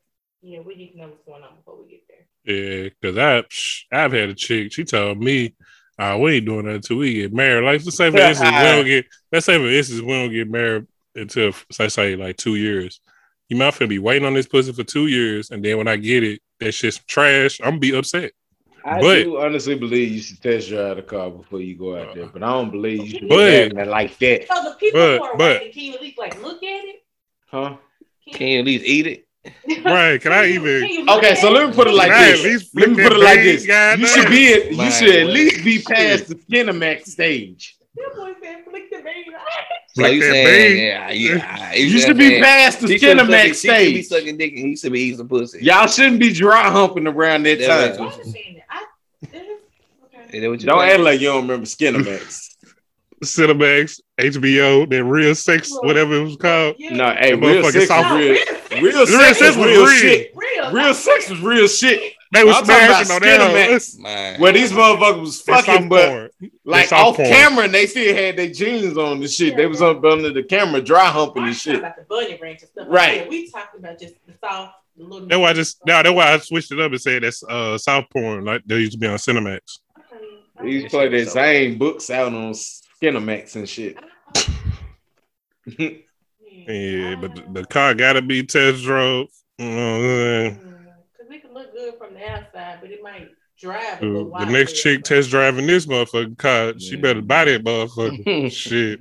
[0.43, 2.55] Yeah, we need to know what's going on before we get there.
[2.85, 4.73] Yeah, because I psh, I've had a chick.
[4.73, 5.55] She told me,
[5.99, 8.63] uh, "We ain't doing that until we get married." Like let's say for instance, we
[8.63, 9.07] don't get.
[9.31, 13.01] Let's say for instance, we don't get married until say say like two years.
[13.49, 15.97] You might finna be waiting on this pussy for two years, and then when I
[15.97, 17.61] get it, that shit's trash.
[17.61, 18.33] I'm gonna be upset.
[18.85, 22.17] I But- do honestly believe you should test drive the car before you go out
[22.17, 24.75] there, but I don't believe you should be But- having it like that, So the
[24.81, 27.03] people But- who are but- waiting, can you at least like look at it?
[27.47, 27.77] huh?
[28.33, 29.29] Can you at least eat it?
[29.85, 32.71] Right, can I even- Okay, so let me put it like Can this.
[32.75, 33.67] Let me put it like this.
[33.67, 34.01] goddamn?
[34.01, 37.77] You should be at, you should at least be past the Skinamax stage.
[37.97, 39.31] That boy said, "Flick the baby."
[39.95, 40.87] So Like you that saying, bang.
[40.87, 41.73] yeah, yeah.
[41.75, 44.67] You should be past the She should be, Skinamax she should be sucking dick and
[44.69, 45.63] he should be eating some pussy.
[45.63, 48.07] Y'all shouldn't be dry humping around that That's time.
[48.09, 48.65] I understand that.
[48.71, 48.85] I,
[49.21, 49.39] this is-
[50.07, 50.37] okay.
[50.37, 52.49] Is that what you Don't act like you don't remember Skinamax.
[53.25, 56.77] Cinemax, HBO, then real sex, whatever it was called.
[56.79, 56.91] Yeah.
[56.97, 58.11] no, hey, That real motherfucker sex soft.
[58.11, 58.39] was real.
[58.83, 59.97] Real, Real Real sex sex was was real real.
[59.99, 60.33] shit.
[60.35, 62.15] real, Real sex was real shit.
[62.33, 63.71] They was talking about smashing on that.
[63.71, 64.41] Skinamax, Man.
[64.41, 66.31] where these motherfuckers was fucking, soft but porn.
[66.65, 67.29] like off porn.
[67.29, 69.55] camera, and they still had their jeans on and shit.
[69.57, 71.79] They was up under the camera, dry humping I'm and shit.
[71.81, 72.87] about the bunny ranch and stuff.
[72.89, 73.21] Right.
[73.23, 73.31] Like.
[73.31, 75.27] We talking about just the soft, the.
[75.29, 77.77] That's why I just now that's why I switched it up and said that's uh
[77.77, 79.81] South porn like they used to be on Cinemax.
[79.99, 80.25] Okay.
[80.63, 83.99] They used to play their same books out on Skinamax and shit.
[86.67, 89.29] Yeah, but the, the car gotta be test drove.
[89.59, 90.55] You know what
[91.13, 94.47] Because we can look good from the outside, but it might drive a The, the
[94.47, 98.53] next chick test driving this motherfucking car, she better buy that motherfucker.
[98.53, 99.01] Shit.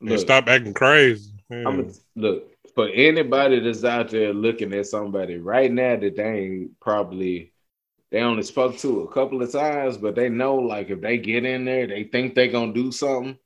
[0.00, 1.32] And stop acting crazy.
[1.50, 1.64] Yeah.
[1.66, 6.80] I'm look for anybody that's out there looking at somebody right now that they ain't
[6.80, 7.52] probably
[8.10, 11.44] they only spoke to a couple of times, but they know like if they get
[11.44, 13.38] in there, they think they gonna do something.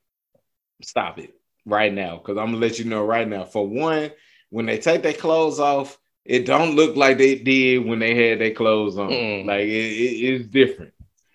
[0.81, 3.45] Stop it right now, because I'm gonna let you know right now.
[3.45, 4.11] For one,
[4.49, 8.39] when they take their clothes off, it don't look like they did when they had
[8.39, 9.09] their clothes on.
[9.09, 9.45] Mm.
[9.45, 10.93] Like it, it- it's different.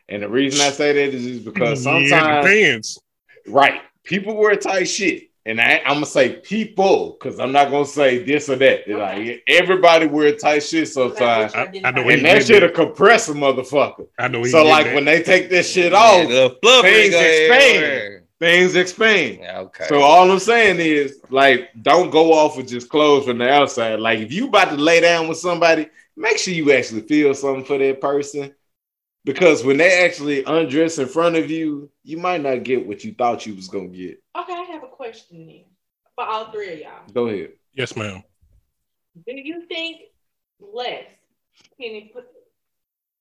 [0.08, 3.00] And the reason I say that is just because sometimes depends.
[3.48, 3.80] Right.
[4.04, 5.30] People wear tight shit.
[5.46, 8.82] And I, I'm gonna say people, because I'm not gonna say this or that.
[8.82, 8.94] Okay.
[8.94, 11.54] Like everybody wear tight shit sometimes.
[11.54, 14.06] I- I know what And that shit'll compress a motherfucker.
[14.18, 14.94] I know So like that.
[14.94, 18.23] when they take this shit off, the flubber things go ahead expand.
[18.40, 18.60] Everywhere.
[18.62, 19.38] things expand.
[19.40, 19.86] Yeah, okay.
[19.88, 24.00] So all I'm saying is like don't go off with just clothes from the outside.
[24.00, 27.64] Like if you about to lay down with somebody, make sure you actually feel something
[27.64, 28.54] for that person.
[29.24, 33.14] Because when they actually undress in front of you, you might not get what you
[33.14, 34.22] thought you was gonna get.
[34.36, 35.64] Okay, I have a question then
[36.14, 37.12] for all three of y'all.
[37.12, 37.52] Go ahead.
[37.72, 38.22] Yes, ma'am.
[39.26, 40.02] Do you think
[40.60, 41.04] less
[41.80, 42.26] can it put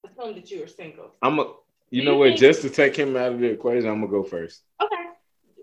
[0.06, 1.12] assume that you are single?
[1.22, 1.54] I'm a
[1.94, 4.02] you Do know you what, think- just to take him out of the equation, I'm
[4.02, 4.64] gonna go first.
[4.82, 4.96] Okay.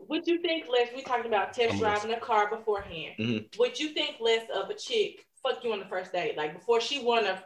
[0.08, 0.88] Would you think less?
[0.94, 3.14] We talking about test I'm driving a car beforehand.
[3.18, 3.58] Mhm.
[3.58, 6.80] Would you think less of a chick fuck you on the first date, like before
[6.80, 7.42] she wanna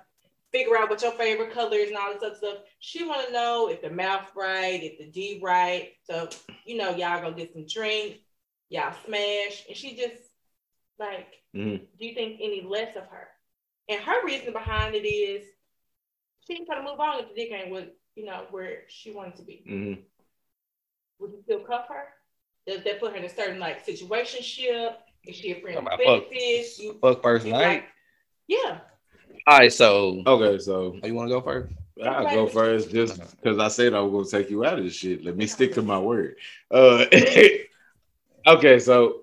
[0.53, 2.59] figure out what your favorite color is and all this other stuff?
[2.79, 5.93] She wanna know if the mouth right, if the D right.
[6.05, 6.29] So
[6.65, 8.19] you know y'all go get some drinks,
[8.69, 10.23] y'all smash, and she just
[10.99, 11.87] like, Mhm.
[11.99, 13.29] do you think any less of her?
[13.89, 15.47] And her reason behind it is
[16.47, 19.13] she ain't trying to move on if the dick ain't what you know where she
[19.13, 19.99] wanted to be Mhm.
[21.19, 22.09] would you still cuff her?
[22.67, 24.97] Does that put her in a certain like situationship?
[25.27, 26.29] Is she a friend of with fuck.
[26.31, 26.79] benefits?
[26.79, 27.61] You, Fuck first you night.
[27.63, 27.85] like,
[28.47, 28.81] yeah.
[29.47, 31.73] All right, so Okay, so oh, you want to go first?
[32.05, 34.95] I'll go first just because I said I was gonna take you out of this
[34.97, 35.25] shit.
[35.25, 36.37] Let me stick to my word.
[36.71, 37.05] Uh
[38.47, 39.23] okay, so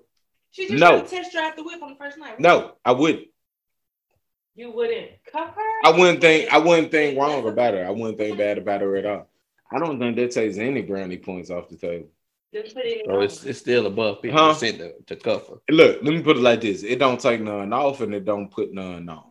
[0.50, 0.98] She just No.
[0.98, 1.04] no.
[1.06, 2.30] test drive the whip on the first night.
[2.32, 2.40] right?
[2.40, 3.28] no, I wouldn't.
[4.54, 5.70] You wouldn't cuff her?
[5.84, 7.84] I wouldn't think I wouldn't think wrong about her.
[7.86, 9.28] I wouldn't think bad about her at all.
[9.70, 12.08] I don't think that takes any brownie points off the table.
[12.52, 14.52] Just put it in So it's, it's still above fifty Huh?
[14.52, 15.54] percent to, to cuff her.
[15.70, 18.50] Look, let me put it like this: it don't take none off, and it don't
[18.50, 19.24] put none on.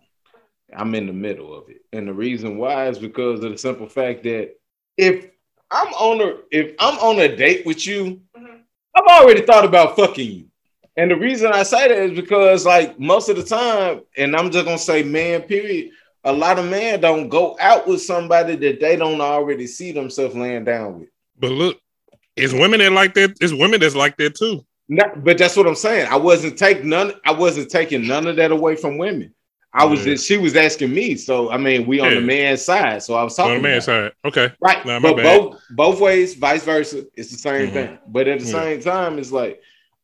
[0.74, 3.88] I'm in the middle of it, and the reason why is because of the simple
[3.88, 4.56] fact that
[4.98, 5.30] if
[5.70, 8.62] I'm on a if I'm on a date with you, Mhm.
[8.96, 10.51] I've already thought about fucking you.
[10.98, 14.52] And the reason I say that is because, like, most of the time, and I'm
[14.52, 15.92] just gonna say, man, period.
[16.24, 20.36] A lot of men don't go out with somebody that they don't already see themselves
[20.36, 21.10] laying down with.
[21.40, 21.80] But look,
[22.36, 23.38] it's women that like that.
[23.42, 24.64] It's women that's like that too.
[24.88, 26.08] Not, but that's what I'm saying.
[26.12, 27.14] I wasn't taking none.
[27.26, 29.34] I wasn't taking none of that away from women.
[29.74, 30.06] I was.
[30.06, 30.14] Yeah.
[30.14, 31.16] Just, she was asking me.
[31.16, 32.16] So I mean, we on Yeah.
[32.20, 33.02] the man's side.
[33.02, 33.56] So I was talking.
[33.56, 34.52] On the man side, okay.
[34.62, 34.86] Right.
[34.86, 35.24] Nah, but bad.
[35.24, 37.74] both both ways, vice versa, it's the same Mhm.
[37.74, 38.00] thing.
[38.10, 38.52] But at the Yeah.
[38.52, 39.60] same time, it's like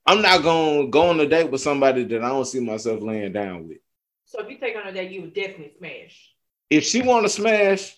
[0.07, 3.33] I'm not gonna go on a date with somebody that I don't see myself laying
[3.33, 3.79] down with.
[4.25, 6.33] So if you take on a date, you would definitely smash.
[6.69, 7.95] If she want to smash,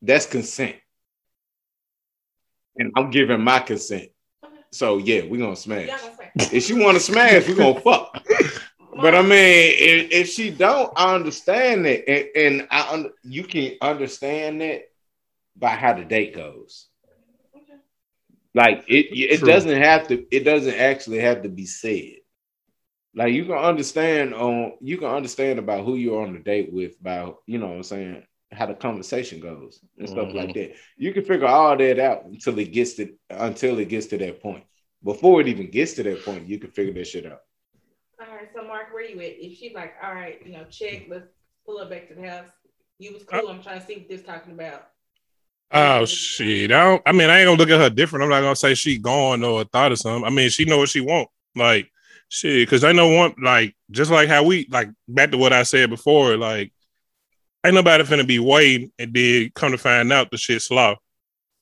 [0.00, 0.76] that's consent,
[2.76, 4.10] and I'm giving my consent.
[4.72, 5.86] So yeah, we gonna smash.
[5.88, 6.52] Gonna smash.
[6.52, 8.24] If she want to smash, we gonna fuck.
[8.94, 12.28] But I mean, if, if she don't, I understand that, and,
[12.60, 14.90] and I you can understand that
[15.56, 16.86] by how the date goes.
[18.56, 18.70] Okay.
[18.70, 19.48] Like it, it True.
[19.48, 20.26] doesn't have to.
[20.34, 22.16] It doesn't actually have to be said.
[23.14, 26.98] Like you can understand on you can understand about who you're on the date with,
[27.00, 28.22] about you know what I'm saying
[28.52, 30.36] how the conversation goes and stuff mm-hmm.
[30.36, 30.74] like that.
[30.96, 34.42] You can figure all that out until it gets to until it gets to that
[34.42, 34.64] point.
[35.02, 37.40] Before it even gets to that point, you can figure that shit out.
[38.20, 39.38] All right, so Mark, where you at?
[39.38, 41.28] If she's like, all right, you know, check, let's
[41.64, 42.48] pull her back to the house.
[42.98, 43.48] You was cool.
[43.48, 44.88] I'm trying to see what this talking about.
[45.72, 46.72] Oh shit!
[46.72, 47.02] I don't.
[47.06, 48.24] I mean, I ain't gonna look at her different.
[48.24, 50.24] I'm not gonna say she gone or thought of something.
[50.24, 51.28] I mean, she know what she want.
[51.54, 51.90] Like
[52.28, 53.34] shit, because I know one.
[53.40, 56.36] Like just like how we like back to what I said before.
[56.36, 56.72] Like
[57.64, 60.96] ain't nobody finna be waiting and then come to find out the shit slow.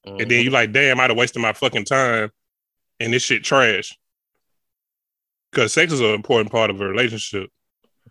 [0.05, 0.55] And then you mm-hmm.
[0.55, 2.31] like, damn, I'd have wasted my fucking time,
[2.99, 3.99] and this shit trash.
[5.51, 7.51] Because sex is an important part of a relationship.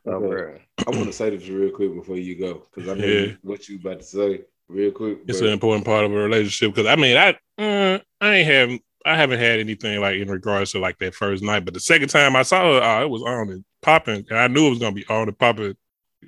[0.05, 0.59] Oh, bro.
[0.85, 3.31] I want to say this real quick before you go because I know Yeah.
[3.41, 5.19] what you about to say real quick.
[5.27, 6.73] It's but- an important part of a relationship.
[6.75, 7.29] Because I mean, I
[7.61, 11.43] uh, I ain't have I haven't had anything like in regards to like that first
[11.43, 11.65] night.
[11.65, 14.47] But the second time I saw her, oh, it was on and popping, and I
[14.47, 15.75] knew it was gonna be on and popping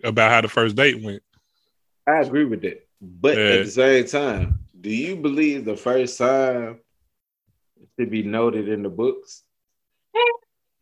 [0.04, 1.22] about how the first date went.
[2.08, 2.88] I agree with that.
[3.02, 3.44] But Yeah.
[3.44, 6.80] at the same time, do you believe the first time
[7.98, 9.44] should be noted in the books?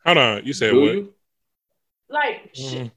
[0.05, 0.93] Hold on, you said do what?
[0.93, 1.13] you?
[2.09, 2.91] Like, Mhm.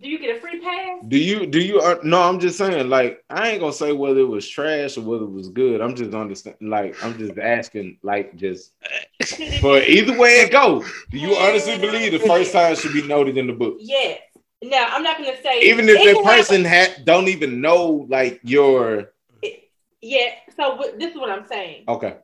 [0.00, 0.98] Do you get a free pass?
[1.08, 1.46] Do you?
[1.46, 1.80] Do you?
[1.80, 2.88] Uh, no, I'm just saying.
[2.88, 5.80] Like, I ain't gonna say whether it was trash or whether it was good.
[5.80, 6.56] I'm just understand.
[6.60, 7.98] Like, I'm just asking.
[8.02, 8.72] Like, just
[9.60, 10.84] for either way it go.
[11.10, 13.76] Do you honestly believe the first time should be noted in the book?
[13.80, 14.20] Yes.
[14.62, 15.60] Now, I'm not going to say.
[15.62, 19.10] Even if it that have person had don't even know like your
[19.44, 19.64] a-
[20.02, 20.30] yeah.
[20.56, 21.84] So what, this is what I'm saying.
[21.88, 22.16] okay.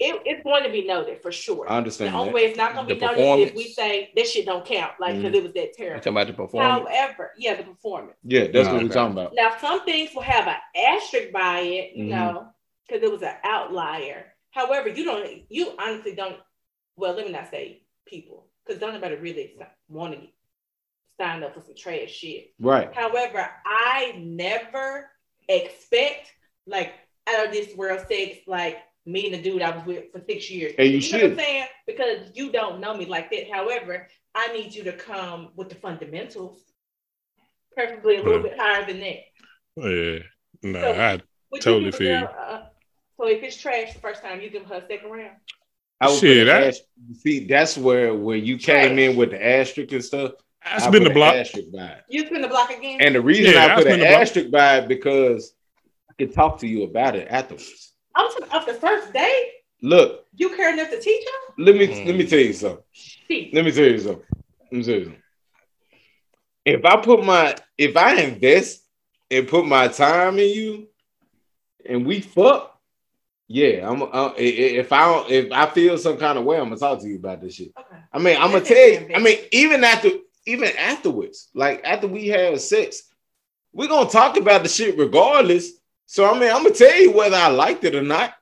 [0.00, 1.68] It, it's going to be noted for sure.
[1.68, 2.34] I understand The only that.
[2.34, 4.92] way it's not going to be noted is if we say this shit don't count,
[5.00, 5.96] like because it was that terrible.
[5.96, 6.00] You terrible.
[6.00, 6.88] talking about the performance?
[6.88, 8.16] However, yeah, the performance.
[8.22, 9.32] Yeah, that's what we're talking about.
[9.34, 12.08] Now, some things will have an asterisk by it, you Mhm.
[12.10, 12.48] know,
[12.86, 14.32] because it was an outlier.
[14.52, 16.36] However, you don't, you honestly don't.
[16.94, 20.20] Well, let me not say people, because don't nobody really want to
[21.20, 22.54] sign up for some trash shit.
[22.60, 22.94] Right.
[22.94, 25.10] However, I never
[25.48, 26.32] expect
[26.66, 26.92] like
[27.26, 28.78] out of this world sex, like
[29.08, 30.74] meeting a dude I was with for six years.
[30.78, 31.22] And you know should.
[31.22, 31.66] what I'm saying?
[31.86, 33.50] Because you don't know me like that.
[33.50, 36.60] However, I need you to come with the fundamentals,
[37.72, 38.50] preferably a little Right.
[38.50, 39.24] bit higher than that.
[39.76, 40.18] Yeah,
[40.62, 41.20] no, So- I
[41.60, 42.62] Totally you feel girl, uh,
[43.16, 45.36] so if it's trash the first time, you give her a second round.
[46.00, 46.84] I would Shit, put an I- ast-
[47.22, 50.32] see that's where when you came in with the asterisk and stuff.
[50.62, 51.34] I I spin the block.
[51.36, 52.04] asterisk by it.
[52.10, 53.00] You spin the block again.
[53.00, 54.20] And the reason Yeah, I I put spin an the block.
[54.20, 55.54] asterisk by it because
[56.10, 57.94] I can talk to you about it afterwards.
[58.18, 59.52] I'm talking off the first day.
[59.80, 61.54] Look, You care enough to teach her?
[61.64, 62.06] let me Mm.
[62.06, 62.82] let me tell you something.
[62.92, 63.50] She.
[63.54, 64.24] Let me tell you something.
[64.70, 65.22] Let me tell you something.
[66.64, 68.82] If I put my if I invest
[69.30, 70.88] and put my time in you,
[71.88, 72.78] and we fuck,
[73.46, 74.02] yeah, I'm.
[74.02, 77.06] Uh, if I don't, if I feel some kind of way, I'm gonna talk to
[77.08, 77.72] you about this shit.
[77.78, 77.96] Okay.
[78.12, 78.94] I mean, I'm gonna tell you.
[79.08, 80.10] it, I mean, even after,
[80.46, 83.04] even afterwards, like after we have sex,
[83.72, 85.70] we're gonna talk about the shit regardless.
[86.10, 88.32] So I mean, I'm gonna tell you whether I liked it or not.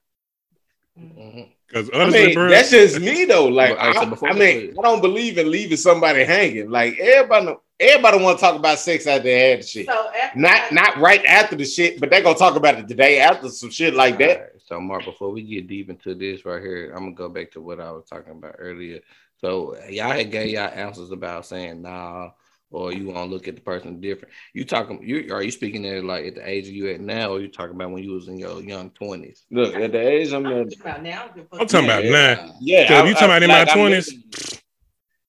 [0.94, 3.48] Because I mean, bro, that's just me though.
[3.48, 4.76] Like, I I, I mean.
[4.78, 6.70] I don't believe in leaving somebody hanging.
[6.70, 9.86] Like everybody, everybody want to talk about sex after they had the shit.
[9.86, 12.94] So after Not not right after the shit, but they gonna talk about it the
[12.94, 14.36] day after some shit like that.
[14.36, 17.50] Alright, So, Mark, before we get deep into this right here, I'm gonna go back
[17.52, 19.00] to what I was talking about earlier.
[19.40, 22.30] So, y'all had gave y'all answers about saying nah,
[22.70, 24.34] or you want to look at the person different.
[24.52, 25.02] You talking?
[25.02, 27.74] You are you speaking there like at the age you at now, or you talking
[27.74, 29.44] about when you was in your young twenties?
[29.50, 31.30] Look, at the age I'm I'm at, talking about now.
[31.52, 32.54] I'm talking about now.
[32.60, 32.88] yeah.
[32.88, 34.08] Cause you talking about in my 20s?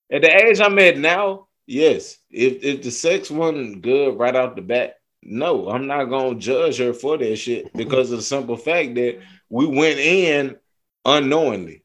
[0.10, 2.18] at- At the age I'm at now, yes.
[2.32, 6.78] If if the sex wasn't good right out the bat, no, I'm not gonna judge
[6.80, 9.20] her for that shit because of the simple fact that
[9.50, 10.56] we went in
[11.06, 11.84] unknowingly.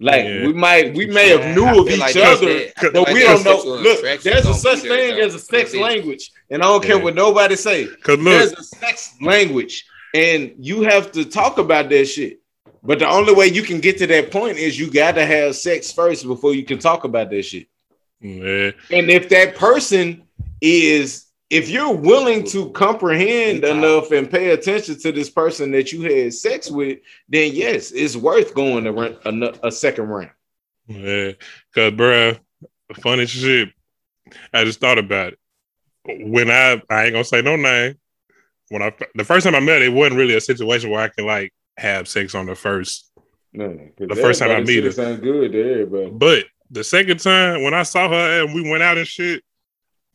[0.00, 0.46] Like Yeah.
[0.46, 3.20] we might, we may have knew I of each like other, that- but like we
[3.20, 3.62] don't know.
[3.64, 5.22] Look, there's a such be thing though.
[5.24, 7.02] as a sex language, and I don't care Yeah.
[7.04, 7.86] what nobody say.
[8.02, 12.40] Cause There's a sex language, and you have to talk about that shit.
[12.82, 15.56] But the only way you can get to that point is you got to have
[15.56, 17.66] sex first before you can talk about that shit.
[18.20, 18.70] Yeah.
[18.90, 20.22] And if that person
[20.60, 26.02] is, if you're willing to comprehend enough and pay attention to this person that you
[26.02, 26.98] had sex with,
[27.28, 28.92] then yes, it's worth going a,
[29.24, 30.30] a, a second round.
[30.88, 31.32] Yeah,
[31.74, 32.38] cause bruh,
[33.00, 33.68] funny shit.
[34.52, 35.38] I just thought about it.
[36.28, 37.96] When I I ain't gonna say no name.
[38.68, 41.26] When I the first time I met, it wasn't really a situation where I can
[41.26, 43.10] like have sex on the first.
[43.52, 44.92] Man, The first time I meet her.
[44.92, 46.10] sound good to everybody.
[46.10, 49.42] But the second time when I saw her and we went out and shit,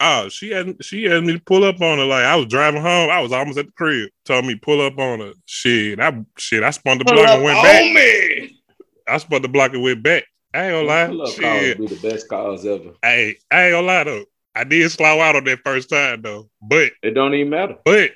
[0.01, 2.05] oh, she had she had me pull up on her.
[2.05, 4.09] Like I was driving home, I was almost at the crib.
[4.25, 5.33] Told me pull up on her.
[5.45, 7.83] Shit, I shit, I spun the block and went back.
[7.93, 8.59] me.
[9.07, 10.23] I spun the block and went back.
[10.53, 11.29] I ain't gonna lie.
[11.31, 11.77] Shit.
[11.77, 12.91] be the best calls ever.
[13.01, 14.25] Hey, I ain't gonna lie though.
[14.53, 16.49] I did slow out on that first time though.
[16.61, 17.77] But It don't even matter.
[17.85, 18.11] but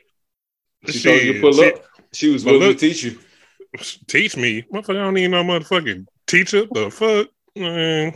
[0.90, 1.86] She told you to pull shit, up.
[2.12, 3.18] She was willing look- to teach you.
[4.08, 4.64] teach me.
[4.74, 6.66] Motherfucker, I don't need no motherfucking teacher.
[6.72, 7.28] The fuck?
[7.58, 8.12] I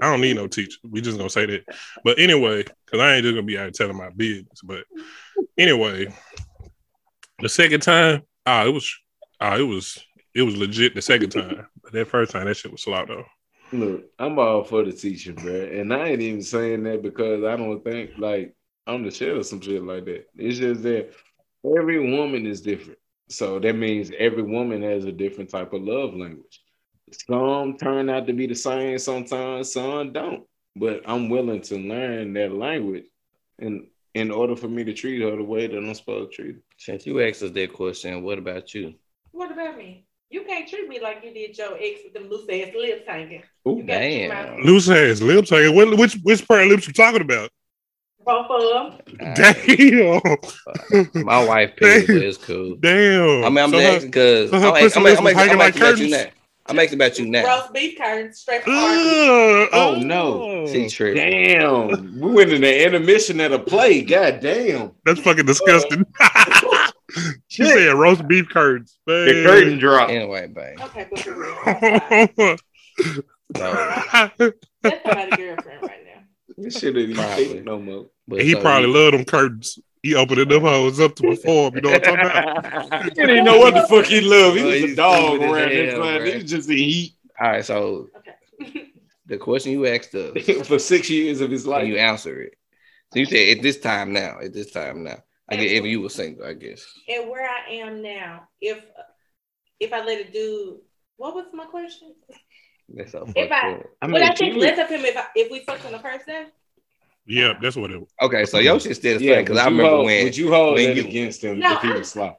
[0.00, 0.78] don't need no teacher.
[0.82, 1.64] We just gonna say that.
[2.04, 4.60] But anyway, because I ain't just gonna be out telling my business.
[4.64, 4.84] But
[5.56, 6.12] anyway,
[7.38, 8.92] the second time, ah, it was
[9.40, 10.04] ah, it was
[10.34, 11.66] it was legit the second time.
[11.82, 13.24] But that first time, that shit was slow though.
[13.72, 15.54] Look, I'm all for the teaching, bro.
[15.54, 18.54] And I ain't even saying that because I don't think like
[18.86, 20.26] I'm the shit or some shit like that.
[20.36, 21.12] It's just that
[21.64, 22.98] every woman is different.
[23.28, 26.61] So that means every woman has a different type of love language.
[27.28, 30.44] Some turn out to be the same sometimes, some don't.
[30.76, 33.04] But I'm willing to learn that language
[33.58, 36.54] in in order for me to treat her the way that I'm supposed to treat
[36.56, 36.62] her.
[36.78, 38.94] Since you asked us that question, what about you?
[39.30, 40.06] What about me?
[40.30, 43.42] You can't treat me like you did your ex with them loose ass lips hanging.
[43.68, 44.62] Ooh, You gotta Damn.
[44.62, 45.50] Loose ass lips.
[45.50, 45.74] hanging.
[45.76, 47.50] What, which which pair of lips you talking about?
[48.24, 49.34] Both of them.
[49.34, 50.20] Damn,
[51.24, 52.76] My wife paid, but it's cool.
[52.80, 53.44] damn.
[53.44, 55.34] I mean, I'm So just asking because so her I'm, pussy I'm, lips I'm, was
[55.34, 56.10] I'm, hanging I'm like asking about you curtains?
[56.10, 56.18] now.
[56.20, 56.30] I'm
[56.68, 57.44] asking about you now.
[57.44, 59.06] Roast beef curds straight from Arby's.
[59.06, 60.66] Ugh, Oh, no.
[60.66, 61.16] See, trip.
[61.16, 64.02] Damn, we went in the intermission at a play.
[64.02, 64.92] God damn.
[65.04, 66.04] That's fucking disgusting.
[67.48, 67.66] she Shit.
[67.74, 68.98] said roast beef curds.
[69.06, 70.08] The curtain drop.
[70.10, 70.78] Anyway, babe.
[70.80, 71.56] Okay, but for real.
[73.50, 74.30] That's fine.
[74.38, 74.52] So,
[74.82, 76.22] That's somebody's girlfriend right now.
[76.56, 77.10] This shit ain't
[77.40, 78.06] even no more.
[78.28, 79.78] but he so probably you- loved them curtains.
[80.02, 81.76] He opened them hoes up to perform.
[81.76, 82.30] You know what I'm talking
[82.80, 83.04] about?
[83.04, 84.56] He didn't even know what the fuck he loved.
[84.56, 86.20] He Boy, was he's a dog stupid around this hell, time.
[86.20, 86.26] bruh.
[86.32, 88.08] He was just in heat All right, so
[88.60, 88.90] Okay.
[89.26, 91.86] the question you asked us, for six years of his life.
[91.86, 92.54] you answer it.
[93.12, 95.18] So you said at this time now, at this time now.
[95.48, 96.84] I guess if you were single, I guess.
[97.08, 98.78] and where I am now, if
[99.78, 100.78] if I let a dude,
[101.16, 102.14] what was my question?
[102.88, 103.82] That's so If fucked I- up.
[104.00, 105.92] I Would I mean, think you- less of him if I, if we fucked on
[105.92, 106.46] the first day?
[107.26, 108.08] Yeah, that's what it was.
[108.22, 110.36] Okay, so your shit still the yeah, same because I you remember hold, when would
[110.36, 112.36] you hold when you- against him No, if he was slow?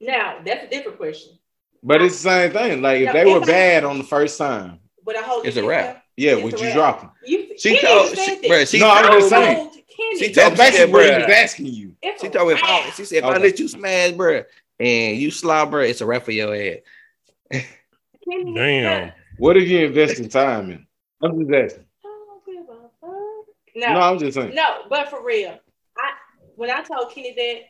[0.00, 1.38] Now that's a different question.
[1.82, 2.82] But it's the same thing.
[2.82, 5.46] Like if No, they if were I- bad on the first time, Would I hold
[5.46, 5.94] It's a wrap.
[5.96, 6.02] him?
[6.16, 7.10] yeah, It's would you drop him?
[7.24, 8.50] You, she told, said she, that.
[8.50, 9.70] bruh, she No, I'm told just saying.
[10.18, 11.96] She told me basically that, what he was asking you.
[12.02, 14.42] It's She told me if I, she said if I let you smash, bro,
[14.80, 16.82] and you slob, bruh, it's a wrap for your head.
[18.54, 19.12] Damn.
[19.38, 20.86] What if you invest in time in?
[21.22, 21.84] I'm just asking.
[22.04, 23.65] I don't give a fuck.
[23.76, 24.54] No, No, I'm just saying.
[24.54, 25.58] no, but for real,
[25.98, 26.10] I
[26.56, 27.60] when I told Kenny that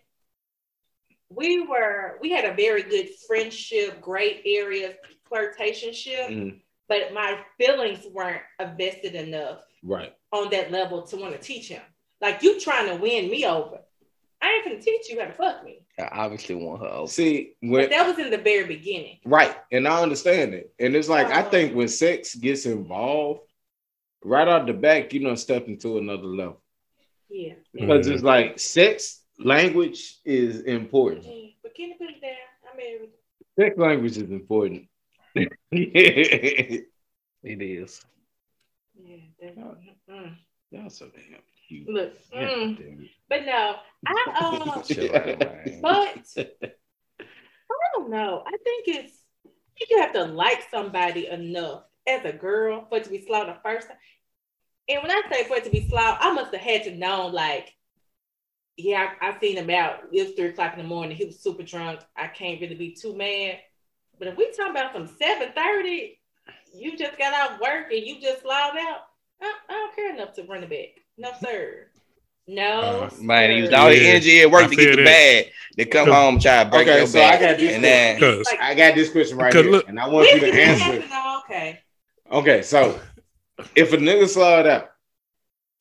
[1.29, 4.95] we were we had a very good friendship, great area
[5.31, 6.61] flirtationship, Mhm.
[6.89, 10.15] but my feelings weren't invested enough Right.
[10.33, 11.83] on that level to want to teach him.
[12.21, 13.81] Like you trying to win me over.
[14.41, 15.81] I ain't gonna teach you how to fuck me.
[15.99, 17.11] I obviously want her over.
[17.11, 19.19] See, But that was in the very beginning.
[19.25, 20.73] right, and I understand it.
[20.79, 21.51] And it's like I Oh.
[21.51, 23.41] think when sex gets involved,
[24.27, 26.61] right out the back, you know, step into another level.
[27.29, 27.55] Yeah.
[27.73, 28.13] Because Mhm.
[28.15, 31.25] it's like sex language is important.
[31.25, 31.51] Yeah.
[31.63, 32.33] But Kenny put it down.
[32.73, 33.11] I married.
[33.59, 34.89] Sex language is important.
[37.43, 38.05] It is.
[38.95, 39.17] Yeah.
[39.41, 39.57] that-
[40.11, 40.37] mm.
[40.71, 41.89] Y'all so damn cute.
[41.89, 42.13] Look.
[42.35, 42.77] Mm.
[42.79, 43.09] damn.
[43.29, 43.77] But no,
[44.07, 45.81] I um Chill out, man.
[45.83, 46.27] But
[47.21, 48.43] I don't know.
[48.47, 52.99] I think it's I think you have to like somebody enough as a girl for
[52.99, 53.99] it to be slow the first time.
[54.89, 57.27] And when I say for it to be slow, I must have had to know
[57.27, 57.75] like,
[58.77, 60.01] yeah, I, I seen him out.
[60.13, 61.17] It was three o'clock in the morning.
[61.17, 62.01] He was super drunk.
[62.17, 63.59] I can't really be too mad.
[64.19, 66.21] But if we talking about from seven thirty,
[66.75, 69.01] you just got out of work and you just loud out.
[69.43, 71.03] I, I don't care enough to run it back.
[71.19, 71.87] No sir.
[72.49, 72.81] No.
[72.81, 73.53] Uh, Man, sir.
[73.53, 75.05] you used all the energy at work I to get the that.
[75.05, 75.53] bag.
[75.77, 78.47] They come home try to break Okay, your so I got this and then Cause
[78.47, 80.85] Like, I got this question right here, look- and I want you to answer.
[80.85, 81.41] have it.
[81.45, 81.81] okay.
[82.31, 83.01] Okay, so
[83.75, 84.91] if a nigga slide out,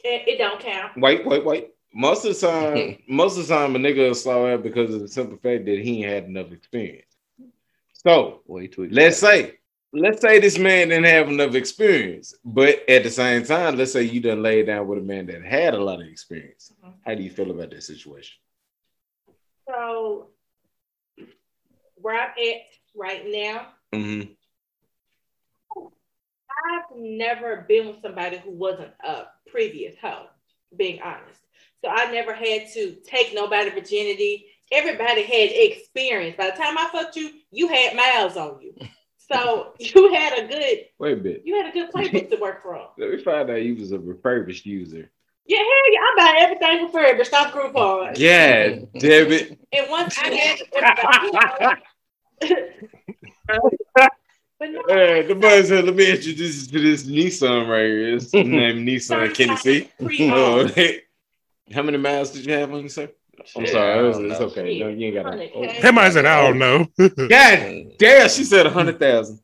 [0.03, 0.97] It, it don't count.
[0.97, 1.69] wait, wait, wait.
[1.93, 5.01] most of the time, most of the time, a nigga will slow out because of
[5.01, 7.05] the simple fact that he ain't had enough experience.
[7.93, 9.55] So Way too let's say,
[9.91, 14.03] let's say this man didn't have enough experience, but at the same time, let's say
[14.03, 16.71] you done laid down with a man that had a lot of experience.
[16.85, 16.93] Mhm.
[17.05, 18.37] How do you feel about that situation?
[19.67, 20.29] So
[21.95, 22.61] where I'm at
[22.95, 24.33] right now, Mm-hmm.
[26.65, 30.25] I've never been with somebody who wasn't a previous hoe,
[30.75, 31.39] being honest.
[31.83, 34.47] So I never had to take nobody virginity.
[34.71, 36.35] Everybody had experience.
[36.37, 38.73] By the time I fucked you, you had miles on you.
[39.31, 41.41] So you had a good Wait a bit.
[41.45, 42.85] you had a good playbook to work from.
[42.99, 45.09] Let me find out you was a refurbished user.
[45.47, 47.31] Yeah, hell yeah, I buy everything for refurbished.
[47.31, 48.17] Stop Groupon.
[48.17, 49.59] Yeah, damn it.
[49.73, 50.59] And once I had
[53.95, 54.11] but
[54.71, 58.15] no, Hey, the boy said, let me introduce you to this Nissan right here.
[58.15, 59.89] It's named Nissan Kennedy.
[59.99, 61.01] Oh, oh pre-owned.
[61.73, 63.09] how many miles did you have on you, sir?
[63.55, 64.79] I'm sorry, I it's, it's okay.
[64.79, 65.67] No, you ain't got Hundred to.
[65.67, 65.81] K.
[65.81, 66.87] That might said, I don't know.
[66.97, 69.39] God damn, she said a hundred thousand.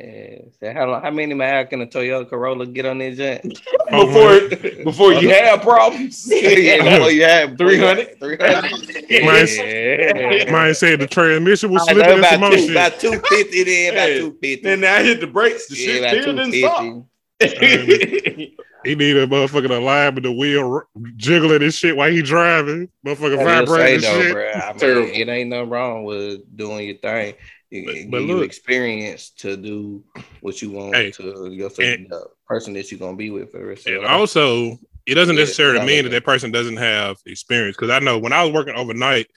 [0.00, 0.38] Yeah.
[0.58, 3.42] So how how many miles can a Toyota Corolla get on this jet?
[3.90, 4.48] Before
[4.84, 6.24] before oh, you have problems.
[6.30, 8.20] yeah, before oh, you have 300?
[8.20, 9.24] 300.
[9.24, 10.52] Mine's- Yeah.
[10.52, 12.70] Mine said the transmission was I slipping and some about, more two, shit.
[12.70, 14.62] about 250 then, about 250.
[14.62, 15.66] Then I hit the brakes.
[15.66, 17.06] The yeah, shit about still didn't
[17.50, 18.54] stop.
[18.84, 20.82] He need a motherfucker to line with the wheel
[21.16, 22.88] jiggling and shit while he driving.
[23.04, 24.32] Motherfucker I say vibrating though, shit.
[24.32, 27.34] bro, I mean, it ain't nothing wrong with doing your thing.
[27.70, 28.44] But- but look.
[28.44, 30.04] experience to do
[30.40, 31.44] what you want Hey, to to
[31.82, 34.78] and- the person that you're gonna be with for the rest of And your also,
[35.06, 36.10] it doesn't Yeah, necessarily mean like that that.
[36.16, 37.76] that person doesn't have experience.
[37.76, 39.28] Because I know when I was working overnight,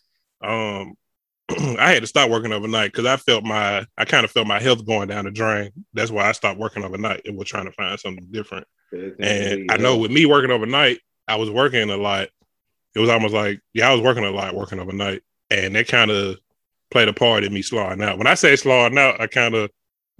[0.43, 0.95] um,
[1.49, 4.59] I had to stop working overnight because I felt my, I kind of felt my
[4.59, 5.71] health going down the drain.
[5.93, 8.65] That's why I stopped working overnight and was trying to find something different.
[8.91, 12.29] And I know with me working overnight, I was working a lot.
[12.95, 15.21] It was almost like, yeah, I was working a lot working overnight.
[15.49, 16.37] And that kind of
[16.93, 18.17] played a part in me slowing out.
[18.17, 19.69] When I say slowing out, I kind of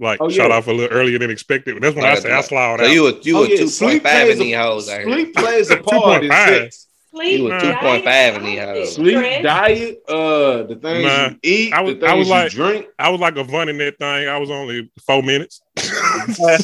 [0.00, 0.56] like Oh, shot yeah.
[0.56, 1.80] off a little earlier than expected.
[1.80, 2.92] That's when I Like, say I slowed So out.
[2.92, 4.88] you were you Oh, were yeah, two sleep point five plays in a- these hoes
[4.90, 5.02] out.
[5.04, 6.48] Sleep plays a part in 2.5.
[6.48, 6.86] sex.
[7.12, 8.94] Sleep, You were 2.5 in these hoes.
[8.96, 11.28] Sleep, diet, uh, the things Nah.
[11.28, 12.86] you eat, I was- the I things was like- you drink.
[12.98, 14.28] I was like a fun in that thing.
[14.28, 15.60] I was only four minutes.
[15.76, 16.60] But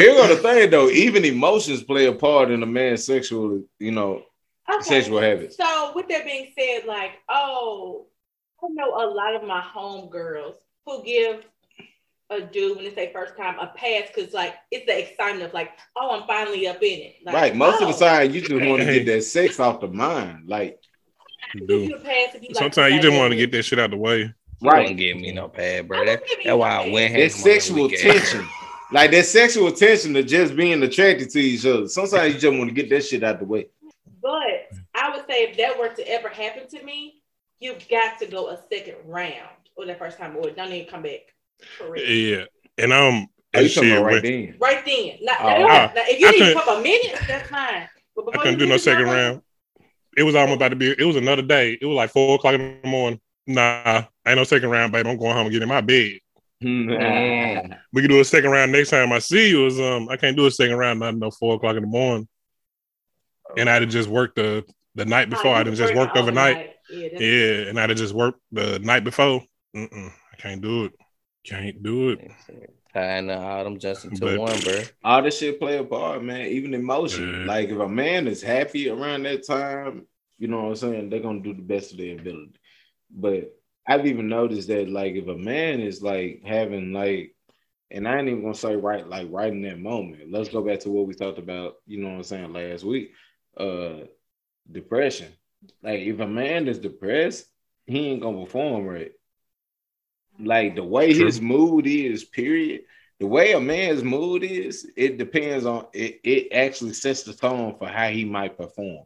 [0.00, 0.88] here's the thing, though.
[0.90, 4.22] Even emotions play a part in a man's sexual, you know,
[4.68, 4.82] Okay.
[4.82, 5.56] sexual habits.
[5.56, 8.06] So with that being said, like, oh,
[8.62, 10.56] I know a lot of my homegirls
[10.86, 11.44] who give
[12.30, 15.52] a dude when it's their first time a pass because like it's the excitement of
[15.54, 17.16] like, oh, I'm finally up in it.
[17.24, 17.56] Like, right.
[17.56, 20.46] Most of oh, the time, you just want to get that sex off the mind.
[20.46, 20.80] Like,
[21.54, 21.78] You do.
[21.80, 24.32] you a pass like Sometimes you just want to get that shit out the way.
[24.60, 24.86] You Right.
[24.86, 26.04] don't give me no pad, bro.
[26.04, 26.92] That, don't give you that's why I pad.
[26.92, 28.46] went that sexual tension.
[28.92, 31.86] Like that sexual tension of just being attracted to each other.
[31.86, 33.68] Sometimes you just want to get that shit out the way.
[34.20, 37.19] But I would say if that were to ever happen to me,
[37.60, 39.34] you've got to go a second round
[39.76, 41.20] or the first time, or don't even come back.
[41.78, 42.04] For real.
[42.04, 42.44] Yeah.
[42.78, 44.56] And um Are you and talking shit, right when- then?
[44.58, 45.18] Right then.
[45.22, 45.44] Not, Oh.
[45.44, 47.88] now, Ah, now, if you I need a couldn't- couple minutes, that's fine.
[48.16, 49.42] But I couldn't you do no second that round.
[50.16, 51.78] It was almost about to be it was another day.
[51.80, 53.20] It was like four o'clock in the morning.
[53.46, 55.06] Nah, ain't no second round, babe.
[55.06, 56.18] I'm going home and get in my bed.
[56.62, 59.66] We can do a second round next time I see you.
[59.66, 62.28] Is um I can't do a second round not no four o'clock in the morning.
[63.56, 64.64] And I'd have just worked the
[64.94, 65.54] the night before.
[65.54, 66.76] I'd have just working worked overnight.
[66.90, 69.42] Yeah, Yeah, and I'd have just worked the night before.
[69.76, 70.92] Mm-mm, I can't do it.
[71.44, 72.30] Can't do it.
[72.92, 74.82] Tying all them just into But- one, bro.
[75.04, 76.46] All this shit play a part, man.
[76.46, 77.40] Even emotion.
[77.40, 77.46] Yeah.
[77.46, 80.06] Like if a man is happy around that time,
[80.38, 82.52] you know what I'm saying, they're gonna do the best of their ability.
[83.10, 83.52] But
[83.86, 87.34] I've even noticed that like if a man is like having like
[87.92, 90.30] and I ain't even gonna say right like right in that moment.
[90.30, 93.12] Let's go back to what we talked about, you know what I'm saying, last week.
[93.56, 94.00] Uh
[94.70, 95.32] depression.
[95.82, 97.46] Like if a man is depressed,
[97.86, 99.12] he ain't gonna perform right.
[100.38, 101.26] Like the way True.
[101.26, 102.82] his mood is, period.
[103.18, 106.20] The way a man's mood is, it depends on it.
[106.24, 109.04] It actually sets the tone for how he might perform.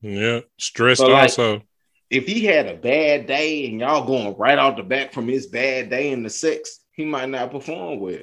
[0.00, 1.62] Yeah, stressed So, like- also.
[2.08, 5.46] If he had a bad day and y'all going right off the back from his
[5.46, 8.18] bad day in the sex, he might not perform well.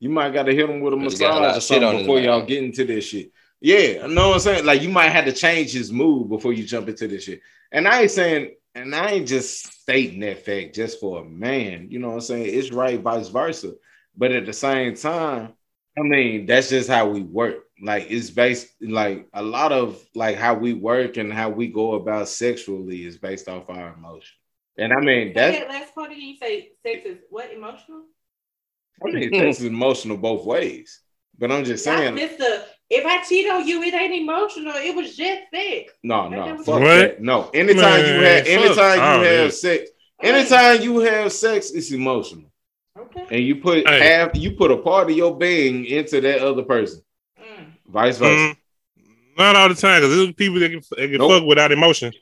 [0.00, 1.82] You might got to hit him with a He got a massage or of shit
[1.84, 3.30] on something before y'all get into this shit.
[3.62, 4.66] Yeah, I know what I'm saying.
[4.66, 7.40] Like you might have to change his mood before you jump into this shit.
[7.70, 11.86] And I ain't saying, and I ain't just stating that fact just for a man.
[11.88, 12.58] You know what I'm saying?
[12.58, 13.74] It's right, vice versa.
[14.16, 15.54] But at the same time,
[15.96, 17.64] I mean, that's just how we work.
[17.80, 21.94] Like it's based like a lot of like how we work and how we go
[21.94, 24.36] about sexually is based off our emotion.
[24.78, 26.22] And I mean that's that last part again.
[26.22, 28.04] You say sex is what emotional?
[29.04, 31.00] I mean sex is emotional both ways.
[31.36, 32.64] But I'm just I saying missed the
[32.94, 34.74] If I cheat on you, it ain't emotional.
[34.76, 35.92] It was just sex.
[36.02, 36.82] No, no, fuck What?
[36.82, 37.22] that.
[37.22, 39.60] No, anytime you have, anytime all you have this.
[39.62, 39.90] sex,
[40.22, 42.52] anytime you have sex, it's emotional,
[42.98, 43.24] Okay.
[43.30, 44.00] and you put Hey.
[44.00, 47.00] half, you put a part of your being into that other person,
[47.40, 47.66] Mm.
[47.86, 48.54] vice versa.
[48.54, 48.56] Mm,
[49.38, 51.30] not all the time, because there's people that can, that can Nope.
[51.30, 52.12] fuck without emotion.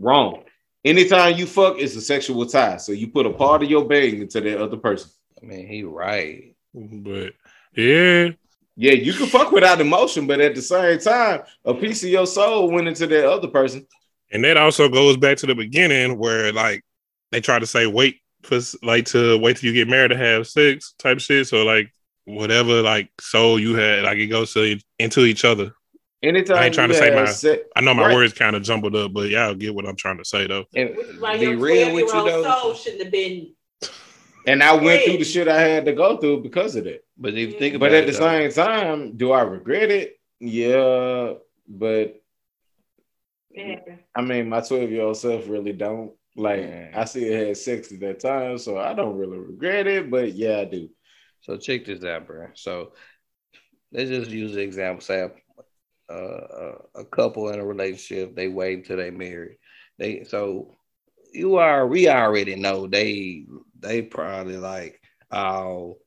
[0.00, 0.42] Wrong.
[0.86, 2.78] Anytime you fuck, it's a sexual tie.
[2.78, 5.10] So you put a part of your being into that other person.
[5.42, 6.54] I mean, he right.
[6.74, 7.34] But
[7.74, 8.30] yeah,
[8.76, 12.26] Yeah, you can fuck without emotion, but at the same time, a piece of your
[12.26, 13.86] soul went into that other person.
[14.32, 16.82] and that also goes back to the beginning where like
[17.30, 20.46] they try to say wait for like to wait till you get married to have
[20.48, 21.46] sex type shit.
[21.46, 21.92] So like
[22.24, 25.72] whatever like soul you had, like it goes to into each other.
[26.22, 28.14] Anytime I ain't trying to say my- sex, I know my Right.
[28.14, 30.64] words kind of jumbled up, but y'all get what I'm trying to say though.
[30.74, 32.42] And Which be real with you though.
[32.42, 33.52] soul shouldn't have been.
[34.46, 37.04] And I went through the shit I had to go through because of that.
[37.16, 39.90] But if you think about But at it, the though, same time, do I regret
[39.90, 40.18] it?
[40.40, 41.34] Yeah,
[41.68, 42.20] but
[43.50, 43.98] It happened.
[44.14, 46.12] I mean, my 12 year old self really don't.
[46.36, 46.90] Like, Yeah.
[46.94, 50.58] I still had sex at that time, so I don't really regret it, but yeah,
[50.60, 50.88] I do.
[51.42, 52.48] So check this out, bro.
[52.54, 52.92] So
[53.92, 55.02] let's just use the example.
[55.02, 55.22] Say
[56.10, 59.58] uh, a, a couple in a relationship, they wait until they married.
[59.98, 60.74] They so
[61.32, 63.46] you are we already know they
[63.84, 65.00] they probably like
[65.30, 65.98] all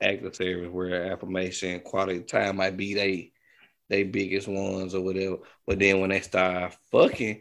[0.00, 3.32] act of service where affirmation, quality time might be they
[3.88, 5.38] they biggest ones or whatever.
[5.66, 7.40] But then when they start fucking,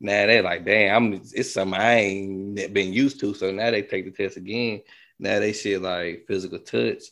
[0.00, 3.34] now they like, damn, I'm it's something I ain't been used to.
[3.34, 4.82] So now they take the test again.
[5.18, 7.04] Now they shit like physical touch.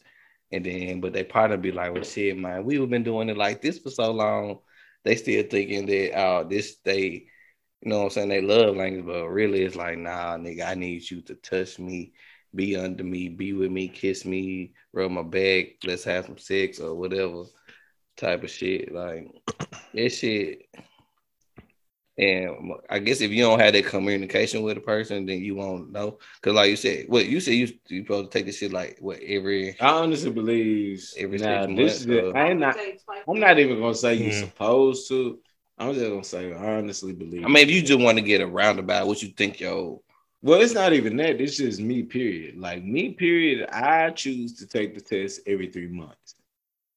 [0.53, 3.61] And then, but they probably be like, well, shit, man, we've been doing it like
[3.61, 4.61] this for so long.
[5.03, 7.27] They still thinking that, oh, this, they,
[7.85, 8.29] you know what I'm saying?
[8.31, 12.13] They love language, but really it's like, nah, nigga, I need you to touch me,
[12.55, 16.81] be under me, be with me, kiss me, rub my back, let's have some sex
[16.81, 17.45] or whatever
[18.17, 18.91] type of shit.
[18.93, 19.29] Like,
[19.93, 20.67] that shit.
[22.17, 25.91] And I guess if you don't have that communication with a person, then you won't
[25.91, 26.19] know.
[26.43, 28.99] Cause like you said, what you said you you supposed to take this shit like
[29.01, 32.25] what every I honestly believe Every now, six this is months, it.
[32.25, 32.77] uh, I ain't not,
[33.29, 34.39] I'm not even gonna say you're Hmm.
[34.47, 35.41] supposed to.
[35.79, 37.45] I'm just gonna say I honestly believe.
[37.45, 40.03] I mean if you just want to get a roundabout, what you think yo
[40.43, 41.41] Well, it's not even that.
[41.41, 42.59] It's just me, period.
[42.59, 43.69] Like me, period.
[43.71, 46.37] I choose to take the test every three months.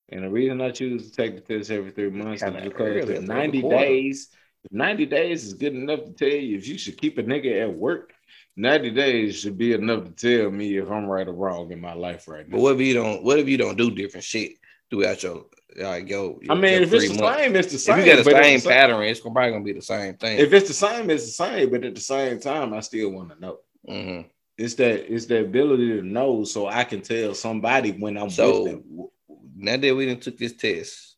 [0.10, 3.62] And the reason I choose to take the test every three months is because 90
[3.64, 4.30] days,
[4.72, 7.74] 90 days is good enough to tell you if you should keep a nigga at
[7.74, 8.14] work,
[8.56, 11.94] 90 days should be enough to tell me if I'm right or wrong in my
[11.94, 12.56] life right now.
[12.56, 14.54] but what if you don't what if you don't do different shit
[14.90, 15.46] throughout your
[15.78, 17.40] like yo I mean, if it's the months?
[17.40, 18.00] same, it's the same.
[18.00, 20.40] if you got the same pattern, it's probably gonna be the same thing.
[20.40, 21.70] If it's the same, it's the same.
[21.70, 23.60] But at the same time, I still want to know.
[23.88, 24.26] Mhm.
[24.58, 28.34] It's that it's the ability to know so I can tell somebody when I'm with
[28.34, 29.08] So them.
[29.56, 31.16] now that we didn't took this test,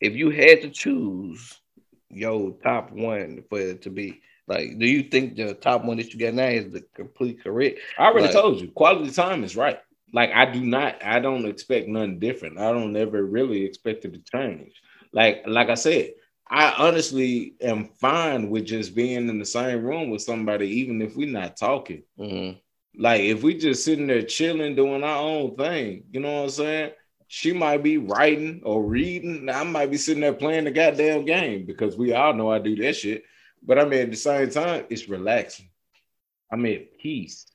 [0.00, 1.60] if you had to choose
[2.08, 6.12] your top one for it to be like, do you think the top one that
[6.12, 7.78] you got now is the complete correct?
[7.96, 9.78] I already Like- told you, quality time is right.
[10.12, 12.58] Like I do not, I don't expect nothing different.
[12.58, 14.80] I don't ever really expect it to change.
[15.12, 16.12] Like, like I said,
[16.48, 21.16] I honestly am fine with just being in the same room with somebody, even if
[21.16, 22.02] we're not talking.
[22.18, 22.58] Mhm.
[22.96, 26.50] Like if we just sitting there chilling, doing our own thing, you know what I'm
[26.50, 26.90] saying?
[27.28, 29.48] She might be writing or reading.
[29.48, 32.74] I might be sitting there playing the goddamn game because we all know I do
[32.76, 33.22] that shit.
[33.62, 35.70] But I mean, at the same time, it's relaxing.
[36.50, 37.46] I'm at peace.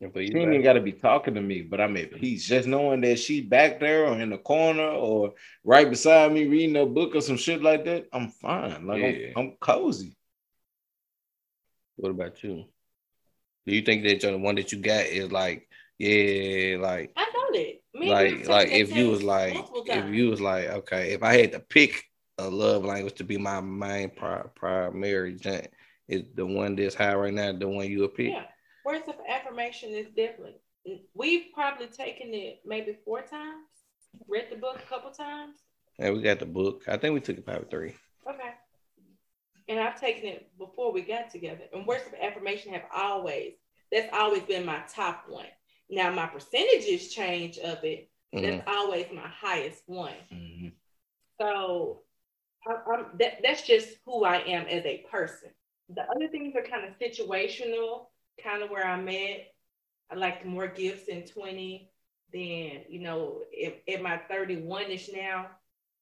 [0.00, 2.14] And for you, She ain't even got to be talking to me, but I'm at
[2.14, 2.46] peace.
[2.46, 6.76] Just knowing that she back there or in the corner or right beside me reading
[6.76, 8.86] a book or some shit like that, I'm fine.
[8.86, 9.32] Like Yeah.
[9.36, 10.16] I'm, I'm cozy.
[11.96, 12.66] what about you?
[13.64, 15.66] Do you think that the one that you got is like,
[15.98, 17.74] yeah, like, I know that.
[17.94, 19.56] Me and you like, like if you was like,
[19.86, 22.04] if you was like, okay, if I had to pick
[22.36, 25.68] a love language to be my main pri- primary joint,
[26.06, 28.32] is the one that's high right now the one you would pick?
[28.32, 28.44] Yeah.
[28.86, 30.54] Words of affirmation is different.
[31.12, 33.66] We've probably taken it maybe four times,
[34.28, 35.56] read the book a couple times.
[35.98, 36.84] And we got the book.
[36.86, 37.96] I think we took it probably three.
[38.30, 38.52] Okay.
[39.68, 41.64] And I've taken it before we got together.
[41.72, 43.54] And words of affirmation have always,
[43.90, 45.46] that's always been my top one.
[45.90, 48.08] Now my percentages change of it.
[48.32, 48.42] Mhm.
[48.42, 50.14] That's always my highest one.
[50.32, 50.72] Mhm.
[51.40, 52.04] So
[52.68, 55.50] I, I'm, that, that's just who I am as a person.
[55.88, 58.06] The other things are kind of situational,
[58.42, 59.52] kind of where I'm at.
[60.10, 61.90] I like more gifts in 20
[62.32, 65.46] than, you know, if, at my 31 ish now,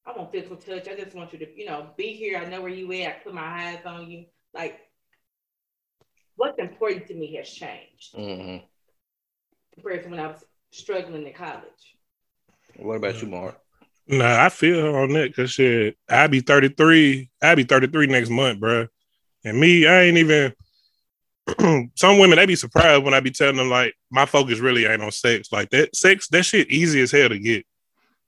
[0.06, 0.88] I want physical touch.
[0.88, 2.38] I just want you to, you know, be here.
[2.38, 3.08] I know where you at.
[3.08, 4.26] I put my eyes on you.
[4.52, 4.78] Like,
[6.36, 8.62] what's important to me has changed Mhm.
[9.74, 11.96] compared to when I was struggling in college.
[12.76, 13.58] What about you, Mark?
[14.06, 17.30] Nah, I feel her on that because shit, I'll be 33.
[17.40, 18.88] I'll be 33 next month, bro.
[19.44, 20.54] And me, I ain't even.
[21.94, 25.02] some women they be surprised when I be telling them like my focus really ain't
[25.02, 25.52] on sex.
[25.52, 27.66] Like that sex, that shit easy as hell to get.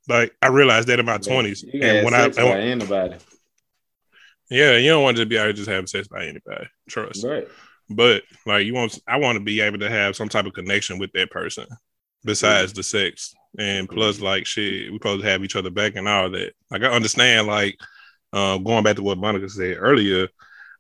[0.09, 3.17] Like I realized that in my twenties, and when I, by anybody,
[4.51, 6.67] yeah, you don't want to be out here just having sex by anybody.
[6.89, 7.25] Trust.
[7.25, 7.49] right?
[7.89, 10.99] But like you want, I want to be able to have some type of connection
[10.99, 11.67] with that person
[12.25, 16.09] besides the sex, and plus like shit, we supposed to have each other back and
[16.09, 16.53] all that.
[16.71, 17.79] Like I understand, like
[18.33, 20.29] um, going back to what Monica said earlier,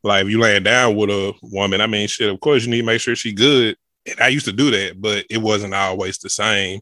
[0.06, 2.80] like if you laying down with a woman, I mean, shit, of course you need
[2.80, 3.76] to make sure she good.
[4.08, 6.80] And I used to do that, but it wasn't always the same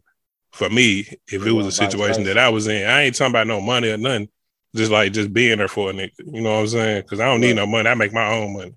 [0.53, 1.07] for me.
[1.29, 3.89] If it was a situation that I was in, I ain't talking about no money
[3.89, 4.29] or nothing.
[4.77, 7.03] Just like just being there for a nigga, you know what I'm saying?
[7.03, 7.89] Because I don't need no money.
[7.89, 8.75] I make my own money.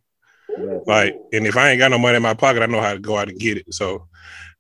[0.86, 3.00] Like, and if I ain't got no money in my pocket, I know how to
[3.00, 3.74] go out and get it.
[3.74, 4.08] So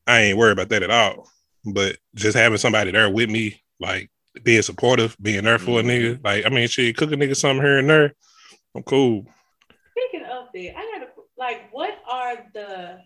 [0.06, 1.30] I ain't worried about that at all.
[1.64, 4.10] But just having somebody there with me, like
[4.44, 7.64] being supportive, being there for a nigga, like I mean, shit, cook a nigga something
[7.64, 8.14] here and there.
[8.76, 9.28] I'm cool.
[9.98, 13.00] Speaking of that, I gotta like, what are the?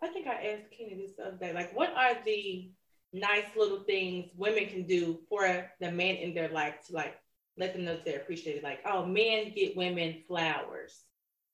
[0.00, 1.52] I think I asked Kenny this the other day.
[1.52, 2.70] Like, what are the
[3.12, 7.16] nice little things women can do for the men in their life to like
[7.56, 8.62] let them know that they're appreciated?
[8.62, 11.04] Like, oh, men get women flowers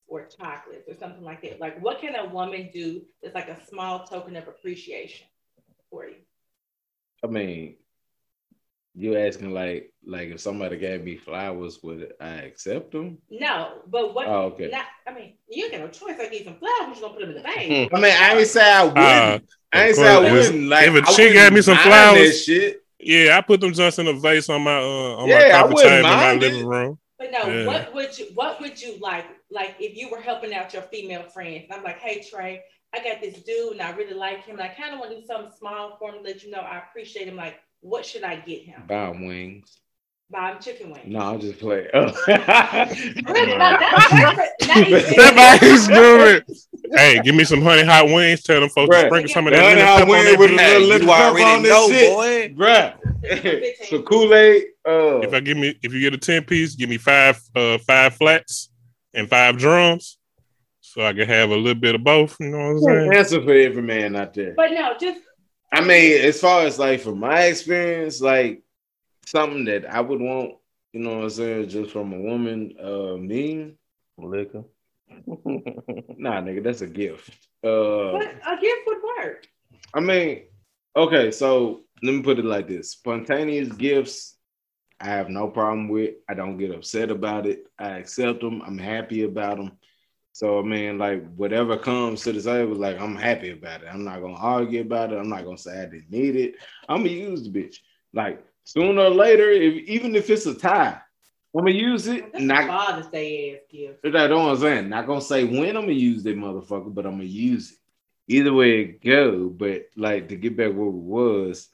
[0.07, 1.61] or chocolates or something like that.
[1.61, 5.27] Like, what can a woman do that's like a small token of appreciation
[5.91, 6.17] for you?
[7.23, 7.77] I mean,
[8.97, 13.19] you asking like like if somebody gave me flowers, would I accept them?
[13.31, 14.27] No, but what?
[14.29, 14.69] Oh, okay.
[14.71, 16.17] Not, I mean, you got no choice.
[16.21, 16.97] I give some flowers.
[16.97, 17.91] You gonna put them in the bank.
[17.93, 18.99] I mean, I ain't say I wouldn't.
[18.99, 19.39] Uh,
[19.73, 20.69] I ain't say I wouldn't.
[20.69, 22.81] Like, if a I chick gave me some flowers- that shit.
[23.01, 25.51] Yeah, I put them just in a vase on my uh on Yeah, my I
[25.63, 26.53] coffee wouldn't table in my mind it.
[26.53, 26.99] living room.
[27.19, 27.67] But no, Yeah.
[27.67, 29.27] what would you what would you like?
[29.51, 32.63] Like if you were helping out your female friends, I'm like, hey Trey,
[32.95, 35.21] I got this dude and I really like him, and I kind of want to
[35.21, 37.37] do something small for him to let you know I appreciate him.
[37.37, 38.83] Like, what should I get him?
[38.89, 39.79] Buy 'em wings.
[40.31, 41.05] Buy him chicken wings.
[41.07, 41.87] No, I'll just play.
[41.93, 42.07] Oh.
[42.27, 43.59] Really?
[43.59, 44.67] That's perfect.
[44.67, 46.43] Now doing
[46.93, 48.43] Hey, give me some honey hot wings.
[48.43, 50.39] Tell them folks to Bruh, sprinkle some of that honey hot pepper on wing that
[50.39, 52.57] with a little Hey, lemon you pepper already on this know, shit.
[52.57, 52.65] boy.
[52.65, 53.87] Bruh.
[53.89, 56.97] so Kool-Aid, uh, If I give me if you get a 10 piece, give me
[56.99, 58.71] five uh five flats
[59.13, 60.19] and five drums.
[60.81, 62.37] So I can have a little bit of both.
[62.41, 63.15] You know what I'm saying?
[63.15, 64.55] answer for every man out there.
[64.57, 65.21] But no, just
[65.75, 68.63] I mean, as far as like from my experience, like
[69.27, 70.53] something that I would want,
[70.93, 73.75] you know what I'm saying, just from a woman, uh me,
[74.17, 74.63] Liquor.
[75.09, 77.29] nah, nigga, that's a gift.
[77.65, 79.49] Uh but a gift would work.
[79.93, 80.43] I mean,
[80.95, 84.37] okay, so let me put it like this: spontaneous gifts,
[85.01, 86.15] I have no problem with.
[86.29, 87.67] I don't get upset about it.
[87.81, 88.63] I accept them.
[88.65, 89.73] I'm happy about them.
[90.35, 93.89] So I mean, like whatever comes to the table, like I'm happy about it.
[93.89, 95.17] I'm not gonna argue about it.
[95.17, 96.57] I'm not gonna say I didn't need it.
[96.89, 97.77] I'm gonna use the bitch.
[98.13, 100.99] Like sooner or later, if even if it's a tie,
[101.57, 102.33] I'm gonna use it.
[102.33, 104.03] That's a Not Father's Day ass gift.
[104.03, 104.89] that's what I'm saying.
[104.89, 107.79] Not gonna say when I'm gonna use that motherfucker, but I'm gonna use it.
[108.27, 111.69] Either way it go, but like to get back where we was,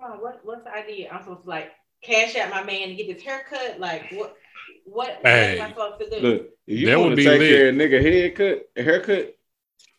[0.00, 1.10] Oh, what what's the idea?
[1.10, 3.80] I'm supposed to like cash out my man to get his haircut.
[3.80, 4.36] Like what?
[4.84, 5.58] What, what Hey.
[5.58, 6.26] am I supposed to do?
[6.26, 7.50] look, if you That want would to be take lit.
[7.50, 9.36] care of nigga haircut, a haircut,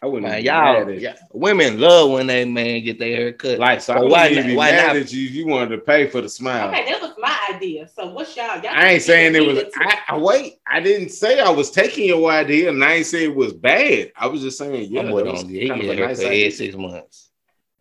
[0.01, 0.99] I wouldn't Man, y'all, you.
[0.99, 3.57] yeah, women love when they man get their hair cut.
[3.59, 4.95] Like, so I But why even not- be why mad not?
[4.97, 6.67] at you if you wanted to pay for the smile.
[6.69, 7.87] Okay, that was my idea.
[7.87, 8.61] So what's y'all?
[8.61, 9.63] y'all I ain't saying it was.
[9.77, 10.55] I, I wait.
[10.67, 14.11] I didn't say I was taking your idea, and I ain't say it was bad.
[14.15, 15.61] I was just saying, yeah, I'm that was on you.
[15.61, 16.45] He kind get of a a nice haircut idea.
[16.45, 17.31] every six months.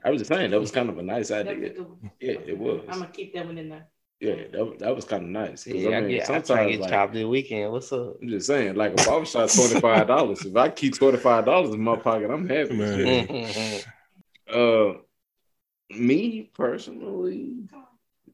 [0.05, 1.74] I was just saying that was kind of a nice idea.
[2.20, 2.81] Yeah, it was.
[2.89, 3.86] I'm gonna keep that one in there.
[4.24, 5.66] Yeah, that, was- that was kind of nice.
[5.66, 7.72] Yeah, I I, mean, get, I try to sometimes get like, chopped this weekend.
[7.72, 8.16] What's up?
[8.22, 10.46] I'm just saying, like if a barbershop twenty five dollars.
[10.46, 12.74] if I keep twenty five dollars in my pocket, I'm happy.
[12.74, 13.80] Man.
[14.46, 14.92] Uh,
[15.90, 17.55] me personally,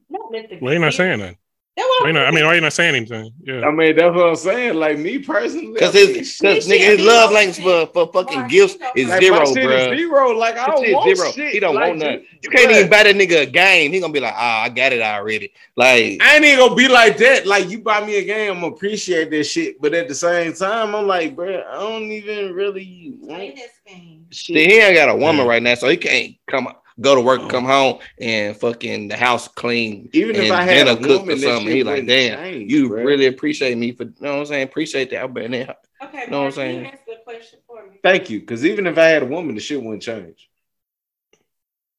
[0.09, 1.37] Not meant Well, you're not saying that.
[1.77, 2.47] That's what Why I'm I mean, saying.
[2.47, 3.33] why you not saying anything?
[3.43, 3.61] Yeah.
[3.67, 4.75] I mean that's what I'm saying.
[4.75, 8.41] Like me personally, Cause his, shit, cause nigga, his love don't language for, for fucking
[8.43, 9.97] Why, gifts is like, zero, my shit is bro.
[9.97, 10.31] Zero.
[10.37, 11.31] Like I don't shit want zero.
[11.31, 11.53] shit.
[11.53, 12.27] He don't like, want nothing.
[12.43, 12.77] You can't bruh.
[12.79, 13.93] even buy that nigga a game.
[13.93, 15.53] He gonna be like, ah, I got it already.
[15.77, 17.47] Like, I ain't even gonna be like that.
[17.47, 19.81] Like you buy me a game, I'm gonna appreciate that shit.
[19.81, 23.71] But at the same time, I'm like, bro, I don't even really Play want this
[23.87, 24.27] game.
[24.33, 24.71] see, shit.
[24.71, 25.51] he ain't got a woman Yeah.
[25.53, 26.69] right now, so he can't come
[27.01, 30.09] go to work, come home, and fucking the house clean.
[30.13, 32.39] Even if I had a dinner cooked woman, or something, shit he like, wouldn't damn,
[32.39, 33.05] change, you bruh.
[33.05, 34.65] really appreciate me for, you know what I'm saying?
[34.65, 35.33] Appreciate that.
[35.33, 36.79] But then, Okay, you Know what I'm saying?
[36.81, 37.99] you answer the question for me?
[38.03, 38.41] Thank you.
[38.41, 40.49] Because even if I had a woman, the shit wouldn't change.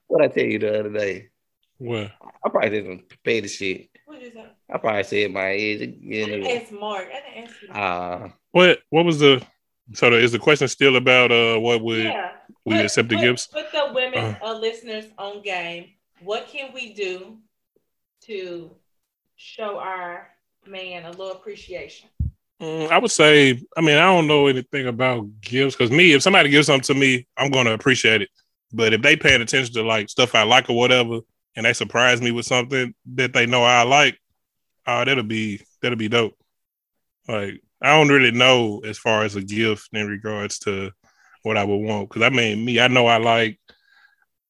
[0.07, 1.29] what I tell you the other day,
[1.77, 2.11] What?
[2.43, 3.89] I probably didn't pay the shit.
[4.05, 4.55] What is that?
[4.73, 5.81] I probably said my age.
[5.81, 7.07] I You didn't ask Mark.
[7.11, 8.21] I didn't ask Mark.
[8.31, 8.79] uh, What?
[8.89, 9.41] What was the?
[9.93, 12.31] So the, is the question still about uh what would yeah.
[12.65, 13.47] We Put- accept the put- gifts?
[13.47, 14.39] Put the women Uh.
[14.43, 15.91] uh, listeners on game.
[16.21, 17.37] What can we do
[18.21, 18.71] to
[19.35, 20.29] show our
[20.67, 22.09] man a little appreciation?
[22.61, 26.21] Mm, I would say, I mean, I don't know anything about gifts because me, if
[26.21, 28.29] somebody gives something to me, I'm going to appreciate it.
[28.71, 31.21] But if they paying attention to like stuff I like or whatever,
[31.55, 34.17] and they surprise me with something that they know I like,
[34.85, 36.37] uh, that'll be that'll be dope.
[37.27, 40.91] Like I don't really know as far as a gift in regards to
[41.43, 43.57] what I would want because I mean me, I know I like.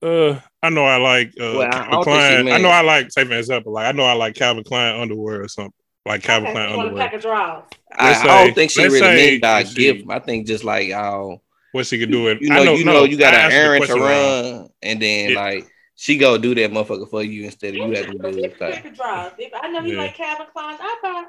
[0.04, 2.48] Uh, I know I like uh, Well, I Calvin don't think she Klein.
[2.50, 5.44] I know I like, say for example, like I know I like Calvin Klein underwear
[5.44, 5.74] or something,
[6.08, 7.06] like Calvin Okay, Klein you want a underwear.
[7.10, 7.64] pack of drawers.
[7.96, 10.10] I, Let's I don't think she really say meant by she- gift.
[10.10, 11.42] I think just like oh,
[11.72, 12.42] What she could do it.
[12.42, 14.60] you I know, you know, no, you got I an errand to question wrong.
[14.62, 15.40] run, and then Yeah.
[15.40, 18.54] like she go do that motherfucker for you instead of you have to do it.
[18.54, 19.34] a pack of drawers.
[19.38, 20.00] If I know he Yeah.
[20.00, 21.26] like Calvin Klein, I buy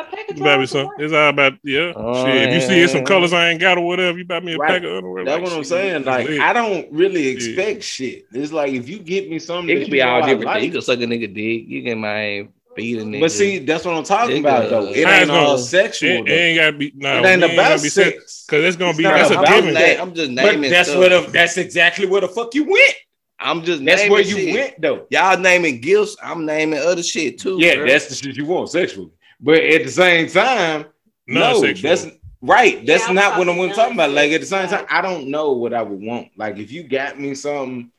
[0.00, 0.86] a pack of You buy me some.
[0.86, 1.92] for It's all about yeah.
[1.96, 3.04] Oh, Shit, if you see some yeah.
[3.06, 4.68] colors I ain't got or whatever, you buy me a Right.
[4.70, 5.24] pack of underwear.
[5.24, 6.04] That's like, what I'm shit, saying.
[6.04, 6.40] Like lit.
[6.40, 8.26] I don't really expect shit.
[8.32, 10.44] It's like if you get me something, It could be all different.
[10.44, 10.66] like, things.
[10.66, 11.64] You can suck a nigga dick.
[11.68, 13.20] You can mind beat a nigga.
[13.20, 14.40] But see, that's what I'm talking Nigga.
[14.40, 14.86] about though.
[14.88, 16.10] It How's ain't all gonna- sexual.
[16.10, 16.92] it, it ain't gotta be.
[16.96, 18.44] No, it ain't about gotta be sex sex.
[18.48, 19.74] because it's gonna It's be that's a given.
[19.74, 20.00] that.
[20.00, 20.98] I'm just But naming that's stuff.
[21.00, 22.94] where the, that's exactly where the fuck you went.
[23.38, 25.06] I'm just That's where you went though.
[25.10, 26.16] Y'all naming gifts.
[26.22, 27.58] I'm naming other shit too.
[27.60, 27.86] Yeah, bro.
[27.86, 29.10] that's the shit you want sexually.
[29.44, 30.86] But at the same time,
[31.26, 32.06] no, that's
[32.40, 32.86] right.
[32.86, 34.10] That's Yeah, not what I'm talking talking about.
[34.12, 36.28] Like at the same time, I don't know what I would want.
[36.38, 37.92] Like if you got me something,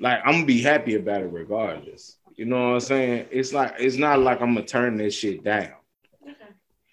[0.00, 2.16] like I'm gonna be happy about it regardless.
[2.34, 3.26] You know what I'm saying?
[3.30, 5.74] It's like it's not like I'm gonna turn this shit down.
[6.22, 6.32] Okay.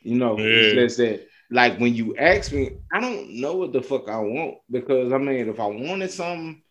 [0.02, 0.46] You know, Yeah.
[0.48, 4.20] it's just that like when you ask me, I don't know what the fuck I
[4.20, 6.62] want because I mean, if I wanted something,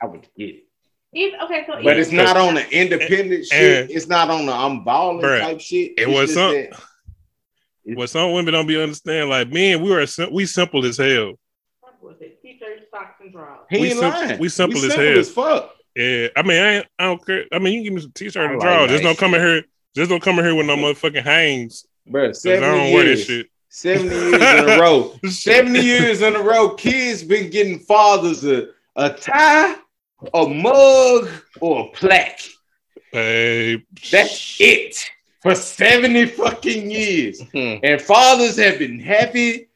[0.00, 0.67] I would get it.
[1.12, 3.80] If, okay, so But it's not on the eh, independent eh, shit.
[3.82, 5.92] and- It's not on the I'm balling Bruh, type shit.
[5.98, 6.70] it was some- that-
[7.96, 9.30] What some women don't be understand.
[9.30, 11.38] Like men, we are sim- we simple as hell.
[11.80, 12.38] What was it?
[12.42, 13.60] T-shirts, socks, and drawers.
[13.70, 14.38] He We ain't sim- lying.
[14.38, 15.18] we simple as hell.
[15.18, 15.74] as fuck.
[15.96, 17.46] Yeah, I mean, I, I don't care.
[17.50, 18.90] I mean, you can give me some t-shirt I and like drawers.
[18.90, 19.62] Just that don't come in here.
[19.96, 21.86] Just don't come in here with no motherfucking hangs.
[22.06, 23.40] Bro, 'cause I 70 don't wear this years.
[23.44, 23.50] shit.
[23.70, 25.14] 70 years in a row.
[25.26, 29.76] 70 years in a row, kids been getting fathers a, a tie,
[30.34, 31.28] a mug,
[31.60, 32.40] or a plaque.
[33.12, 35.10] Babe, That's it
[35.42, 37.40] for 70 fucking years.
[37.52, 37.76] Hmm.
[37.82, 39.68] And fathers have been happy,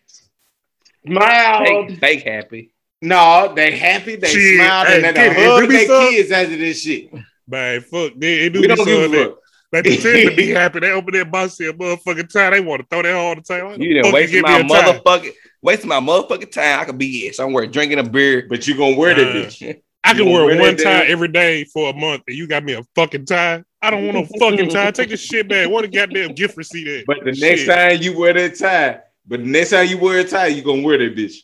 [1.06, 1.88] smiled.
[1.90, 2.70] Fake, fake happy.
[3.00, 5.86] No, they happy, they Shit, smiled, hey, and they kid, done if hug it their
[5.86, 7.10] so- kids after this shit.
[7.48, 8.12] babe, fuck.
[8.16, 9.28] They, they do We don't so give a that.
[9.30, 9.38] fuck.
[9.72, 10.80] They pretend to be happy.
[10.80, 12.52] They open their box to a motherfucking time.
[12.52, 13.80] They want to throw that all the time.
[13.80, 15.32] You didn't waste give my motherfucking
[15.62, 16.80] wasting my motherfucking time.
[16.80, 18.44] I could be at somewhere drinking a beer.
[18.48, 19.80] But you gonna wear that Uh, bitch.
[20.04, 22.46] I can wear wear one that tie damn- every day for a month, and you
[22.46, 23.62] got me a fucking tie.
[23.80, 24.90] I don't want no fucking tie.
[24.92, 25.68] Take this shit back.
[25.68, 27.04] What a goddamn gift receipt at?
[27.06, 30.24] But the next time you wear that tie, but the next time you wear a
[30.24, 31.34] tie, you gonna wear that bitch.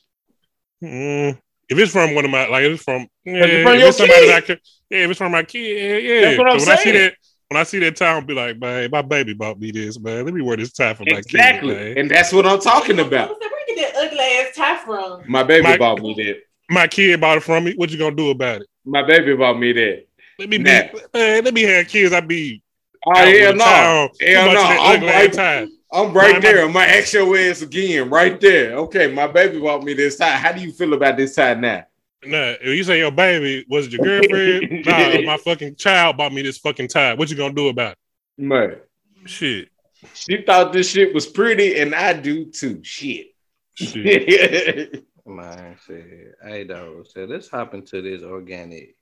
[0.83, 3.79] Mm, if it's from one of my, like, if it's from, yeah, it's from if
[3.81, 4.29] your it's somebody kid.
[4.31, 4.59] that I can,
[4.91, 6.21] yeah, if it's from my kid, yeah, yeah.
[6.23, 7.15] That's what I'm So when I see that,
[7.49, 10.25] when I see that tie, I'll be like, man, my baby bought me this, man.
[10.25, 11.75] Let me wear this tie for my Exactly.
[11.75, 11.99] kid, man.
[11.99, 13.31] and that's what I'm talking about.
[13.31, 15.23] So where you get that ugly ass tie from?
[15.31, 16.43] My baby My- bought me that.
[16.69, 17.75] My kid bought it from me.
[17.77, 18.67] What you gonna do about it?
[18.85, 20.07] My baby bought me that.
[20.39, 20.83] Let me be, Nah.
[21.15, 22.13] man, let me have kids.
[22.13, 22.63] I be
[23.07, 23.65] Oh hell no.
[23.65, 24.09] tie on.
[24.21, 24.61] Too Hell no.
[24.61, 25.67] I'm right, tie.
[25.93, 26.69] I'm right My- there.
[26.69, 28.75] Might ask your ass again, right there.
[28.75, 30.31] Okay, my baby bought me this tie.
[30.37, 31.85] How do you feel about this tie now?
[32.25, 36.33] Nah, if you say your baby was it your girlfriend, nah, my fucking child bought
[36.33, 37.15] me this fucking tie.
[37.15, 37.97] What you gonna do about
[38.37, 38.89] Man, it?
[39.25, 39.69] Shit,
[40.15, 42.81] she thought this shit was pretty, and I do too.
[42.83, 43.29] Shit.
[43.75, 45.05] shit.
[45.29, 46.35] Man, shit.
[46.43, 47.05] Hey, though.
[47.07, 48.97] So let's hop into this organic.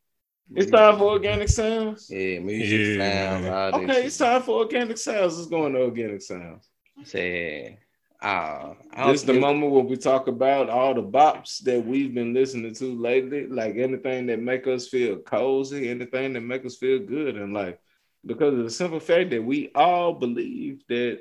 [0.55, 2.09] it's time for organic sounds.
[2.11, 3.41] Yeah, music Yeah.
[3.41, 3.75] sounds.
[3.77, 4.05] Okay, shit.
[4.07, 5.37] it's time for organic sounds.
[5.39, 6.69] Let's go into organic sounds.
[7.05, 7.79] Say,
[8.23, 11.85] uh, I don't This is the moment where we talk about all the bops that
[11.85, 16.65] we've been listening to lately, like anything that make us feel cozy, anything that make
[16.65, 17.77] us feel good in life.
[18.25, 21.21] Because of the simple fact that we all believe that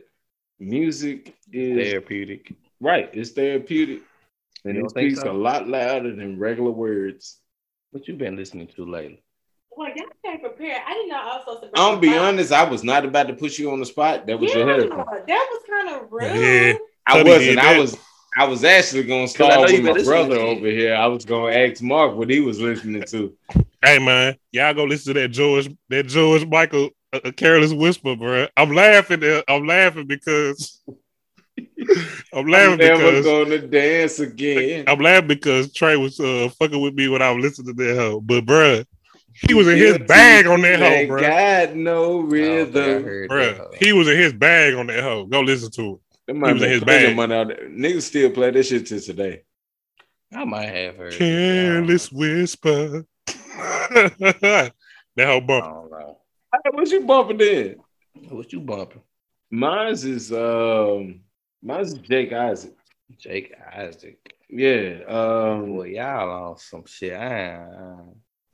[0.59, 2.53] music is therapeutic.
[2.79, 4.01] right, it's therapeutic,
[4.65, 5.31] and it speaks so?
[5.31, 7.39] a lot louder than regular words.
[7.91, 9.23] What you been listening to lately?
[9.71, 10.81] Well, y'all can't prepare.
[10.85, 11.61] I didn't know also.
[11.61, 14.25] to I'll be honest, I was not about to put you on the spot.
[14.25, 14.89] That was Yeah, your head.
[15.27, 16.35] that was kind of rude.
[16.35, 16.73] Yeah.
[17.07, 17.59] I wasn't.
[17.59, 17.97] I was.
[18.37, 20.93] I was actually gonna start with my brother over here.
[20.93, 23.33] I was gonna ask Mark what he was listening to.
[23.81, 28.15] Hey man, y'all go listen to that George, that George Michael, a, a careless whisper,
[28.17, 28.47] bro.
[28.57, 29.21] I'm laughing.
[29.21, 29.41] There.
[29.47, 30.81] I'm laughing because
[32.33, 34.85] I'm I'm laughing never because gonna dance again.
[34.87, 37.95] I'm laughing because Trey was uh, fucking with me when I was listening to that
[37.95, 38.19] hoe.
[38.21, 38.85] But bruh,
[39.33, 41.21] he was in his bag on that hoe, Ain't bruh.
[41.21, 42.19] Got no I don't
[42.71, 43.03] think I rhythm.
[43.03, 45.25] heard Bruh, he was in his bag on that hoe.
[45.25, 45.99] Go listen to it.
[46.27, 47.15] That He was in his bag.
[47.15, 47.69] money out there.
[47.69, 49.43] Niggas still play that shit to today.
[50.33, 51.13] I might have heard.
[51.13, 51.17] it.
[51.17, 53.05] Careless whisper.
[53.27, 54.71] that
[55.19, 55.91] hoe bump.
[56.53, 57.75] Hey, what you bumping in?
[58.29, 59.01] What you bumping?
[59.51, 61.21] Mine's is um
[61.65, 62.75] mine's is Jake Isaac.
[63.17, 64.33] Jake Isaac.
[64.49, 65.01] Yeah.
[65.07, 67.13] Um Boy, y'all on some shit.
[67.13, 67.95] I, I,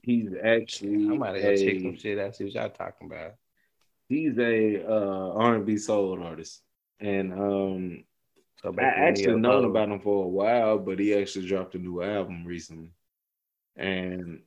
[0.01, 3.33] he's actually I might have go check some shit out, see what y'all talking about.
[4.07, 6.61] he's a uh R&B soul artist.
[6.99, 8.03] And um
[8.61, 11.79] So I basically, actually known about him for a while, but he actually dropped a
[11.79, 12.91] new album recently.
[13.75, 14.41] And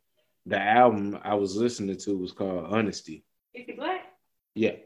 [0.47, 3.24] the album I was listening to was called Honesty.
[3.53, 4.05] Is he black?
[4.55, 4.77] Yeah.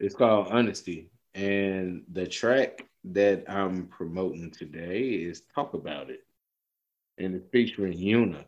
[0.00, 1.10] It's called Honesty.
[1.34, 6.20] And the track that I'm promoting today is Talk About It.
[7.18, 8.44] And it's featuring Yuna.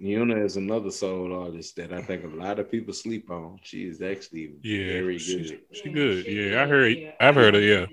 [0.00, 3.58] Yuna is another soul artist that I think a lot of people sleep on.
[3.62, 5.60] She is actually Yeah, very she's- good.
[5.72, 6.26] She good.
[6.26, 6.96] Yeah, I heard.
[6.98, 7.12] Yeah.
[7.20, 7.86] I've heard her, yeah.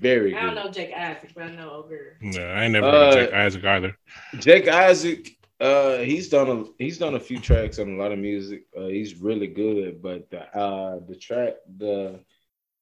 [0.00, 0.64] Very I don't good.
[0.64, 2.12] know Jake Isaac, but I know old girl.
[2.20, 3.96] No, I ain't never heard of Uh, Jake Isaac either.
[4.38, 8.18] Jake Isaac, uh, he's done a he's done a few tracks on a lot of
[8.18, 8.64] music.
[8.76, 12.18] Uh, he's really good, but the uh the track the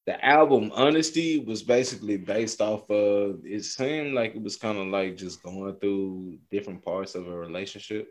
[0.07, 4.87] the album Honesty was basically based off of it seemed like it was kind of
[4.87, 8.09] like just going through different parts of a relationship.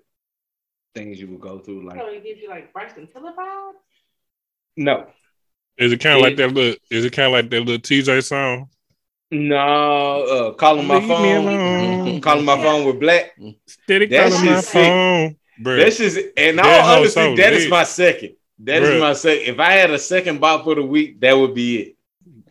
[0.93, 3.73] Things you would go through like So he gives you like Bryson Tiller vibes?
[4.77, 5.07] no.
[5.77, 6.75] Is it kind of like that little?
[6.89, 8.69] Is it kind of like that Lil Tjay song?
[9.31, 11.47] No, uh calling my Leave phone.
[11.47, 12.21] alone.
[12.21, 13.37] Calling my phone with black.
[13.67, 14.71] Steady That calling my sick.
[14.73, 15.75] phone, bro.
[15.77, 18.35] That's just and That all whole honesty, that is my second.
[18.59, 18.99] That is Bruh.
[19.01, 19.53] my second.
[19.53, 21.95] If I had a second bop for the week, that would be it.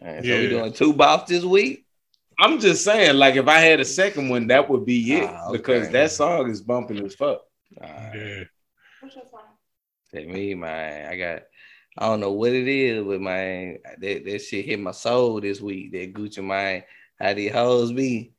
[0.02, 0.40] All right, so Yeah.
[0.40, 1.86] we doing two bops this week.
[2.39, 5.47] I'm just saying, like if I had a second one, that would be it Ah,
[5.48, 5.56] okay.
[5.56, 7.43] because that song is bumping as fuck.
[7.81, 8.12] All right.
[8.14, 8.44] Yeah.
[9.01, 9.40] What's your song?
[10.12, 11.10] Tell me, man.
[11.10, 11.43] I got.
[11.97, 15.60] I don't know what it is, but my that, that shit hit my soul this
[15.60, 15.93] week.
[15.93, 16.82] That Gucci Mane,
[17.20, 18.32] how these hoes be.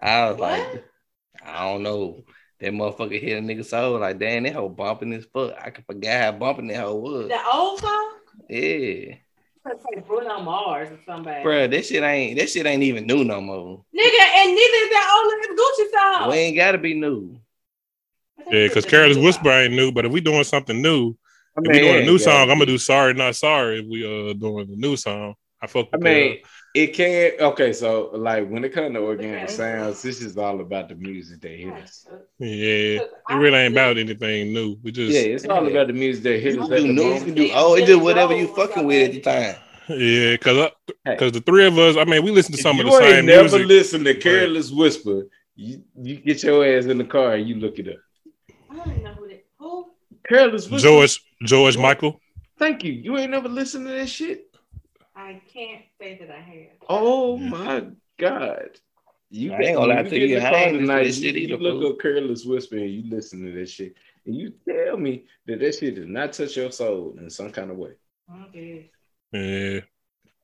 [0.00, 0.50] I was What?
[0.58, 0.84] like,
[1.44, 2.22] I don't know.
[2.62, 3.98] That motherfucker hit a nigga soul.
[3.98, 5.52] Like, damn, that hoe bumping as fuck.
[5.60, 7.26] I can forget how bumping that hoe was.
[7.26, 8.12] The old song?
[8.48, 9.16] Yeah.
[9.66, 11.44] It's like Bruno Mars or somebody.
[11.44, 13.84] Bruh, that shit ain't that shit ain't even new no more.
[13.92, 16.30] Nigga, and neither is that old ass Gucci song.
[16.30, 17.36] We ain't gotta be new.
[18.50, 21.16] Yeah, because the Careless new Whisper ain't new, but if we doing something new,
[21.56, 23.86] I if we doing a yeah, new song, I'm gonna do Sorry Not Sorry if
[23.86, 25.34] we uh doing the new song.
[25.60, 26.48] I fuck I with mean, that.
[26.74, 27.38] It can't.
[27.40, 29.52] Okay, so like when it comes to organic Okay.
[29.52, 32.06] sounds, this is all about the music that hit us.
[32.38, 34.76] Yeah, it really ain't about anything new.
[34.82, 36.68] We just Yeah, yeah, it's all about the music that hit You us.
[36.68, 39.12] can do the new, you can do oh, it just whatever you fucking with at
[39.12, 39.56] the time.
[39.88, 40.70] Yeah, because
[41.04, 41.12] Hey.
[41.14, 42.96] because the three of us, I mean, we listen to If some of you the
[42.98, 43.66] ain't same never music.
[43.66, 45.26] listen to Careless Whisper,
[45.56, 47.96] you, you get your ass in the car and you look it up.
[48.70, 49.44] I don't know who that.
[49.58, 49.86] Who?
[50.26, 50.86] Careless Whisper.
[50.88, 52.20] George George Michael.
[52.58, 52.92] Thank you.
[52.92, 54.51] You ain't never listened to that shit.
[55.14, 56.76] I can't say that I have.
[56.88, 57.50] Oh mm.
[57.50, 57.86] my
[58.18, 58.78] god.
[59.30, 61.32] You I ain't gonna lie you to get you, I ain't to tonight, this you,
[61.32, 61.92] shit you look fool.
[61.92, 63.94] up Careless Whisper and you listen to that shit.
[64.26, 67.70] And you tell me that that shit did not touch your soul in some kind
[67.70, 67.92] of way.
[68.30, 68.90] Oh, okay.
[69.32, 69.80] Yeah.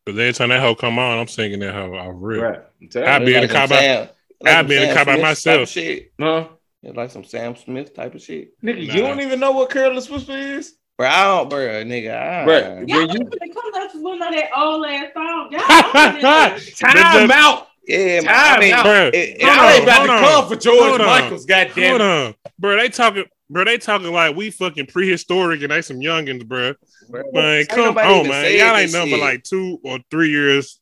[0.04, 2.42] Because every time that hoe come on, I'm singing that hoe off real.
[2.42, 2.60] Right.
[2.80, 4.08] I'm telling I be in the car by- Sam-
[4.46, 5.62] I some be in the car by myself.
[5.62, 6.12] of Shit.
[6.18, 6.48] Huh?
[6.82, 8.58] It's like some Sam Smith type of shit.
[8.62, 8.94] Nigga, Nah.
[8.94, 10.76] you don't even know what Careless Whisper is?
[10.98, 12.10] Bro, I don't, bro, nigga.
[12.10, 12.88] I, Bruh.
[12.88, 16.20] Y'all When you- when it comes up to one of that old ass song, y'all
[16.22, 16.76] know this.
[16.78, 17.68] Time out.
[17.86, 18.84] Yeah, Time I mean, out.
[18.84, 21.06] Bruh, it- Y'all ain't on, about to hold come for George Hold on.
[21.06, 21.88] Michaels, goddamn.
[21.90, 22.76] Hold on, bro.
[22.76, 23.64] They talking, bro.
[23.64, 26.74] They talking like we fucking prehistoric and they some youngins, bro.
[27.08, 28.52] bro, Man, ain't come nobody on, man.
[28.58, 29.20] Y'all ain't number shit.
[29.20, 30.80] like two or three years.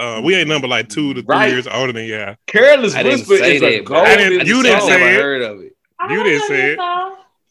[0.00, 1.50] Uh, we ain't number like two to three Right.
[1.52, 2.36] years older than y'all.
[2.46, 3.98] Careless I didn't Whisper say is a that, bro.
[4.00, 5.14] I didn't- you I didn't say never it.
[5.20, 5.72] heard of it.
[6.08, 6.78] You didn't say it.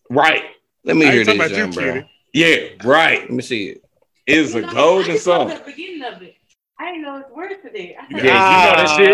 [0.09, 0.43] Right.
[0.87, 2.03] Let me I hear ain't this, about you, bro.
[2.33, 3.21] Yeah, right.
[3.21, 3.83] Let me see it.
[4.25, 5.49] It's a know, golden song.
[5.49, 6.35] The beginning of it.
[6.79, 7.77] I didn't know the words to that.
[7.77, 9.09] I Yeah, thought- you know that shit.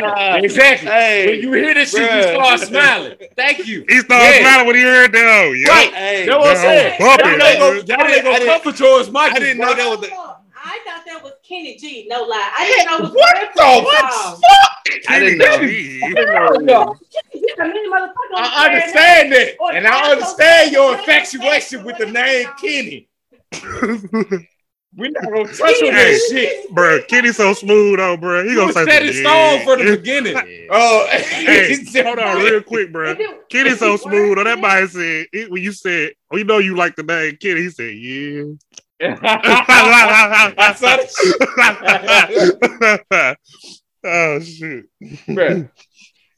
[0.00, 0.88] Yeah, exactly.
[0.88, 2.34] Hey, when you hear this shit, you bruh.
[2.34, 3.16] start smiling.
[3.36, 3.84] Thank you.
[3.88, 4.40] He started Yeah.
[4.40, 5.44] smiling when he heard that.
[5.44, 5.68] hoe, Yeah.
[5.68, 5.92] Right.
[5.94, 6.92] Hey, That's what I'm saying.
[6.92, 7.88] I'm bumping, Y'all ain't gonna, nigga.
[7.88, 9.36] y'all I ain't gonna I come for George Michael.
[9.36, 10.37] I didn't know that was the.
[10.80, 12.06] I thought that was Kenny G.
[12.08, 12.50] No lie.
[12.56, 14.12] I didn't know it was What words the to that what?
[14.14, 14.40] song.
[15.08, 15.58] I didn't know.
[15.66, 15.98] He-
[16.64, 20.96] No, Kenny G, a mean motherfucker on the I understand that, and I understand your
[20.98, 23.08] infatuation with the name Kenny.
[24.96, 26.70] We're not gonna touch on that shit.
[26.74, 28.42] bro, Kitty so smooth, though, bro.
[28.44, 30.36] He You gonna was say set in some- stone from the beginning.
[30.70, 33.10] Oh, Hey, hold on, real quick, bro.
[33.12, 34.30] Is it- Kitty is so smooth.
[34.30, 36.96] words On that to body said it, when you said, "Oh, you know you like
[36.96, 38.44] the name Kenny." he said, "Yeah."
[39.00, 41.08] I saw that
[44.04, 44.86] oh shit!
[45.28, 45.70] Bruh.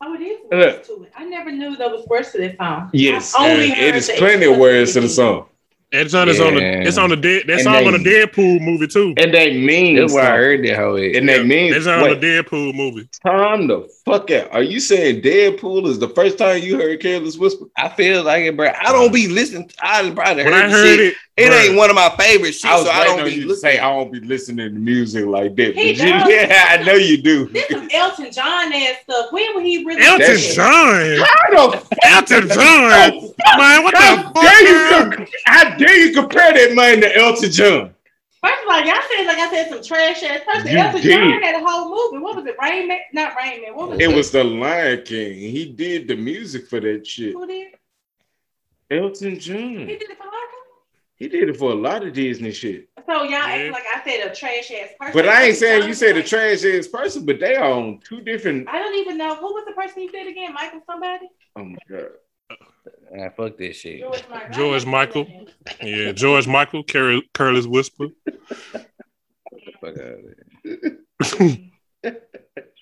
[0.03, 0.82] Oh, it is Look.
[0.87, 1.12] to it.
[1.15, 2.89] I never knew there was words to this song.
[2.93, 5.47] Yes, I only and it heard is the plenty of words to the song,
[5.93, 7.45] It's on, it's on the, it's on the dead.
[7.49, 9.12] That And song they- on the Deadpool movie too.
[9.17, 11.17] and they mean That's where I heard that hoe is.
[11.17, 13.09] And they mean It's on wait, the Deadpool movie.
[13.27, 14.53] time the fuck out.
[14.53, 17.65] Are you saying Deadpool is the first time you heard Careless Whisper?
[17.77, 18.69] I feel like it, bro.
[18.71, 19.69] I don't be listening.
[19.83, 21.69] I probably When heard, I heard it, It Bruh.
[21.71, 23.73] ain't one of my favorite shit, I was so I don't on be you listening.
[23.73, 25.75] say I don't be listening to music like that.
[25.75, 26.29] But He you, does.
[26.29, 27.49] yeah, I know you do.
[27.49, 29.33] This some Elton John ass stuff.
[29.33, 30.03] When would he really?
[30.03, 30.55] Elton do That's- that?
[30.55, 31.27] John.
[31.51, 33.33] How the Elton John.
[33.59, 35.17] Man, what the fuck?
[35.17, 37.94] com- How dare you compare that man to Elton John?
[38.43, 40.70] First of all, y'all said like I said some trash ass person.
[40.70, 41.11] You Elton did.
[41.11, 42.23] John had a whole movie.
[42.23, 42.57] What was it?
[42.62, 42.98] Rain Man?
[43.12, 43.74] Not Rain Man.
[43.74, 45.35] What was It It was the Lion King.
[45.39, 47.35] He did the music for that shit.
[47.35, 47.74] Who did?
[48.90, 49.59] Elton John.
[49.59, 50.48] He did it for Lion
[51.16, 52.89] He did it for a lot of Disney shit.
[53.07, 53.70] So y'all Yeah.
[53.73, 55.12] like I said a trash ass person.
[55.12, 58.20] But I ain't saying you said a trash ass person, but they are on two
[58.23, 58.69] different.
[58.69, 60.55] I don't even know who was the person you said again.
[60.55, 61.28] Michael somebody.
[61.57, 62.11] Oh my god.
[63.19, 64.01] Ah, fuck this shit.
[64.01, 64.51] George Michael.
[64.52, 65.27] George Michael.
[65.82, 68.07] Yeah, George Michael, Cur- Curtis Whisper.
[69.81, 70.20] Fuck out of
[70.65, 71.59] here.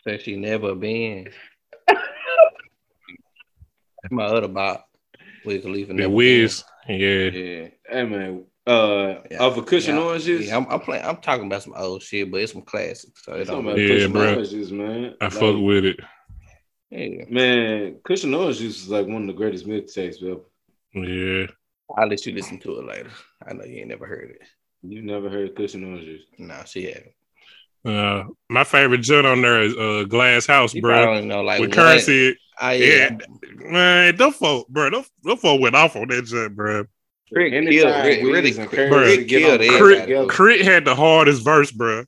[0.04, 1.28] Said she never been.
[4.10, 4.84] My other bot.
[5.44, 5.88] Wiz Khalifa.
[5.88, 6.64] The never Wiz.
[6.88, 7.30] Yeah.
[7.30, 7.34] been.
[7.34, 7.68] Yeah.
[7.94, 8.44] Hey man.
[8.66, 9.38] Uh, Yeah.
[9.42, 10.46] off of cushion Yeah, oranges.
[10.48, 11.04] Yeah, I'm, I'm playing.
[11.04, 13.24] I'm talking about some old shit, but it's some classics.
[13.24, 13.64] So it don't.
[13.66, 14.34] about Yeah, cushion bruh.
[14.36, 15.14] oranges, man.
[15.20, 16.00] I Like, fuck with it.
[16.90, 17.24] Yeah.
[17.28, 20.40] Man, Kush & Orange Juice is like one of the greatest mixtapes ever.
[20.94, 21.46] Yeah.
[21.96, 23.10] I'll let you listen to it later.
[23.46, 24.42] I know you ain't never heard it.
[24.82, 26.22] You never heard Kush & Orange Juice?
[26.38, 27.12] No, she haven't.
[27.84, 31.02] Uh, my favorite joint on there is uh, Glass House, You bro.
[31.04, 33.10] probably know like With one- Curren$y, Ah, yeah.
[33.12, 33.70] yeah.
[33.70, 36.84] man, them folk, bro, them, them folk went off on that joint, bro.
[37.32, 37.92] Crit killed.
[38.02, 39.28] Crit really Crit- Curren$y Crit
[40.08, 42.04] killed on Crit had the hardest verse, bro.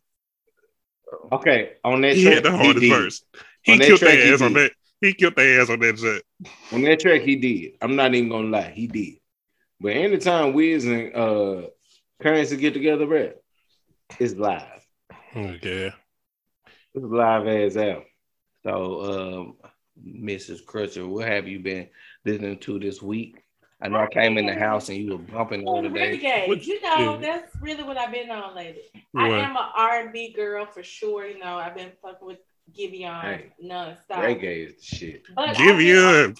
[1.33, 2.91] Okay, on that He track, had the hardest did.
[2.91, 3.23] verse.
[3.63, 4.71] He On killed track, their he ass on did.
[4.71, 4.73] that.
[5.01, 6.23] He killed their ass on that joint.
[6.73, 7.73] On that track, he did.
[7.81, 9.15] I'm not even gonna lie, he did.
[9.81, 11.69] But anytime Wiz and uh
[12.23, 13.37] Curren$y get together, rap,
[14.19, 14.85] it's live.
[15.35, 15.93] Okay.
[16.95, 18.05] It's a live ass album.
[18.63, 19.57] So, um,
[20.07, 20.65] Mrs.
[20.65, 21.89] Crutcher, what have you been
[22.27, 23.43] listening to this week?
[23.81, 26.01] I know I came in the house and you were bumping all the Oh, day.
[26.09, 26.49] Renegade.
[26.49, 27.17] What- You know, yeah.
[27.19, 28.83] that's really what I've been on lately.
[29.17, 31.27] I am a R&B girl for sure.
[31.27, 32.39] You know, I've been fucking with
[32.79, 33.97] Giveon Hey, nonstop.
[34.11, 35.23] Reggae is the shit.
[35.35, 36.35] But I've Give you on-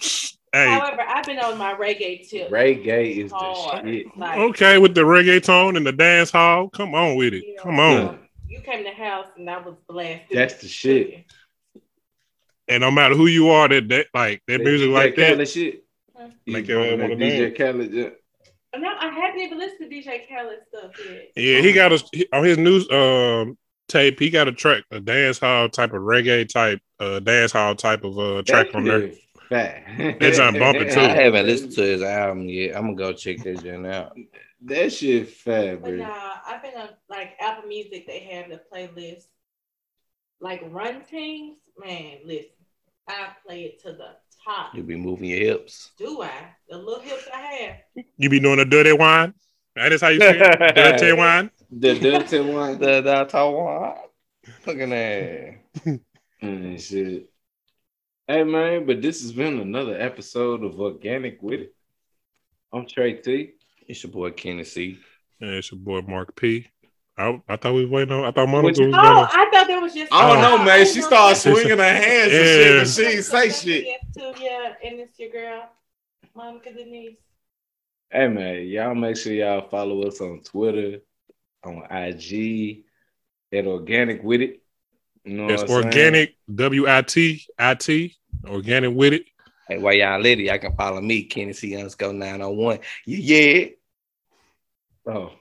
[0.53, 0.67] hey.
[0.69, 2.49] However, I've been on my reggae tip.
[2.49, 4.17] Reggae is the shit.
[4.17, 6.69] Like, Okay, with the reggaeton and the dance hall.
[6.69, 7.43] Come on with it.
[7.45, 7.91] you know, Come on.
[7.91, 8.15] Yeah.
[8.47, 10.37] You came to the house and I was blasted.
[10.37, 11.25] That's the shit.
[12.67, 15.33] And no matter who you are, that that like that music DJ like that.
[15.35, 15.83] Khaled shit.
[16.45, 17.57] Make your ass bumping wanna DJ dance.
[17.57, 17.93] Khaled.
[17.93, 18.09] yeah.
[18.77, 21.31] No, I haven't even listened to DJ Khaled stuff yet.
[21.35, 23.57] Yeah, he got a on his news um
[23.91, 24.19] tape.
[24.19, 28.03] He got a track, a dance hall type of reggae type, uh dance hall type
[28.03, 28.99] of uh track on there.
[28.99, 29.17] That
[29.49, 30.19] Fat.
[30.21, 30.99] That joint bumping, too.
[31.01, 32.73] I haven't listened to his album yet.
[32.75, 34.15] I'm gonna go check that joint out.
[34.61, 35.97] That shit fat, But bro.
[35.97, 38.07] nah, I've been on like Apple Music.
[38.07, 39.25] They have the playlist,
[40.39, 41.57] like Run Things.
[41.77, 42.51] Man, listen,
[43.09, 44.15] I play it to the
[44.45, 44.73] top.
[44.73, 45.91] You be moving your hips.
[45.97, 46.31] Do I?
[46.69, 48.05] The little hips I have.
[48.17, 49.33] You be doing a dirty wine.
[49.75, 50.75] That is how you say it.
[50.75, 51.49] Dirty wine.
[51.71, 52.79] The dirty one.
[52.79, 53.95] The the Taiwan.
[54.65, 55.55] Look at that.
[56.43, 57.29] Mm, shit.
[58.27, 61.75] Hey man, but this has been another episode of Organic with It.
[62.73, 63.51] I'm Trey T.
[63.87, 64.97] It's your boy Kenny C.
[65.39, 66.65] Yeah, it's your boy Mark P.
[67.15, 68.25] I, I thought we was waiting on.
[68.25, 69.29] I thought Monica What you- was Oh, gonna.
[69.31, 70.11] I thought there was just.
[70.11, 70.83] I don't know, man.
[70.87, 72.39] She started swinging her hands Yeah.
[72.39, 73.85] and shit, and she ain't say shit.
[73.85, 75.69] Yes, too, yeah, and it's your girl,
[76.35, 77.17] Monica Denise.
[78.09, 81.01] Hey man, y'all make sure y'all follow us on Twitter,
[81.63, 82.83] on IG,
[83.53, 84.61] at Organic with It.
[85.23, 85.85] You know It's what I'm saying?
[85.85, 86.35] organic.
[86.53, 88.15] W I T I T.
[88.47, 89.25] Organic with it.
[89.67, 92.79] Hey, while y'all lit it, y'all can follow me, Kenny C underscore 901.
[93.05, 93.65] Yeah, yeah.
[95.05, 95.31] Oh,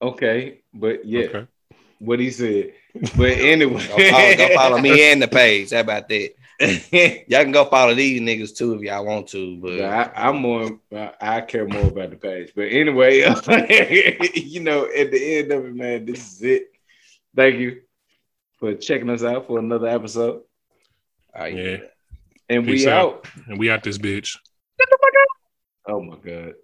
[0.00, 1.46] okay, but yeah, Okay.
[1.98, 2.72] what he said.
[3.16, 5.70] But anyway, Go follow, go follow me and the page.
[5.70, 6.30] How about that?
[7.28, 9.56] Y'all can go follow these niggas too if y'all want to.
[9.60, 10.78] But Yeah, I, I'm more.
[10.92, 12.52] I, I care more about the page.
[12.54, 13.20] But anyway,
[14.34, 16.64] you know, at the end of it, man, this is it.
[17.34, 17.80] Thank you
[18.58, 20.42] for checking us out for another episode,
[21.34, 21.76] all right, Yeah.
[22.50, 23.26] and Peace we out.
[23.26, 23.26] out.
[23.46, 24.36] And we out this bitch.
[25.86, 26.54] Oh my god.